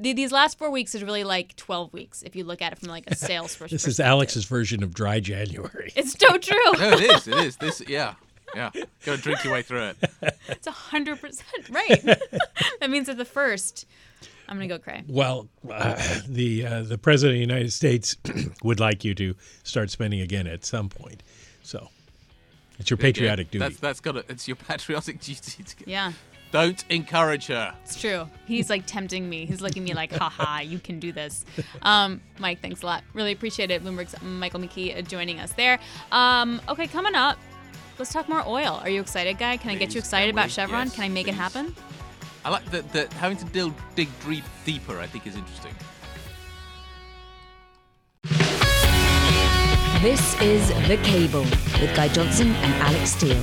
These 0.00 0.32
last 0.32 0.58
four 0.58 0.70
weeks 0.70 0.94
is 0.96 1.04
really 1.04 1.22
like 1.22 1.54
twelve 1.54 1.92
weeks 1.92 2.22
if 2.22 2.34
you 2.34 2.42
look 2.42 2.60
at 2.60 2.72
it 2.72 2.78
from 2.80 2.88
like 2.88 3.04
a 3.06 3.14
sales 3.28 3.50
perspective. 3.54 3.70
this 3.82 3.86
is 3.86 4.00
Alix's 4.00 4.44
version 4.44 4.82
of 4.82 4.92
dry 4.92 5.20
January. 5.20 5.92
It's 5.94 6.18
so 6.18 6.36
true. 6.38 6.56
No, 6.72 6.90
it 6.92 7.02
is. 7.02 7.28
It 7.28 7.34
is. 7.36 7.56
This, 7.60 7.80
yeah, 7.86 8.14
yeah. 8.56 8.70
Go 9.04 9.12
and 9.12 9.22
drink 9.22 9.44
your 9.44 9.52
way 9.52 9.62
through 9.62 9.92
it. 9.92 9.96
It's 10.48 10.66
hundred 10.66 11.20
percent 11.20 11.68
right. 11.70 12.02
that 12.80 12.90
means 12.90 13.08
at 13.08 13.18
the 13.18 13.24
first, 13.24 13.86
I'm 14.48 14.56
gonna 14.56 14.68
go 14.68 14.78
cry. 14.78 15.02
Well, 15.08 15.48
uh, 15.70 16.20
the 16.28 16.66
uh, 16.66 16.82
the 16.82 16.98
president 16.98 17.34
of 17.34 17.48
the 17.48 17.54
United 17.54 17.72
States 17.72 18.16
would 18.62 18.80
like 18.80 19.04
you 19.04 19.14
to 19.16 19.34
start 19.64 19.90
spending 19.90 20.20
again 20.20 20.46
at 20.46 20.64
some 20.64 20.88
point. 20.88 21.22
So 21.62 21.88
it's 22.78 22.90
your 22.90 22.96
patriotic 22.96 23.50
duty. 23.50 23.58
That's 23.64 23.78
that's 23.78 24.00
got 24.00 24.12
to, 24.12 24.24
It's 24.28 24.46
your 24.46 24.56
patriotic 24.56 25.20
duty. 25.20 25.64
To 25.64 25.76
get, 25.76 25.88
Yeah. 25.88 26.12
Don't 26.52 26.84
encourage 26.90 27.48
her. 27.48 27.74
It's 27.84 28.00
true. 28.00 28.28
He's 28.46 28.70
like 28.70 28.86
tempting 28.86 29.28
me. 29.28 29.46
He's 29.46 29.60
looking 29.60 29.82
at 29.82 29.88
me 29.88 29.94
like, 29.94 30.12
haha, 30.12 30.60
you 30.60 30.78
can 30.78 31.00
do 31.00 31.10
this. 31.10 31.44
Um, 31.82 32.20
Mike, 32.38 32.62
thanks 32.62 32.82
a 32.82 32.86
lot. 32.86 33.02
Really 33.14 33.32
appreciate 33.32 33.72
it. 33.72 33.82
Bloomberg's 33.84 34.14
Michael 34.22 34.60
McKee 34.60 34.96
uh, 34.96 35.02
joining 35.02 35.40
us 35.40 35.52
there. 35.52 35.80
Um, 36.12 36.60
okay, 36.68 36.86
coming 36.86 37.16
up, 37.16 37.36
let's 37.98 38.12
talk 38.12 38.28
more 38.28 38.44
oil. 38.46 38.80
Are 38.82 38.88
you 38.88 39.00
excited, 39.00 39.38
guy? 39.38 39.56
Can 39.56 39.70
I 39.72 39.74
get 39.74 39.92
you 39.92 39.98
excited 39.98 40.32
about 40.32 40.46
we? 40.46 40.50
Chevron? 40.52 40.86
Yes, 40.86 40.94
can 40.94 41.04
I 41.04 41.08
make 41.08 41.26
it 41.26 41.34
happen? 41.34 41.74
I 42.46 42.48
like 42.48 42.70
that. 42.70 42.92
That 42.92 43.12
having 43.14 43.36
to 43.38 43.44
deal, 43.46 43.74
dig 43.96 44.08
deep, 44.24 44.44
deeper. 44.64 45.00
I 45.00 45.08
think 45.08 45.26
is 45.26 45.34
interesting. 45.34 45.74
This 50.00 50.40
is 50.40 50.68
The 50.86 50.96
Cable 51.02 51.40
with 51.40 51.96
Guy 51.96 52.06
Johnson 52.06 52.52
and 52.52 52.74
Alix 52.84 53.10
Steel 53.10 53.36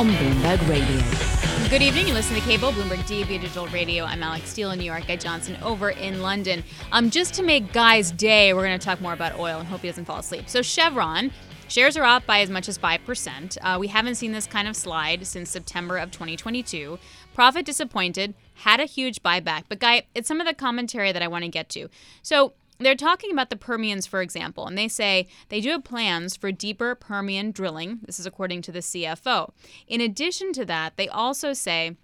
on 0.00 0.08
Bloomberg 0.08 0.68
Radio. 0.68 1.68
Good 1.70 1.82
evening. 1.82 2.08
You 2.08 2.14
listen 2.14 2.34
to 2.34 2.40
Cable, 2.40 2.72
Bloomberg 2.72 3.06
DAB 3.06 3.28
Digital 3.28 3.68
Radio. 3.68 4.04
I'm 4.04 4.24
Alix 4.24 4.48
Steel 4.48 4.72
in 4.72 4.80
New 4.80 4.86
York, 4.86 5.06
Guy 5.06 5.14
Johnson 5.14 5.56
over 5.62 5.90
in 5.90 6.20
London. 6.20 6.64
Um, 6.90 7.10
just 7.10 7.34
to 7.34 7.44
make 7.44 7.72
Guy's 7.72 8.10
day, 8.10 8.54
we're 8.54 8.66
going 8.66 8.76
to 8.76 8.84
talk 8.84 9.00
more 9.00 9.12
about 9.12 9.38
oil 9.38 9.60
and 9.60 9.68
hope 9.68 9.82
he 9.82 9.88
doesn't 9.88 10.06
fall 10.06 10.18
asleep. 10.18 10.48
So 10.48 10.62
Chevron. 10.62 11.30
Shares 11.68 11.98
are 11.98 12.04
up 12.04 12.24
by 12.24 12.40
as 12.40 12.48
much 12.48 12.66
as 12.66 12.78
5%. 12.78 13.58
Uh, 13.60 13.76
we 13.78 13.88
haven't 13.88 14.14
seen 14.14 14.32
this 14.32 14.46
kind 14.46 14.66
of 14.66 14.74
slide 14.74 15.26
since 15.26 15.50
September 15.50 15.98
of 15.98 16.10
2022. 16.10 16.98
Profit 17.34 17.66
disappointed, 17.66 18.32
had 18.58 18.80
a 18.80 18.84
huge 18.84 19.22
buyback. 19.22 19.64
But, 19.68 19.78
Guy, 19.78 20.06
it's 20.14 20.28
some 20.28 20.40
of 20.40 20.46
the 20.46 20.54
commentary 20.54 21.12
that 21.12 21.22
I 21.22 21.28
want 21.28 21.44
to 21.44 21.50
get 21.50 21.68
to. 21.70 21.88
So, 22.22 22.54
they're 22.80 22.94
talking 22.94 23.32
about 23.32 23.50
the 23.50 23.56
Permians, 23.56 24.06
for 24.06 24.22
example, 24.22 24.66
and 24.66 24.78
they 24.78 24.86
say 24.86 25.26
they 25.48 25.60
do 25.60 25.70
have 25.70 25.84
plans 25.84 26.36
for 26.36 26.52
deeper 26.52 26.94
Permian 26.94 27.50
drilling. 27.50 28.00
This 28.06 28.20
is 28.20 28.26
according 28.26 28.62
to 28.62 28.72
the 28.72 28.78
CFO. 28.78 29.50
In 29.88 30.00
addition 30.00 30.52
to 30.52 30.64
that, 30.66 30.96
they 30.96 31.08
also 31.08 31.52
say 31.52 31.96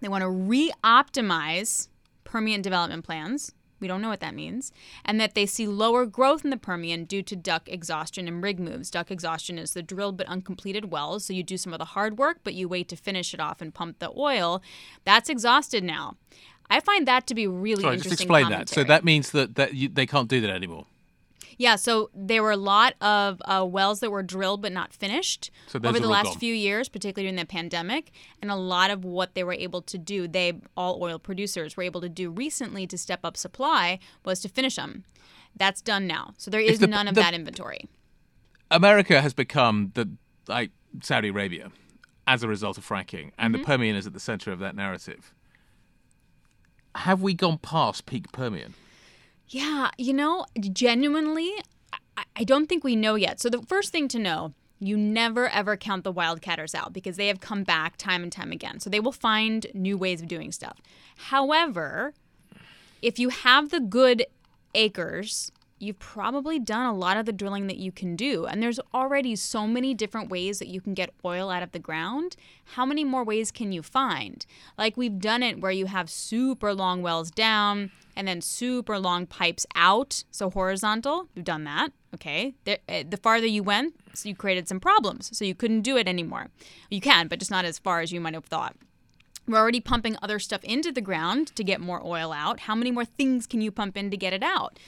they 0.00 0.08
want 0.08 0.22
to 0.22 0.30
re 0.30 0.70
optimize 0.84 1.88
Permian 2.24 2.62
development 2.62 3.04
plans. 3.04 3.52
We 3.82 3.88
don't 3.88 4.00
know 4.00 4.08
what 4.08 4.20
that 4.20 4.34
means. 4.34 4.72
And 5.04 5.20
that 5.20 5.34
they 5.34 5.44
see 5.44 5.66
lower 5.66 6.06
growth 6.06 6.44
in 6.44 6.50
the 6.50 6.56
Permian 6.56 7.04
due 7.04 7.22
to 7.24 7.36
DUC 7.36 7.62
exhaustion 7.66 8.26
and 8.28 8.42
rig 8.42 8.58
moves. 8.58 8.90
DUC 8.90 9.10
exhaustion 9.10 9.58
is 9.58 9.74
the 9.74 9.82
drilled 9.82 10.16
but 10.16 10.26
uncompleted 10.28 10.90
wells. 10.90 11.26
So 11.26 11.34
you 11.34 11.42
do 11.42 11.58
some 11.58 11.74
of 11.74 11.78
the 11.78 11.84
hard 11.84 12.16
work, 12.16 12.38
but 12.44 12.54
you 12.54 12.68
wait 12.68 12.88
to 12.88 12.96
finish 12.96 13.34
it 13.34 13.40
off 13.40 13.60
and 13.60 13.74
pump 13.74 13.98
the 13.98 14.10
oil. 14.16 14.62
That's 15.04 15.28
exhausted 15.28 15.84
now. 15.84 16.16
I 16.70 16.80
find 16.80 17.06
that 17.06 17.26
to 17.26 17.34
be 17.34 17.46
really 17.46 17.82
Sorry, 17.82 17.96
just 17.96 18.06
interesting. 18.06 18.24
explain 18.24 18.48
that. 18.48 18.70
So 18.70 18.82
that 18.84 19.04
means 19.04 19.32
that 19.32 19.56
that 19.56 19.74
you, 19.74 19.88
they 19.88 20.06
can't 20.06 20.28
do 20.28 20.40
that 20.40 20.50
anymore. 20.50 20.86
Yeah, 21.58 21.76
so 21.76 22.10
there 22.14 22.42
were 22.42 22.50
a 22.52 22.56
lot 22.56 22.94
of 23.00 23.40
uh, 23.44 23.64
wells 23.68 24.00
that 24.00 24.10
were 24.10 24.22
drilled 24.22 24.62
but 24.62 24.72
not 24.72 24.92
finished 24.92 25.50
So 25.68 25.78
over 25.84 25.98
the 26.00 26.08
last 26.08 26.38
few 26.38 26.54
years, 26.54 26.88
particularly 26.88 27.24
during 27.30 27.36
the 27.36 27.46
pandemic. 27.46 28.10
And 28.40 28.50
a 28.50 28.56
lot 28.56 28.90
of 28.90 29.04
what 29.04 29.34
they 29.34 29.44
were 29.44 29.52
able 29.54 29.82
to 29.82 29.98
do, 29.98 30.26
they, 30.28 30.54
all 30.76 31.02
oil 31.02 31.18
producers, 31.18 31.76
were 31.76 31.82
able 31.82 32.00
to 32.00 32.08
do 32.08 32.30
recently 32.30 32.86
to 32.86 32.96
step 32.98 33.20
up 33.24 33.36
supply 33.36 33.98
was 34.24 34.40
to 34.40 34.48
finish 34.48 34.76
them. 34.76 35.04
That's 35.56 35.82
done 35.82 36.06
now. 36.06 36.34
So 36.38 36.50
there 36.50 36.60
is 36.60 36.78
the- 36.78 36.86
none 36.86 37.08
of 37.08 37.14
the- 37.14 37.20
that 37.20 37.34
inventory. 37.34 37.88
America 38.70 39.20
has 39.20 39.34
become 39.34 39.92
the 39.94 40.10
like 40.48 40.70
Saudi 41.02 41.28
Arabia 41.28 41.70
as 42.26 42.42
a 42.42 42.48
result 42.48 42.78
of 42.78 42.86
fracking, 42.88 43.32
and 43.38 43.52
Mm-hmm. 43.54 43.62
the 43.62 43.66
Permian 43.66 43.96
is 43.96 44.06
at 44.06 44.12
the 44.14 44.20
center 44.20 44.50
of 44.52 44.58
that 44.60 44.74
narrative. 44.74 45.34
Have 46.94 47.22
we 47.22 47.34
gone 47.34 47.58
past 47.58 48.06
peak 48.06 48.30
Permian? 48.32 48.74
Yeah, 49.48 49.90
you 49.98 50.14
know, 50.14 50.46
genuinely, 50.58 51.52
I, 52.36 52.44
don't 52.44 52.68
think 52.68 52.84
we 52.84 52.96
know 52.96 53.14
yet. 53.14 53.40
So 53.40 53.48
the 53.48 53.62
first 53.62 53.90
thing 53.92 54.08
to 54.08 54.18
know, 54.18 54.54
you 54.80 54.96
never 54.96 55.48
ever 55.48 55.76
count 55.76 56.04
the 56.04 56.12
wildcatters 56.12 56.74
out 56.74 56.92
because 56.92 57.16
they 57.16 57.28
have 57.28 57.40
come 57.40 57.62
back 57.62 57.96
time 57.96 58.22
and 58.22 58.32
time 58.32 58.50
again. 58.50 58.80
So 58.80 58.90
they 58.90 59.00
will 59.00 59.12
find 59.12 59.66
new 59.74 59.96
ways 59.96 60.20
of 60.20 60.28
doing 60.28 60.52
stuff. 60.52 60.80
However, 61.16 62.14
if 63.00 63.18
you 63.18 63.28
have 63.28 63.70
the 63.70 63.80
good 63.80 64.26
acres, 64.74 65.52
you've 65.78 65.98
probably 65.98 66.58
done 66.58 66.86
a 66.86 66.94
lot 66.94 67.16
of 67.16 67.26
the 67.26 67.32
drilling 67.32 67.66
that 67.66 67.76
you 67.76 67.90
can 67.90 68.14
do. 68.14 68.46
And 68.46 68.62
there's 68.62 68.78
already 68.94 69.34
so 69.36 69.66
many 69.66 69.94
different 69.94 70.30
ways 70.30 70.58
that 70.60 70.68
you 70.68 70.80
can 70.80 70.94
get 70.94 71.10
oil 71.24 71.50
out 71.50 71.62
of 71.62 71.72
the 71.72 71.78
ground. 71.80 72.36
How 72.76 72.86
many 72.86 73.04
more 73.04 73.24
ways 73.24 73.50
can 73.50 73.72
you 73.72 73.82
find? 73.82 74.46
Like 74.78 74.96
we've 74.96 75.18
done 75.18 75.42
it 75.42 75.60
where 75.60 75.72
you 75.72 75.86
have 75.86 76.08
super 76.08 76.72
long 76.72 77.02
wells 77.02 77.30
down 77.30 77.90
and 78.16 78.28
then 78.28 78.40
super 78.40 78.98
long 78.98 79.26
pipes 79.26 79.66
out, 79.74 80.24
so 80.30 80.50
horizontal. 80.50 81.28
We've 81.34 81.44
done 81.44 81.64
that. 81.64 81.92
Okay. 82.14 82.54
There, 82.64 82.78
uh, 82.88 83.04
the 83.08 83.16
farther 83.16 83.46
you 83.46 83.62
went, 83.62 83.94
so 84.14 84.28
you 84.28 84.34
created 84.34 84.68
some 84.68 84.80
problems. 84.80 85.36
So 85.36 85.44
you 85.44 85.54
couldn't 85.54 85.82
do 85.82 85.96
it 85.96 86.08
anymore. 86.08 86.48
You 86.90 87.00
can, 87.00 87.28
but 87.28 87.38
just 87.38 87.50
not 87.50 87.64
as 87.64 87.78
far 87.78 88.00
as 88.00 88.12
you 88.12 88.20
might 88.20 88.34
have 88.34 88.44
thought. 88.44 88.76
We're 89.48 89.58
already 89.58 89.80
pumping 89.80 90.16
other 90.22 90.38
stuff 90.38 90.62
into 90.62 90.92
the 90.92 91.00
ground 91.00 91.48
to 91.56 91.64
get 91.64 91.80
more 91.80 92.00
oil 92.04 92.32
out. 92.32 92.60
How 92.60 92.74
many 92.74 92.90
more 92.90 93.04
things 93.04 93.46
can 93.46 93.60
you 93.60 93.72
pump 93.72 93.96
in 93.96 94.10
to 94.10 94.16
get 94.16 94.32
it 94.32 94.42
out? 94.42 94.78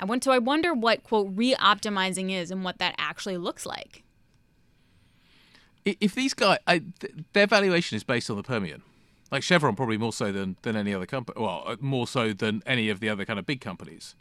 I 0.00 0.04
want 0.04 0.24
to 0.24 0.32
I 0.32 0.38
wonder 0.38 0.74
what 0.74 1.04
quote 1.04 1.28
re-optimizing 1.34 2.32
is 2.32 2.50
and 2.50 2.64
what 2.64 2.78
that 2.78 2.96
actually 2.98 3.36
looks 3.36 3.64
like. 3.64 4.02
If 5.84 6.14
these 6.14 6.34
guys, 6.34 6.58
I, 6.66 6.78
th- 6.78 7.14
their 7.32 7.46
valuation 7.46 7.96
is 7.96 8.04
based 8.04 8.30
on 8.30 8.36
the 8.36 8.42
Permian, 8.42 8.82
like 9.32 9.42
Chevron, 9.42 9.74
probably 9.74 9.96
more 9.98 10.12
so 10.12 10.30
than 10.30 10.56
than 10.62 10.76
any 10.76 10.94
other 10.94 11.06
company. 11.06 11.42
Well, 11.42 11.64
uh, 11.66 11.76
more 11.80 12.06
so 12.06 12.32
than 12.32 12.62
any 12.66 12.90
of 12.90 13.00
the 13.00 13.08
other 13.08 13.24
kind 13.24 13.38
of 13.38 13.46
big 13.46 13.60
companies. 13.60 14.14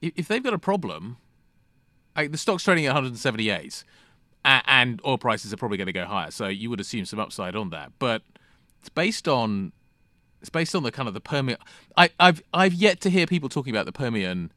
If 0.00 0.26
they've 0.26 0.42
got 0.42 0.54
a 0.54 0.58
problem, 0.58 1.18
like 2.16 2.32
the 2.32 2.38
stock's 2.38 2.64
trading 2.64 2.86
at 2.86 2.88
178. 2.88 3.84
and 4.44 5.00
oil 5.06 5.18
prices 5.18 5.52
are 5.52 5.56
probably 5.56 5.78
going 5.78 5.86
to 5.86 5.92
go 5.92 6.04
higher. 6.04 6.30
So 6.30 6.48
you 6.48 6.68
would 6.70 6.80
assume 6.80 7.04
some 7.04 7.18
upside 7.18 7.56
on 7.56 7.70
that, 7.70 7.92
but 7.98 8.22
it's 8.80 8.88
based 8.88 9.28
on 9.28 9.72
it's 10.40 10.50
based 10.50 10.74
on 10.74 10.82
the 10.82 10.90
kind 10.90 11.08
of 11.08 11.14
the 11.14 11.20
Permian. 11.20 11.58
I, 11.96 12.10
I've 12.18 12.42
I've 12.52 12.74
yet 12.74 13.00
to 13.02 13.10
hear 13.10 13.26
people 13.26 13.48
talking 13.48 13.74
about 13.74 13.86
the 13.86 13.92
Permian 13.92 14.50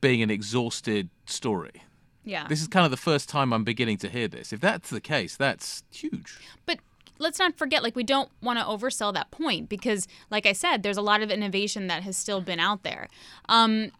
being 0.00 0.22
an 0.22 0.30
exhausted 0.30 1.08
story. 1.26 1.82
Yeah. 2.24 2.46
This 2.46 2.60
is 2.60 2.68
kind 2.68 2.84
of 2.84 2.90
the 2.90 2.98
first 2.98 3.28
time 3.28 3.52
I'm 3.54 3.64
beginning 3.64 3.96
to 3.98 4.08
hear 4.08 4.28
this. 4.28 4.52
If 4.52 4.60
that's 4.60 4.90
the 4.90 5.00
case, 5.00 5.36
that's 5.36 5.82
huge. 5.90 6.38
But 6.66 6.78
let's 7.18 7.38
not 7.38 7.56
forget, 7.58 7.82
like, 7.82 7.96
we 7.96 8.04
don't 8.04 8.30
want 8.42 8.58
to 8.58 8.64
oversell 8.64 9.12
that 9.14 9.30
point 9.30 9.68
because, 9.68 10.06
like 10.30 10.46
I 10.46 10.52
said, 10.52 10.82
there's 10.82 10.96
a 10.96 11.02
lot 11.02 11.22
of 11.22 11.30
innovation 11.30 11.86
that 11.88 12.02
has 12.02 12.16
still 12.16 12.40
been 12.40 12.60
out 12.60 12.82
there. 12.82 13.08
Um, 13.48 13.90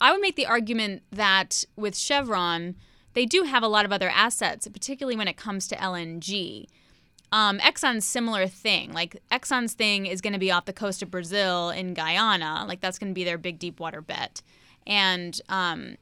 I 0.00 0.12
would 0.12 0.20
make 0.20 0.36
the 0.36 0.46
argument 0.46 1.02
that 1.10 1.64
with 1.76 1.96
Chevron, 1.96 2.76
they 3.14 3.24
do 3.24 3.44
have 3.44 3.62
a 3.62 3.68
lot 3.68 3.84
of 3.84 3.92
other 3.92 4.10
assets, 4.10 4.68
particularly 4.68 5.16
when 5.16 5.26
it 5.28 5.36
comes 5.38 5.66
to 5.68 5.76
LNG. 5.76 6.66
Um, 7.32 7.58
Exxon's 7.58 8.04
similar 8.04 8.46
thing. 8.46 8.92
Like 8.92 9.20
Exxon's 9.32 9.72
thing 9.72 10.06
is 10.06 10.20
going 10.20 10.34
to 10.34 10.38
be 10.38 10.50
off 10.52 10.66
the 10.66 10.72
coast 10.72 11.02
of 11.02 11.10
Brazil 11.10 11.70
in 11.70 11.94
Guyana. 11.94 12.64
Like 12.68 12.80
that's 12.80 12.98
going 12.98 13.10
to 13.10 13.14
be 13.14 13.24
their 13.24 13.38
big 13.38 13.58
deep 13.58 13.80
water 13.80 14.00
bet. 14.00 14.42
And 14.86 15.40
um, 15.48 15.96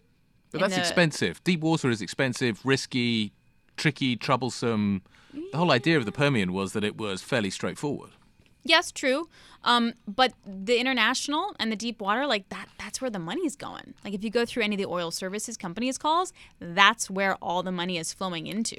But 0.51 0.61
that's 0.63 0.75
the- 0.75 0.81
expensive. 0.81 1.43
Deep 1.45 1.61
water 1.61 1.89
is 1.89 2.03
expensive, 2.03 2.61
risky, 2.65 3.33
tricky, 3.77 4.17
troublesome. 4.17 5.03
The 5.53 5.59
whole 5.59 5.71
idea 5.71 5.97
of 5.97 6.05
the 6.05 6.13
Permian 6.13 6.53
was 6.53 6.73
that 6.73 6.85
it 6.85 6.97
was 6.97 7.23
fairly 7.23 7.51
straightforward. 7.51 8.11
Yes, 8.67 8.91
true. 8.91 9.29
Um, 9.63 9.93
but 10.09 10.33
the 10.47 10.79
international 10.79 11.55
and 11.59 11.71
the 11.71 11.77
deep 11.77 12.01
water, 12.01 12.27
like 12.27 12.49
that, 12.49 12.69
that's 12.79 13.01
where 13.01 13.11
the 13.11 13.19
money's 13.19 13.57
going. 13.57 13.95
Like 14.05 14.15
if 14.15 14.25
you 14.25 14.31
go 14.31 14.47
through 14.47 14.63
any 14.63 14.75
of 14.75 14.79
the 14.79 14.87
oil 14.87 15.11
services 15.11 15.57
companies' 15.57 15.99
calls, 15.99 16.33
that's 16.61 17.11
where 17.11 17.35
all 17.37 17.63
the 17.63 17.73
money 17.73 17.99
is 17.99 18.13
flowing 18.13 18.47
into. 18.47 18.77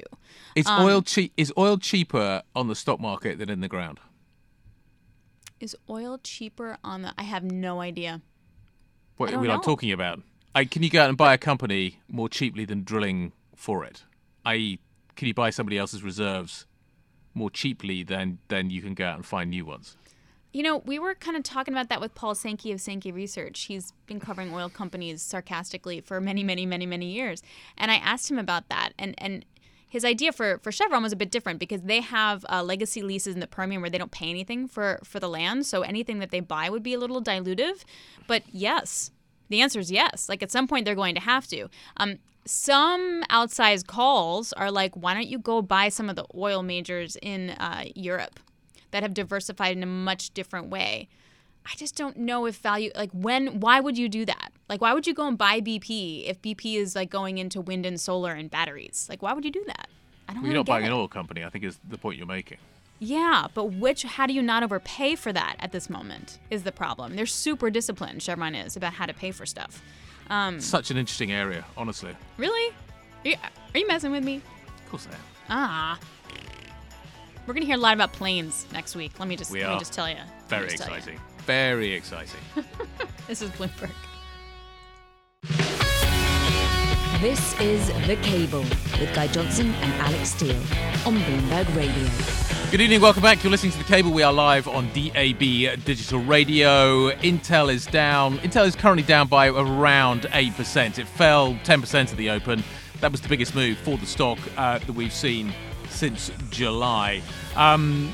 Is 0.56 0.66
Um, 0.66 0.84
oil 0.84 1.02
cheap? 1.02 1.32
Is 1.36 1.52
oil 1.56 1.78
cheaper 1.78 2.42
on 2.54 2.66
the 2.68 2.74
stock 2.74 3.00
market 3.00 3.38
than 3.38 3.48
in 3.48 3.60
the 3.60 3.68
ground? 3.68 4.00
Is 5.60 5.76
oil 5.88 6.18
cheaper 6.22 6.78
on 6.82 7.02
the? 7.02 7.14
I 7.16 7.22
have 7.22 7.44
no 7.44 7.80
idea. 7.80 8.22
What 9.16 9.32
are 9.32 9.38
we 9.38 9.48
not 9.48 9.62
talking 9.62 9.92
about? 9.92 10.20
I, 10.54 10.64
can 10.64 10.82
you 10.82 10.90
go 10.90 11.02
out 11.02 11.08
and 11.08 11.16
buy 11.18 11.32
a 11.34 11.38
company 11.38 12.00
more 12.08 12.28
cheaply 12.28 12.64
than 12.64 12.82
drilling 12.82 13.32
for 13.54 13.84
it? 13.84 14.04
I.e., 14.44 14.78
can 15.16 15.26
you 15.26 15.34
buy 15.34 15.50
somebody 15.50 15.78
else's 15.78 16.02
reserves 16.02 16.66
more 17.34 17.50
cheaply 17.50 18.02
than 18.02 18.38
than 18.48 18.70
you 18.70 18.82
can 18.82 18.94
go 18.94 19.06
out 19.06 19.16
and 19.16 19.26
find 19.26 19.50
new 19.50 19.64
ones? 19.64 19.96
You 20.52 20.62
know, 20.62 20.78
we 20.78 20.98
were 20.98 21.14
kind 21.14 21.36
of 21.36 21.42
talking 21.42 21.74
about 21.74 21.90
that 21.90 22.00
with 22.00 22.14
Paul 22.14 22.34
Sankey 22.34 22.72
of 22.72 22.80
Sankey 22.80 23.12
Research. 23.12 23.64
He's 23.64 23.92
been 24.06 24.20
covering 24.20 24.54
oil 24.54 24.70
companies 24.70 25.20
sarcastically 25.20 26.00
for 26.00 26.18
many, 26.18 26.42
many, 26.42 26.64
many, 26.64 26.86
many 26.86 27.12
years. 27.12 27.42
And 27.76 27.90
I 27.90 27.96
asked 27.96 28.30
him 28.30 28.38
about 28.38 28.70
that. 28.70 28.92
And, 28.98 29.14
and 29.18 29.44
his 29.86 30.02
idea 30.02 30.32
for, 30.32 30.58
for 30.62 30.72
Chevron 30.72 31.02
was 31.02 31.12
a 31.12 31.16
bit 31.16 31.30
different 31.30 31.58
because 31.58 31.82
they 31.82 32.00
have 32.00 32.46
uh, 32.48 32.62
legacy 32.62 33.02
leases 33.02 33.34
in 33.34 33.40
the 33.40 33.46
Permian 33.46 33.82
where 33.82 33.90
they 33.90 33.98
don't 33.98 34.10
pay 34.10 34.30
anything 34.30 34.66
for, 34.66 34.98
for 35.04 35.20
the 35.20 35.28
land. 35.28 35.66
So 35.66 35.82
anything 35.82 36.20
that 36.20 36.30
they 36.30 36.40
buy 36.40 36.70
would 36.70 36.82
be 36.82 36.94
a 36.94 36.98
little 36.98 37.22
dilutive. 37.22 37.84
But 38.26 38.42
yes, 38.50 39.10
the 39.48 39.60
answer 39.60 39.78
is 39.80 39.90
yes. 39.90 40.28
Like 40.28 40.42
at 40.42 40.50
some 40.50 40.66
point, 40.66 40.84
they're 40.84 40.94
going 40.94 41.14
to 41.14 41.20
have 41.20 41.46
to. 41.48 41.68
Um, 41.96 42.18
some 42.44 43.24
outsized 43.30 43.86
calls 43.86 44.52
are 44.52 44.70
like, 44.70 44.94
why 44.96 45.14
don't 45.14 45.26
you 45.26 45.38
go 45.38 45.62
buy 45.62 45.88
some 45.88 46.08
of 46.08 46.16
the 46.16 46.24
oil 46.34 46.62
majors 46.62 47.16
in 47.22 47.50
uh, 47.50 47.84
Europe? 47.94 48.40
that 48.90 49.02
have 49.02 49.14
diversified 49.14 49.76
in 49.76 49.82
a 49.82 49.86
much 49.86 50.30
different 50.30 50.68
way. 50.68 51.08
I 51.66 51.74
just 51.76 51.96
don't 51.96 52.16
know 52.16 52.46
if 52.46 52.56
value 52.56 52.90
like 52.94 53.10
when 53.12 53.60
why 53.60 53.80
would 53.80 53.98
you 53.98 54.08
do 54.08 54.24
that? 54.24 54.52
Like 54.68 54.80
why 54.80 54.94
would 54.94 55.06
you 55.06 55.12
go 55.12 55.26
and 55.26 55.36
buy 55.36 55.60
BP 55.60 56.26
if 56.26 56.40
BP 56.40 56.76
is 56.76 56.94
like 56.94 57.10
going 57.10 57.38
into 57.38 57.60
wind 57.60 57.84
and 57.84 58.00
solar 58.00 58.32
and 58.32 58.50
batteries? 58.50 59.06
Like 59.10 59.20
why 59.20 59.32
would 59.32 59.44
you 59.44 59.50
do 59.50 59.64
that? 59.66 59.88
I 60.28 60.32
don't 60.32 60.42
Well, 60.42 60.52
you're 60.52 60.58
not 60.60 60.66
buying 60.66 60.84
it. 60.84 60.88
an 60.88 60.92
oil 60.94 61.08
company. 61.08 61.44
I 61.44 61.50
think 61.50 61.64
is 61.64 61.78
the 61.88 61.98
point 61.98 62.16
you're 62.16 62.26
making. 62.26 62.58
Yeah, 62.98 63.46
but 63.54 63.66
which 63.74 64.02
how 64.04 64.26
do 64.26 64.32
you 64.32 64.42
not 64.42 64.62
overpay 64.62 65.16
for 65.16 65.32
that 65.32 65.56
at 65.60 65.70
this 65.72 65.90
moment 65.90 66.38
is 66.50 66.62
the 66.62 66.72
problem. 66.72 67.14
They're 67.16 67.26
super 67.26 67.68
disciplined, 67.70 68.22
Chevron 68.22 68.54
is, 68.54 68.76
about 68.76 68.94
how 68.94 69.04
to 69.06 69.12
pay 69.12 69.32
for 69.32 69.44
stuff. 69.44 69.82
Um, 70.30 70.60
Such 70.60 70.90
an 70.90 70.96
interesting 70.96 71.30
area, 71.30 71.64
honestly. 71.76 72.16
really? 72.38 72.74
Are 73.24 73.28
you, 73.28 73.36
are 73.74 73.78
you 73.78 73.86
messing 73.86 74.12
with 74.12 74.24
me? 74.24 74.36
Of 74.84 74.90
course 74.90 75.06
I 75.10 75.14
am. 75.14 75.20
Ah. 75.50 75.98
We're 77.46 77.54
gonna 77.54 77.66
hear 77.66 77.76
a 77.76 77.80
lot 77.80 77.94
about 77.94 78.12
planes 78.12 78.66
next 78.72 78.96
week. 78.96 79.18
Let 79.20 79.28
me 79.28 79.36
just 79.36 79.50
We 79.52 79.60
let 79.60 79.68
are. 79.68 79.72
me 79.74 79.78
just 79.78 79.92
tell 79.92 80.08
you. 80.08 80.16
Very 80.48 80.66
exciting. 80.68 81.20
Very 81.44 81.92
exciting. 81.92 82.40
This 83.28 83.42
is 83.42 83.50
Bloomberg. 83.50 83.90
This 87.20 87.58
is 87.60 87.88
The 88.06 88.16
Cable 88.22 88.60
with 89.00 89.12
Guy 89.16 89.26
Johnson 89.26 89.72
and 89.74 89.92
Alix 90.02 90.30
Steel 90.30 90.54
on 91.04 91.16
Bloomberg 91.16 91.74
Radio. 91.74 92.55
Good 92.68 92.80
evening, 92.80 93.00
welcome 93.00 93.22
back. 93.22 93.44
You're 93.44 93.52
listening 93.52 93.70
to 93.72 93.78
The 93.78 93.84
Cable. 93.84 94.10
We 94.10 94.24
are 94.24 94.32
live 94.32 94.66
on 94.66 94.88
DAB 94.88 95.38
Digital 95.84 96.18
Radio. 96.18 97.10
Intel 97.12 97.72
is 97.72 97.86
down. 97.86 98.38
Intel 98.38 98.66
is 98.66 98.74
currently 98.74 99.04
down 99.04 99.28
by 99.28 99.46
around 99.46 100.22
8%. 100.22 100.98
It 100.98 101.06
fell 101.06 101.54
10% 101.54 101.94
at 101.94 102.16
the 102.16 102.28
open. 102.28 102.64
That 103.00 103.12
was 103.12 103.20
the 103.20 103.28
biggest 103.28 103.54
move 103.54 103.78
for 103.78 103.96
the 103.96 104.04
stock 104.04 104.40
uh, 104.56 104.78
that 104.80 104.92
we've 104.92 105.12
seen 105.12 105.54
since 105.90 106.32
July. 106.50 107.22
Um, 107.54 108.12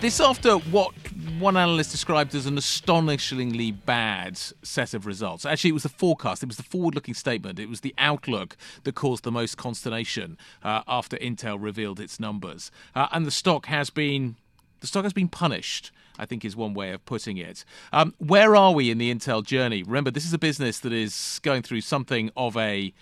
this 0.00 0.18
after 0.18 0.54
what 0.56 0.94
one 1.38 1.56
analyst 1.56 1.90
described 1.90 2.34
as 2.34 2.46
an 2.46 2.58
astonishingly 2.58 3.70
bad 3.70 4.38
set 4.62 4.94
of 4.94 5.06
results. 5.06 5.46
Actually, 5.46 5.70
it 5.70 5.74
was 5.74 5.82
the 5.82 5.88
forecast, 5.88 6.42
it 6.42 6.46
was 6.46 6.56
the 6.56 6.62
forward 6.62 6.94
looking 6.94 7.14
statement, 7.14 7.58
it 7.58 7.68
was 7.68 7.80
the 7.80 7.94
outlook 7.98 8.56
that 8.84 8.94
caused 8.94 9.24
the 9.24 9.32
most 9.32 9.56
consternation 9.56 10.36
uh, 10.62 10.82
after 10.86 11.16
Intel 11.18 11.56
revealed 11.60 12.00
its 12.00 12.18
numbers. 12.18 12.70
Uh, 12.94 13.08
and 13.12 13.26
the 13.26 13.30
stock 13.30 13.66
has 13.66 13.90
been. 13.90 14.36
The 14.80 14.88
stock 14.88 15.04
has 15.04 15.12
been 15.12 15.28
punished, 15.28 15.92
I 16.18 16.26
think 16.26 16.44
is 16.44 16.56
one 16.56 16.74
way 16.74 16.90
of 16.90 17.04
putting 17.04 17.36
it. 17.36 17.64
Um, 17.92 18.14
where 18.18 18.56
are 18.56 18.72
we 18.72 18.90
in 18.90 18.98
the 18.98 19.14
Intel 19.14 19.44
journey? 19.44 19.84
Remember, 19.84 20.10
this 20.10 20.24
is 20.24 20.32
a 20.32 20.38
business 20.38 20.80
that 20.80 20.92
is 20.92 21.38
going 21.44 21.62
through 21.62 21.82
something 21.82 22.32
of 22.36 22.56
a 22.56 22.92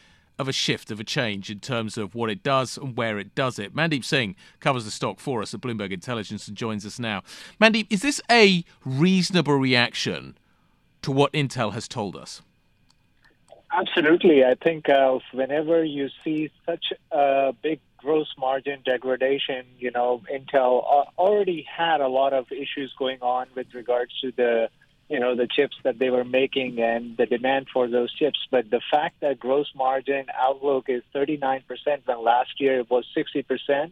of 0.41 0.49
a 0.49 0.53
shift, 0.53 0.91
of 0.91 0.99
a 0.99 1.05
change 1.05 1.51
in 1.51 1.61
terms 1.61 1.99
of 1.99 2.14
what 2.14 2.30
it 2.30 2.43
does 2.43 2.78
and 2.78 2.97
where 2.97 3.18
it 3.18 3.34
does 3.34 3.59
it. 3.59 3.76
Mandeep 3.76 4.05
Singh 4.05 4.34
covers 4.59 4.86
the 4.86 4.91
stock 4.91 5.20
for 5.20 5.43
us 5.43 5.53
at 5.53 5.61
Bloomberg 5.61 5.93
Intelligence 5.93 6.49
and 6.49 6.57
joins 6.57 6.86
us 6.86 6.99
now. 6.99 7.22
Mandeep, 7.61 7.86
is 7.91 8.01
this 8.01 8.22
a 8.30 8.64
reasonable 8.84 9.55
reaction 9.55 10.38
to 11.03 11.12
what 11.12 11.30
Intel 11.34 11.74
has 11.74 11.86
told 11.86 12.16
us? 12.16 12.41
Absolutely. 13.70 14.43
I 14.43 14.55
think 14.55 14.88
uh, 14.88 15.18
whenever 15.32 15.84
you 15.84 16.09
see 16.24 16.51
such 16.64 16.86
a 17.12 17.53
big 17.62 17.80
gross 17.99 18.28
margin 18.38 18.80
degradation, 18.82 19.66
you 19.78 19.91
know, 19.91 20.22
Intel 20.32 21.07
already 21.18 21.66
had 21.70 22.01
a 22.01 22.09
lot 22.09 22.32
of 22.32 22.51
issues 22.51 22.95
going 22.99 23.18
on 23.20 23.47
with 23.55 23.66
regards 23.74 24.18
to 24.22 24.32
the, 24.34 24.70
you 25.11 25.19
know, 25.19 25.35
the 25.35 25.49
chips 25.49 25.77
that 25.83 25.99
they 25.99 26.09
were 26.09 26.25
making 26.25 26.81
and 26.81 27.17
the 27.17 27.27
demand 27.27 27.67
for 27.73 27.89
those 27.89 28.15
chips. 28.15 28.39
But 28.49 28.71
the 28.71 28.81
fact 28.93 29.21
that 29.21 29.41
gross 29.41 29.67
margin 29.75 30.27
outlook 30.33 30.89
is 30.89 31.03
39% 31.13 31.63
when 32.05 32.25
last 32.25 32.61
year 32.61 32.79
it 32.79 32.89
was 32.89 33.05
60%, 33.17 33.91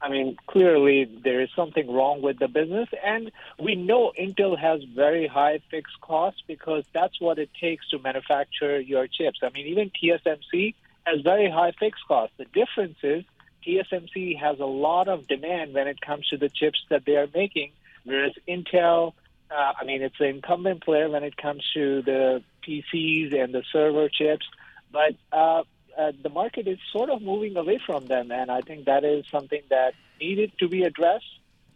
I 0.00 0.08
mean, 0.08 0.36
clearly 0.46 1.04
there 1.04 1.40
is 1.40 1.48
something 1.56 1.92
wrong 1.92 2.22
with 2.22 2.38
the 2.38 2.46
business. 2.46 2.88
And 3.04 3.32
we 3.58 3.74
know 3.74 4.12
Intel 4.18 4.56
has 4.56 4.84
very 4.84 5.26
high 5.26 5.60
fixed 5.68 6.00
costs 6.00 6.42
because 6.46 6.84
that's 6.94 7.20
what 7.20 7.40
it 7.40 7.50
takes 7.60 7.88
to 7.90 7.98
manufacture 7.98 8.80
your 8.80 9.08
chips. 9.08 9.40
I 9.42 9.50
mean, 9.50 9.66
even 9.66 9.90
TSMC 9.90 10.74
has 11.04 11.22
very 11.22 11.50
high 11.50 11.72
fixed 11.72 12.06
costs. 12.06 12.36
The 12.38 12.44
difference 12.44 12.98
is 13.02 13.24
TSMC 13.66 14.38
has 14.38 14.60
a 14.60 14.64
lot 14.64 15.08
of 15.08 15.26
demand 15.26 15.74
when 15.74 15.88
it 15.88 16.00
comes 16.00 16.28
to 16.28 16.36
the 16.36 16.48
chips 16.48 16.84
that 16.88 17.04
they 17.04 17.16
are 17.16 17.28
making, 17.34 17.72
whereas 18.04 18.32
Intel, 18.48 19.14
uh, 19.52 19.72
I 19.80 19.84
mean, 19.84 20.02
it's 20.02 20.16
the 20.18 20.26
incumbent 20.26 20.84
player 20.84 21.08
when 21.10 21.24
it 21.24 21.36
comes 21.36 21.62
to 21.74 22.02
the 22.02 22.42
PCs 22.66 23.34
and 23.38 23.52
the 23.54 23.62
server 23.72 24.08
chips. 24.08 24.46
But 24.90 25.14
uh, 25.32 25.62
uh, 25.98 26.12
the 26.22 26.28
market 26.28 26.66
is 26.66 26.78
sort 26.92 27.10
of 27.10 27.22
moving 27.22 27.56
away 27.56 27.80
from 27.84 28.06
them, 28.06 28.30
and 28.30 28.50
I 28.50 28.60
think 28.60 28.86
that 28.86 29.04
is 29.04 29.24
something 29.30 29.62
that 29.70 29.94
needed 30.20 30.52
to 30.58 30.68
be 30.68 30.82
addressed. 30.82 31.24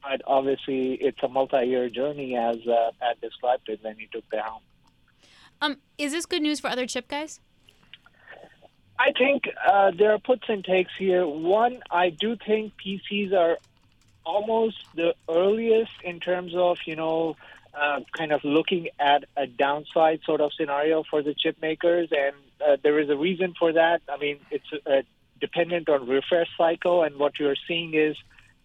But 0.02 0.22
obviously, 0.26 0.94
it's 0.94 1.22
a 1.22 1.28
multi-year 1.28 1.88
journey, 1.88 2.36
as 2.36 2.56
uh, 2.66 2.92
Pat 3.00 3.20
described 3.20 3.68
it 3.68 3.80
when 3.82 3.98
he 3.98 4.08
took 4.12 4.28
the 4.30 4.40
helm. 4.40 4.62
Um, 5.60 5.78
is 5.98 6.12
this 6.12 6.26
good 6.26 6.42
news 6.42 6.60
for 6.60 6.68
other 6.68 6.86
chip 6.86 7.08
guys? 7.08 7.40
I 8.98 9.12
think 9.12 9.44
uh, 9.66 9.90
there 9.90 10.12
are 10.12 10.18
puts 10.18 10.44
and 10.48 10.64
takes 10.64 10.92
here. 10.98 11.26
One, 11.26 11.80
I 11.90 12.10
do 12.10 12.36
think 12.46 12.72
PCs 12.84 13.32
are 13.34 13.58
almost 14.24 14.76
the 14.94 15.14
earliest 15.30 15.92
in 16.02 16.18
terms 16.20 16.52
of 16.54 16.78
you 16.86 16.96
know 16.96 17.36
uh, 17.78 18.00
kind 18.12 18.32
of 18.32 18.42
looking 18.44 18.88
at 18.98 19.24
a 19.36 19.46
downside 19.46 20.20
sort 20.24 20.40
of 20.40 20.52
scenario 20.54 21.04
for 21.08 21.22
the 21.22 21.34
chip 21.34 21.60
makers, 21.60 22.08
and 22.10 22.34
uh, 22.66 22.76
there 22.82 22.98
is 22.98 23.10
a 23.10 23.16
reason 23.16 23.54
for 23.58 23.72
that. 23.72 24.02
I 24.08 24.16
mean, 24.16 24.38
it's 24.50 24.66
uh, 24.86 25.02
dependent 25.40 25.88
on 25.88 26.08
refresh 26.08 26.48
cycle, 26.56 27.02
and 27.02 27.16
what 27.16 27.38
you're 27.38 27.56
seeing 27.68 27.94
is 27.94 28.16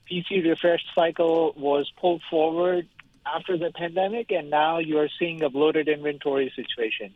PC 0.10 0.44
refresh 0.48 0.84
cycle 0.96 1.54
was 1.58 1.92
pulled 2.00 2.22
forward 2.30 2.88
after 3.26 3.58
the 3.58 3.72
pandemic, 3.72 4.32
and 4.32 4.50
now 4.50 4.80
you 4.80 5.00
are 5.00 5.10
seeing 5.20 5.44
a 5.44 5.50
bloated 5.50 5.88
inventory 5.88 6.52
situation. 6.56 7.14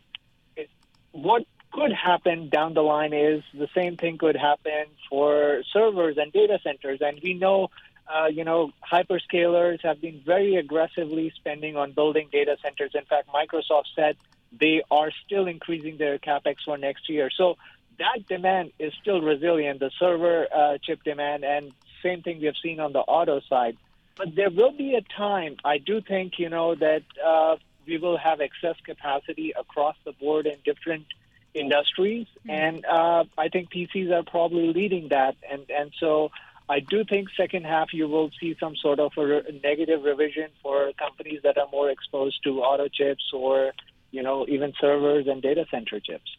It, 0.56 0.70
what 1.12 1.44
could 1.72 1.92
happen 1.92 2.48
down 2.48 2.74
the 2.74 2.82
line 2.82 3.12
is 3.12 3.42
the 3.52 3.68
same 3.74 3.96
thing 3.96 4.18
could 4.18 4.36
happen 4.36 4.86
for 5.10 5.62
servers 5.72 6.16
and 6.16 6.32
data 6.32 6.58
centers. 6.62 7.00
And 7.02 7.20
we 7.22 7.34
know, 7.34 7.70
uh, 8.08 8.26
you 8.26 8.44
know, 8.44 8.72
hyperscalers 8.90 9.80
have 9.82 10.00
been 10.00 10.20
very 10.24 10.56
aggressively 10.56 11.32
spending 11.36 11.76
on 11.76 11.92
building 11.92 12.28
data 12.30 12.56
centers. 12.62 12.92
In 12.94 13.04
fact, 13.04 13.28
Microsoft 13.28 13.86
said 13.94 14.16
they 14.58 14.82
are 14.90 15.10
still 15.24 15.46
increasing 15.46 15.96
their 15.98 16.18
capex 16.18 16.56
for 16.64 16.78
next 16.78 17.08
year. 17.08 17.30
So 17.36 17.56
that 17.98 18.26
demand 18.28 18.72
is 18.78 18.92
still 19.00 19.20
resilient, 19.20 19.80
the 19.80 19.90
server 19.98 20.46
uh, 20.54 20.78
chip 20.82 21.02
demand, 21.02 21.44
and 21.44 21.72
same 22.02 22.22
thing 22.22 22.38
we 22.40 22.46
have 22.46 22.56
seen 22.62 22.78
on 22.80 22.92
the 22.92 23.00
auto 23.00 23.40
side. 23.48 23.76
But 24.16 24.34
there 24.34 24.50
will 24.50 24.72
be 24.72 24.94
a 24.94 25.02
time, 25.02 25.56
I 25.64 25.78
do 25.78 26.00
think, 26.00 26.38
you 26.38 26.48
know, 26.48 26.74
that 26.74 27.02
uh, 27.24 27.56
we 27.86 27.98
will 27.98 28.16
have 28.16 28.40
excess 28.40 28.76
capacity 28.84 29.52
across 29.58 29.96
the 30.04 30.12
board 30.12 30.46
in 30.46 30.56
different 30.64 31.06
industries, 31.54 32.26
mm-hmm. 32.40 32.50
and 32.50 32.84
uh, 32.86 33.24
I 33.36 33.48
think 33.48 33.70
PCs 33.70 34.12
are 34.12 34.22
probably 34.22 34.72
leading 34.72 35.08
that, 35.08 35.36
and 35.50 35.68
and 35.70 35.92
so 35.98 36.30
I 36.68 36.80
do 36.80 37.04
think 37.04 37.28
second 37.36 37.64
half 37.64 37.92
you 37.92 38.08
will 38.08 38.30
see 38.40 38.56
some 38.58 38.74
sort 38.76 38.98
of 38.98 39.12
a 39.16 39.26
re- 39.26 39.60
negative 39.62 40.02
revision 40.02 40.48
for 40.62 40.90
companies 40.98 41.40
that 41.44 41.56
are 41.58 41.68
more 41.70 41.90
exposed 41.90 42.42
to 42.44 42.60
auto 42.60 42.88
chips 42.88 43.24
or 43.32 43.72
you 44.10 44.22
know 44.22 44.46
even 44.48 44.72
servers 44.80 45.26
and 45.28 45.40
data 45.40 45.64
center 45.70 46.00
chips. 46.00 46.36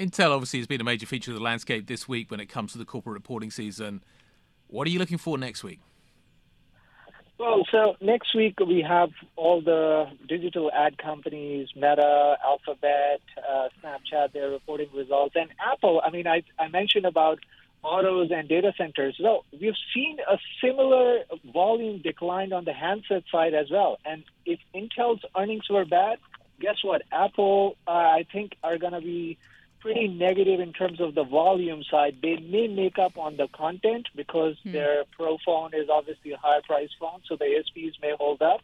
Intel 0.00 0.30
obviously 0.30 0.60
has 0.60 0.66
been 0.66 0.80
a 0.80 0.84
major 0.84 1.06
feature 1.06 1.32
of 1.32 1.36
the 1.36 1.42
landscape 1.42 1.86
this 1.86 2.08
week 2.08 2.30
when 2.30 2.40
it 2.40 2.46
comes 2.46 2.72
to 2.72 2.78
the 2.78 2.84
corporate 2.84 3.14
reporting 3.14 3.50
season. 3.50 4.02
What 4.68 4.86
are 4.86 4.90
you 4.90 4.98
looking 4.98 5.18
for 5.18 5.38
next 5.38 5.64
week? 5.64 5.80
Well, 7.38 7.64
so 7.70 7.94
next 8.00 8.34
week 8.34 8.58
we 8.58 8.82
have 8.82 9.10
all 9.36 9.60
the 9.60 10.06
digital 10.28 10.72
ad 10.72 10.98
companies, 10.98 11.68
Meta, 11.76 12.36
Alphabet, 12.44 13.20
uh, 13.48 13.68
Snapchat, 13.80 14.32
they're 14.32 14.50
reporting 14.50 14.88
results. 14.92 15.36
And 15.36 15.48
Apple, 15.60 16.02
I 16.04 16.10
mean, 16.10 16.26
I, 16.26 16.42
I 16.58 16.66
mentioned 16.68 17.06
about 17.06 17.38
autos 17.82 18.30
and 18.30 18.48
data 18.48 18.72
centers. 18.76 19.16
So 19.20 19.44
we've 19.60 19.74
seen 19.94 20.18
a 20.28 20.38
similar 20.62 21.20
volume 21.52 22.00
decline 22.02 22.52
on 22.52 22.64
the 22.64 22.72
handset 22.72 23.24
side 23.30 23.54
as 23.54 23.70
well. 23.70 23.98
And 24.04 24.24
if 24.44 24.58
Intel's 24.74 25.24
earnings 25.36 25.68
were 25.70 25.84
bad, 25.84 26.18
guess 26.60 26.76
what? 26.82 27.02
Apple, 27.12 27.76
uh, 27.86 27.90
I 27.90 28.26
think, 28.32 28.52
are 28.62 28.78
going 28.78 28.94
to 28.94 29.00
be 29.00 29.38
pretty 29.80 30.08
negative 30.08 30.60
in 30.60 30.72
terms 30.72 31.00
of 31.00 31.14
the 31.14 31.24
volume 31.24 31.84
side. 31.88 32.16
They 32.20 32.36
may 32.36 32.66
make 32.66 32.98
up 32.98 33.16
on 33.16 33.36
the 33.36 33.48
content 33.48 34.08
because 34.16 34.56
hmm. 34.62 34.72
their 34.72 35.04
Pro 35.16 35.38
phone 35.44 35.70
is 35.72 35.88
obviously 35.90 36.32
a 36.32 36.36
higher 36.36 36.62
price 36.66 36.90
phone, 36.98 37.20
so 37.28 37.36
the 37.36 37.44
ASPs 37.44 37.98
may 38.02 38.14
hold 38.18 38.42
up. 38.42 38.62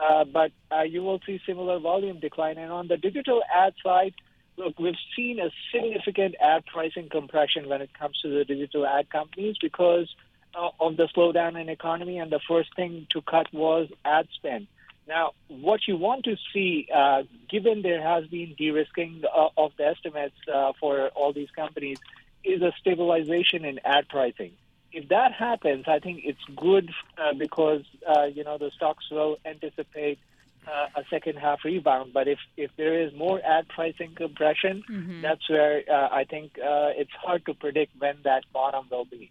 Uh, 0.00 0.24
but 0.24 0.52
uh, 0.70 0.82
you 0.82 1.02
will 1.02 1.20
see 1.26 1.40
similar 1.46 1.78
volume 1.78 2.20
decline. 2.20 2.58
And 2.58 2.70
on 2.70 2.88
the 2.88 2.96
digital 2.96 3.42
ad 3.54 3.74
side, 3.82 4.14
look, 4.56 4.78
we've 4.78 4.94
seen 5.14 5.38
a 5.38 5.50
significant 5.72 6.34
ad 6.40 6.64
pricing 6.66 7.08
compression 7.08 7.68
when 7.68 7.82
it 7.82 7.90
comes 7.98 8.18
to 8.22 8.28
the 8.28 8.44
digital 8.44 8.86
ad 8.86 9.10
companies 9.10 9.56
because 9.60 10.14
uh, 10.54 10.70
of 10.80 10.96
the 10.96 11.08
slowdown 11.16 11.60
in 11.60 11.68
economy. 11.68 12.18
And 12.18 12.30
the 12.30 12.40
first 12.48 12.74
thing 12.74 13.06
to 13.10 13.22
cut 13.22 13.52
was 13.52 13.88
ad 14.04 14.28
spend. 14.34 14.66
Now, 15.08 15.32
what 15.48 15.86
you 15.86 15.96
want 15.96 16.24
to 16.24 16.36
see, 16.52 16.88
uh, 16.92 17.22
given 17.48 17.82
there 17.82 18.02
has 18.02 18.26
been 18.26 18.54
de-risking 18.58 19.22
uh, 19.24 19.48
of 19.56 19.72
the 19.78 19.86
estimates 19.86 20.34
uh, 20.52 20.72
for 20.80 21.08
all 21.08 21.32
these 21.32 21.50
companies, 21.54 21.98
is 22.42 22.60
a 22.62 22.72
stabilization 22.80 23.64
in 23.64 23.78
ad 23.84 24.08
pricing. 24.08 24.52
If 24.92 25.08
that 25.10 25.32
happens, 25.32 25.84
I 25.86 26.00
think 26.00 26.22
it's 26.24 26.42
good 26.56 26.90
uh, 27.18 27.34
because 27.34 27.82
uh, 28.08 28.24
you 28.24 28.44
know 28.44 28.56
the 28.58 28.70
stocks 28.74 29.04
will 29.10 29.36
anticipate 29.44 30.18
uh, 30.66 31.00
a 31.00 31.04
second 31.10 31.36
half 31.36 31.64
rebound. 31.64 32.12
But 32.12 32.28
if 32.28 32.38
if 32.56 32.70
there 32.76 33.00
is 33.00 33.12
more 33.14 33.40
ad 33.44 33.68
pricing 33.68 34.14
compression, 34.14 34.82
mm-hmm. 34.90 35.22
that's 35.22 35.48
where 35.48 35.82
I 35.90 36.24
think 36.24 36.52
it's 36.56 37.12
hard 37.12 37.46
to 37.46 37.54
predict 37.54 37.92
when 37.98 38.16
that 38.24 38.44
bottom 38.52 38.86
will 38.90 39.04
be. 39.04 39.30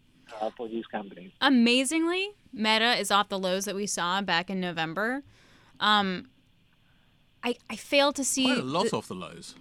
for 0.57 0.67
these 0.67 0.85
companies. 0.87 1.31
Amazingly, 1.39 2.31
Meta 2.51 2.99
is 2.99 3.11
off 3.11 3.29
the 3.29 3.37
lows 3.37 3.65
that 3.65 3.75
we 3.75 3.85
saw 3.85 4.21
back 4.21 4.49
in 4.49 4.59
November. 4.59 5.23
Um, 5.79 6.29
I 7.43 7.55
I 7.69 7.75
fail 7.75 8.11
to 8.13 8.23
see 8.23 8.45
Quite 8.45 8.57
a 8.57 8.63
lot 8.63 8.89
the, 8.89 8.97
off 8.97 9.07
the 9.07 9.13
lows. 9.13 9.55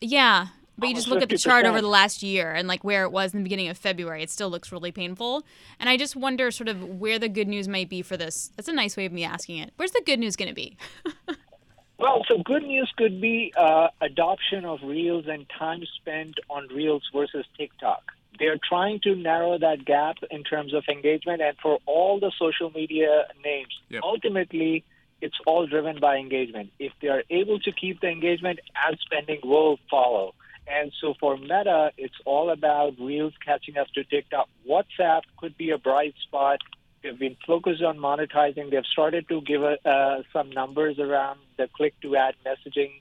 Yeah, 0.00 0.46
but 0.80 0.88
you 0.88 0.94
just 0.94 1.08
look 1.08 1.22
at 1.22 1.28
the 1.28 1.38
chart 1.38 1.66
over 1.66 1.80
the 1.80 1.88
last 1.88 2.22
year 2.22 2.52
and 2.52 2.66
like 2.66 2.82
where 2.82 3.04
it 3.04 3.12
was 3.12 3.34
in 3.34 3.40
the 3.40 3.44
beginning 3.44 3.68
of 3.68 3.76
February, 3.76 4.22
it 4.22 4.30
still 4.30 4.50
looks 4.50 4.72
really 4.72 4.92
painful. 4.92 5.44
And 5.78 5.88
I 5.88 5.96
just 5.96 6.16
wonder 6.16 6.50
sort 6.50 6.68
of 6.68 6.82
where 6.82 7.18
the 7.18 7.28
good 7.28 7.48
news 7.48 7.68
might 7.68 7.88
be 7.88 8.02
for 8.02 8.16
this. 8.16 8.50
That's 8.56 8.68
a 8.68 8.72
nice 8.72 8.96
way 8.96 9.04
of 9.04 9.12
me 9.12 9.24
asking 9.24 9.58
it. 9.58 9.72
Where's 9.76 9.92
the 9.92 10.02
good 10.04 10.18
news 10.18 10.36
going 10.36 10.48
to 10.48 10.54
be? 10.54 10.76
well, 11.98 12.24
so 12.26 12.42
good 12.42 12.62
news 12.62 12.90
could 12.96 13.20
be 13.20 13.52
uh, 13.56 13.88
adoption 14.00 14.64
of 14.64 14.80
Reels 14.82 15.26
and 15.28 15.46
time 15.58 15.82
spent 16.00 16.34
on 16.48 16.66
Reels 16.68 17.08
versus 17.14 17.44
TikTok. 17.56 18.02
They're 18.38 18.58
trying 18.66 19.00
to 19.00 19.14
narrow 19.14 19.58
that 19.58 19.84
gap 19.84 20.16
in 20.30 20.44
terms 20.44 20.72
of 20.72 20.84
engagement, 20.88 21.42
and 21.42 21.56
for 21.62 21.78
all 21.84 22.18
the 22.18 22.32
social 22.38 22.70
media 22.70 23.26
names, 23.44 23.78
yep. 23.90 24.00
ultimately 24.02 24.82
it's 25.20 25.36
all 25.46 25.66
driven 25.66 26.00
by 26.00 26.16
engagement. 26.16 26.70
If 26.78 26.92
they 27.02 27.08
are 27.08 27.22
able 27.28 27.60
to 27.60 27.72
keep 27.72 28.00
the 28.00 28.08
engagement, 28.08 28.60
ad 28.74 28.98
spending 29.00 29.40
will 29.44 29.78
follow. 29.90 30.34
And 30.70 30.92
so 31.00 31.14
for 31.18 31.36
Meta, 31.36 31.92
it's 31.96 32.14
all 32.24 32.50
about 32.50 32.94
Reels 32.98 33.34
catching 33.44 33.76
up 33.76 33.88
to 33.94 34.04
TikTok. 34.04 34.48
WhatsApp 34.68 35.22
could 35.36 35.56
be 35.56 35.70
a 35.70 35.78
bright 35.78 36.14
spot. 36.22 36.60
They've 37.02 37.18
been 37.18 37.36
focused 37.46 37.82
on 37.82 37.98
monetizing. 37.98 38.70
They've 38.70 38.84
started 38.86 39.28
to 39.28 39.40
give 39.40 39.62
uh, 39.62 40.22
some 40.32 40.50
numbers 40.50 40.98
around 40.98 41.40
the 41.56 41.68
click 41.68 41.94
to 42.02 42.14
ad 42.16 42.34
messaging 42.46 43.00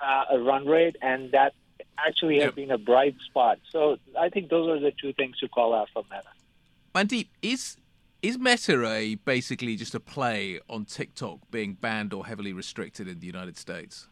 uh, 0.00 0.38
run 0.38 0.66
rate, 0.66 0.96
and 1.02 1.32
that 1.32 1.52
actually 1.98 2.36
has 2.36 2.46
yep. 2.46 2.54
been 2.54 2.70
a 2.70 2.78
bright 2.78 3.16
spot. 3.26 3.58
So 3.70 3.98
I 4.18 4.28
think 4.28 4.48
those 4.48 4.68
are 4.70 4.80
the 4.80 4.92
two 4.92 5.12
things 5.12 5.38
to 5.38 5.48
call 5.48 5.74
out 5.74 5.88
for 5.92 6.04
Meta. 6.10 6.28
Mandeep, 6.94 7.28
is 7.42 7.76
is 8.22 8.38
Meta 8.38 8.86
a 8.86 9.14
basically 9.16 9.76
just 9.76 9.94
a 9.94 10.00
play 10.00 10.60
on 10.68 10.84
TikTok 10.84 11.38
being 11.50 11.74
banned 11.74 12.12
or 12.12 12.26
heavily 12.26 12.52
restricted 12.52 13.08
in 13.08 13.20
the 13.20 13.26
United 13.26 13.56
States? 13.56 14.08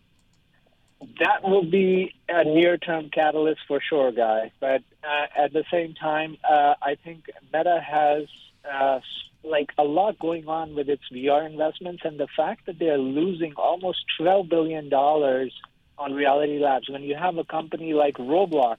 That 1.01 1.45
will 1.45 1.65
be 1.65 2.15
a 2.29 2.45
near-term 2.45 3.11
catalyst 3.11 3.61
for 3.69 3.81
sure, 3.81 4.11
guy. 4.11 4.51
But 4.59 4.83
uh, 5.05 5.27
at 5.37 5.53
the 5.53 5.65
same 5.71 5.95
time, 5.95 6.37
uh, 6.49 6.75
I 6.83 6.97
think 7.03 7.31
Meta 7.53 7.81
has 7.81 8.25
uh, 8.69 9.01
like 9.45 9.71
a 9.79 9.85
lot 9.85 10.19
going 10.19 10.49
on 10.49 10.75
with 10.75 10.89
its 10.89 11.05
VR 11.13 11.47
investments, 11.47 12.03
and 12.05 12.19
the 12.19 12.27
fact 12.37 12.67
that 12.67 12.79
they 12.79 12.89
are 12.89 12.99
losing 12.99 13.55
almost 13.55 14.05
twelve 14.19 14.49
billion 14.49 14.89
dollars 14.89 15.53
on 15.99 16.15
Reality 16.15 16.59
Labs. 16.59 16.89
When 16.89 17.03
you 17.03 17.15
have 17.15 17.39
a 17.39 17.45
company 17.45 17.95
like 17.95 18.15
Roblox, 18.17 18.79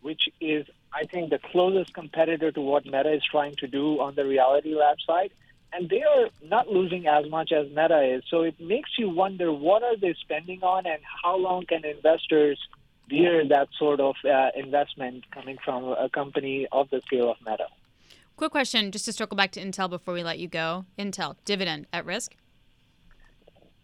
which 0.00 0.28
is 0.40 0.66
I 0.92 1.04
think, 1.04 1.30
the 1.30 1.38
closest 1.38 1.94
competitor 1.94 2.50
to 2.52 2.60
what 2.60 2.84
Meta 2.84 3.12
is 3.12 3.22
trying 3.30 3.56
to 3.56 3.66
do 3.66 4.00
on 4.00 4.14
the 4.14 4.24
Reality 4.24 4.74
Lab 4.74 4.96
side. 5.06 5.32
And 5.72 5.88
they 5.88 6.02
are 6.02 6.28
not 6.42 6.68
losing 6.68 7.06
as 7.06 7.28
much 7.28 7.52
as 7.52 7.68
Meta 7.68 8.16
is. 8.16 8.22
So 8.30 8.42
it 8.42 8.58
makes 8.58 8.90
you 8.98 9.10
wonder 9.10 9.52
what 9.52 9.82
are 9.82 9.96
they 9.96 10.14
spending 10.20 10.62
on 10.62 10.86
and 10.86 11.00
how 11.22 11.36
long 11.36 11.66
can 11.66 11.84
investors 11.84 12.58
bear 13.08 13.46
that 13.48 13.68
sort 13.78 14.00
of 14.00 14.16
uh, 14.24 14.50
investment 14.56 15.30
coming 15.30 15.58
from 15.64 15.84
a 15.84 16.08
company 16.08 16.66
of 16.72 16.90
the 16.90 17.00
scale 17.06 17.30
of 17.30 17.36
Meta. 17.46 17.66
Quick 18.36 18.52
question, 18.52 18.92
just 18.92 19.04
to 19.06 19.12
circle 19.12 19.36
back 19.36 19.50
to 19.52 19.60
Intel 19.60 19.90
before 19.90 20.14
we 20.14 20.22
let 20.22 20.38
you 20.38 20.48
go. 20.48 20.84
Intel, 20.98 21.36
dividend 21.44 21.86
at 21.92 22.06
risk? 22.06 22.34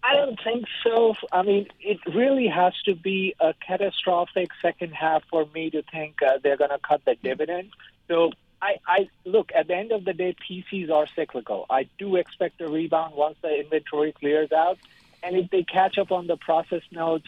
I 0.05 0.15
don't 0.15 0.39
think 0.45 0.67
so. 0.85 1.15
I 1.33 1.43
mean, 1.43 1.67
it 1.81 1.99
really 2.15 2.47
has 2.47 2.75
to 2.85 2.95
be 2.95 3.35
a 3.41 3.55
catastrophic 3.67 4.51
second 4.61 4.93
half 4.93 5.23
for 5.31 5.47
me 5.55 5.71
to 5.71 5.83
think 5.91 6.23
uh, 6.23 6.39
they're 6.43 6.59
going 6.59 6.71
to 6.71 6.79
cut 6.87 7.01
the 7.07 7.17
dividend. 7.23 7.71
So 8.07 8.31
I, 8.65 8.79
I 8.87 9.09
look 9.27 9.51
at 9.55 9.69
the 9.69 9.75
end 9.75 9.93
of 9.93 10.05
the 10.07 10.15
day, 10.15 10.35
PCs 10.49 10.91
are 10.91 11.07
cyclical. 11.15 11.67
I 11.69 11.87
do 11.99 12.17
expect 12.17 12.61
a 12.63 12.69
rebound 12.69 13.15
once 13.15 13.37
the 13.43 13.61
inventory 13.61 14.13
clears 14.13 14.53
out, 14.53 14.79
and 15.23 15.37
if 15.37 15.51
they 15.51 15.65
catch 15.65 15.99
up 15.99 16.11
on 16.11 16.27
the 16.27 16.39
process 16.39 16.83
nodes, 16.91 17.27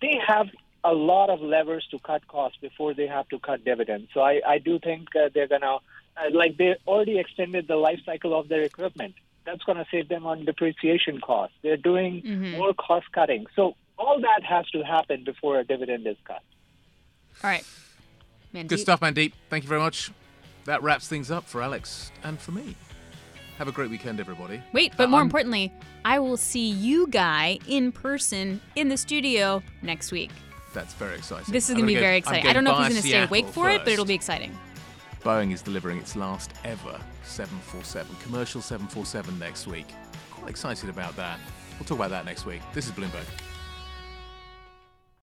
they 0.00 0.20
have 0.24 0.46
a 0.84 0.92
lot 0.92 1.30
of 1.30 1.40
levers 1.40 1.84
to 1.90 1.98
cut 1.98 2.28
costs 2.28 2.58
before 2.60 2.94
they 2.94 3.08
have 3.08 3.28
to 3.30 3.40
cut 3.40 3.64
dividends. 3.64 4.08
So 4.14 4.20
I, 4.20 4.40
I 4.46 4.58
do 4.58 4.78
think 4.78 5.08
uh, 5.16 5.30
they're 5.34 5.48
going 5.48 5.62
to, 5.62 5.78
uh, 6.16 6.30
like, 6.32 6.56
they 6.56 6.76
already 6.86 7.18
extended 7.18 7.66
the 7.66 7.76
life 7.76 8.00
cycle 8.06 8.38
of 8.38 8.48
their 8.48 8.62
equipment 8.62 9.14
that's 9.44 9.64
going 9.64 9.78
to 9.78 9.86
save 9.90 10.08
them 10.08 10.26
on 10.26 10.44
depreciation 10.44 11.20
costs. 11.20 11.56
They're 11.62 11.76
doing 11.76 12.22
mm-hmm. 12.22 12.58
more 12.58 12.74
cost 12.74 13.10
cutting. 13.12 13.46
So 13.56 13.74
all 13.98 14.20
that 14.20 14.44
has 14.44 14.68
to 14.70 14.82
happen 14.82 15.24
before 15.24 15.58
a 15.58 15.64
dividend 15.64 16.06
is 16.06 16.18
cut. 16.24 16.42
All 17.42 17.50
right. 17.50 17.64
Mandeep. 18.54 18.68
Good 18.68 18.80
stuff, 18.80 19.00
Mandeep. 19.00 19.32
Thank 19.50 19.64
you 19.64 19.68
very 19.68 19.80
much. 19.80 20.12
That 20.68 20.82
wraps 20.82 21.08
things 21.08 21.30
up 21.30 21.46
for 21.46 21.62
Alix 21.62 22.12
and 22.24 22.38
for 22.38 22.52
me. 22.52 22.76
Have 23.56 23.68
a 23.68 23.72
great 23.72 23.88
weekend, 23.88 24.20
everybody. 24.20 24.62
Wait, 24.74 24.92
but 24.98 25.04
uh, 25.04 25.08
more 25.08 25.22
importantly, 25.22 25.72
I 26.04 26.18
will 26.18 26.36
see 26.36 26.68
you 26.68 27.06
guy 27.06 27.58
in 27.66 27.90
person 27.90 28.60
in 28.76 28.90
the 28.90 28.98
studio 28.98 29.62
next 29.80 30.12
week. 30.12 30.30
That's 30.74 30.92
very 30.92 31.16
exciting. 31.16 31.50
This 31.50 31.70
is 31.70 31.74
going 31.74 31.86
to 31.86 31.86
be 31.86 31.94
go, 31.94 32.00
very 32.00 32.18
exciting. 32.18 32.46
I 32.46 32.52
don't 32.52 32.64
know 32.64 32.72
if 32.72 32.80
he's 32.80 32.88
going 32.88 33.00
to 33.00 33.08
stay 33.08 33.24
awake 33.24 33.46
for 33.46 33.64
first. 33.64 33.76
it, 33.76 33.84
but 33.84 33.92
it'll 33.94 34.04
be 34.04 34.12
exciting. 34.12 34.54
Boeing 35.22 35.54
is 35.54 35.62
delivering 35.62 35.96
its 35.96 36.16
last 36.16 36.52
ever 36.64 37.00
747, 37.24 38.14
commercial 38.22 38.60
747 38.60 39.38
next 39.38 39.66
week. 39.66 39.86
Quite 40.32 40.50
excited 40.50 40.90
about 40.90 41.16
that. 41.16 41.38
We'll 41.78 41.86
talk 41.86 41.96
about 41.96 42.10
that 42.10 42.26
next 42.26 42.44
week. 42.44 42.60
This 42.74 42.84
is 42.84 42.92
Bloomberg. 42.92 43.24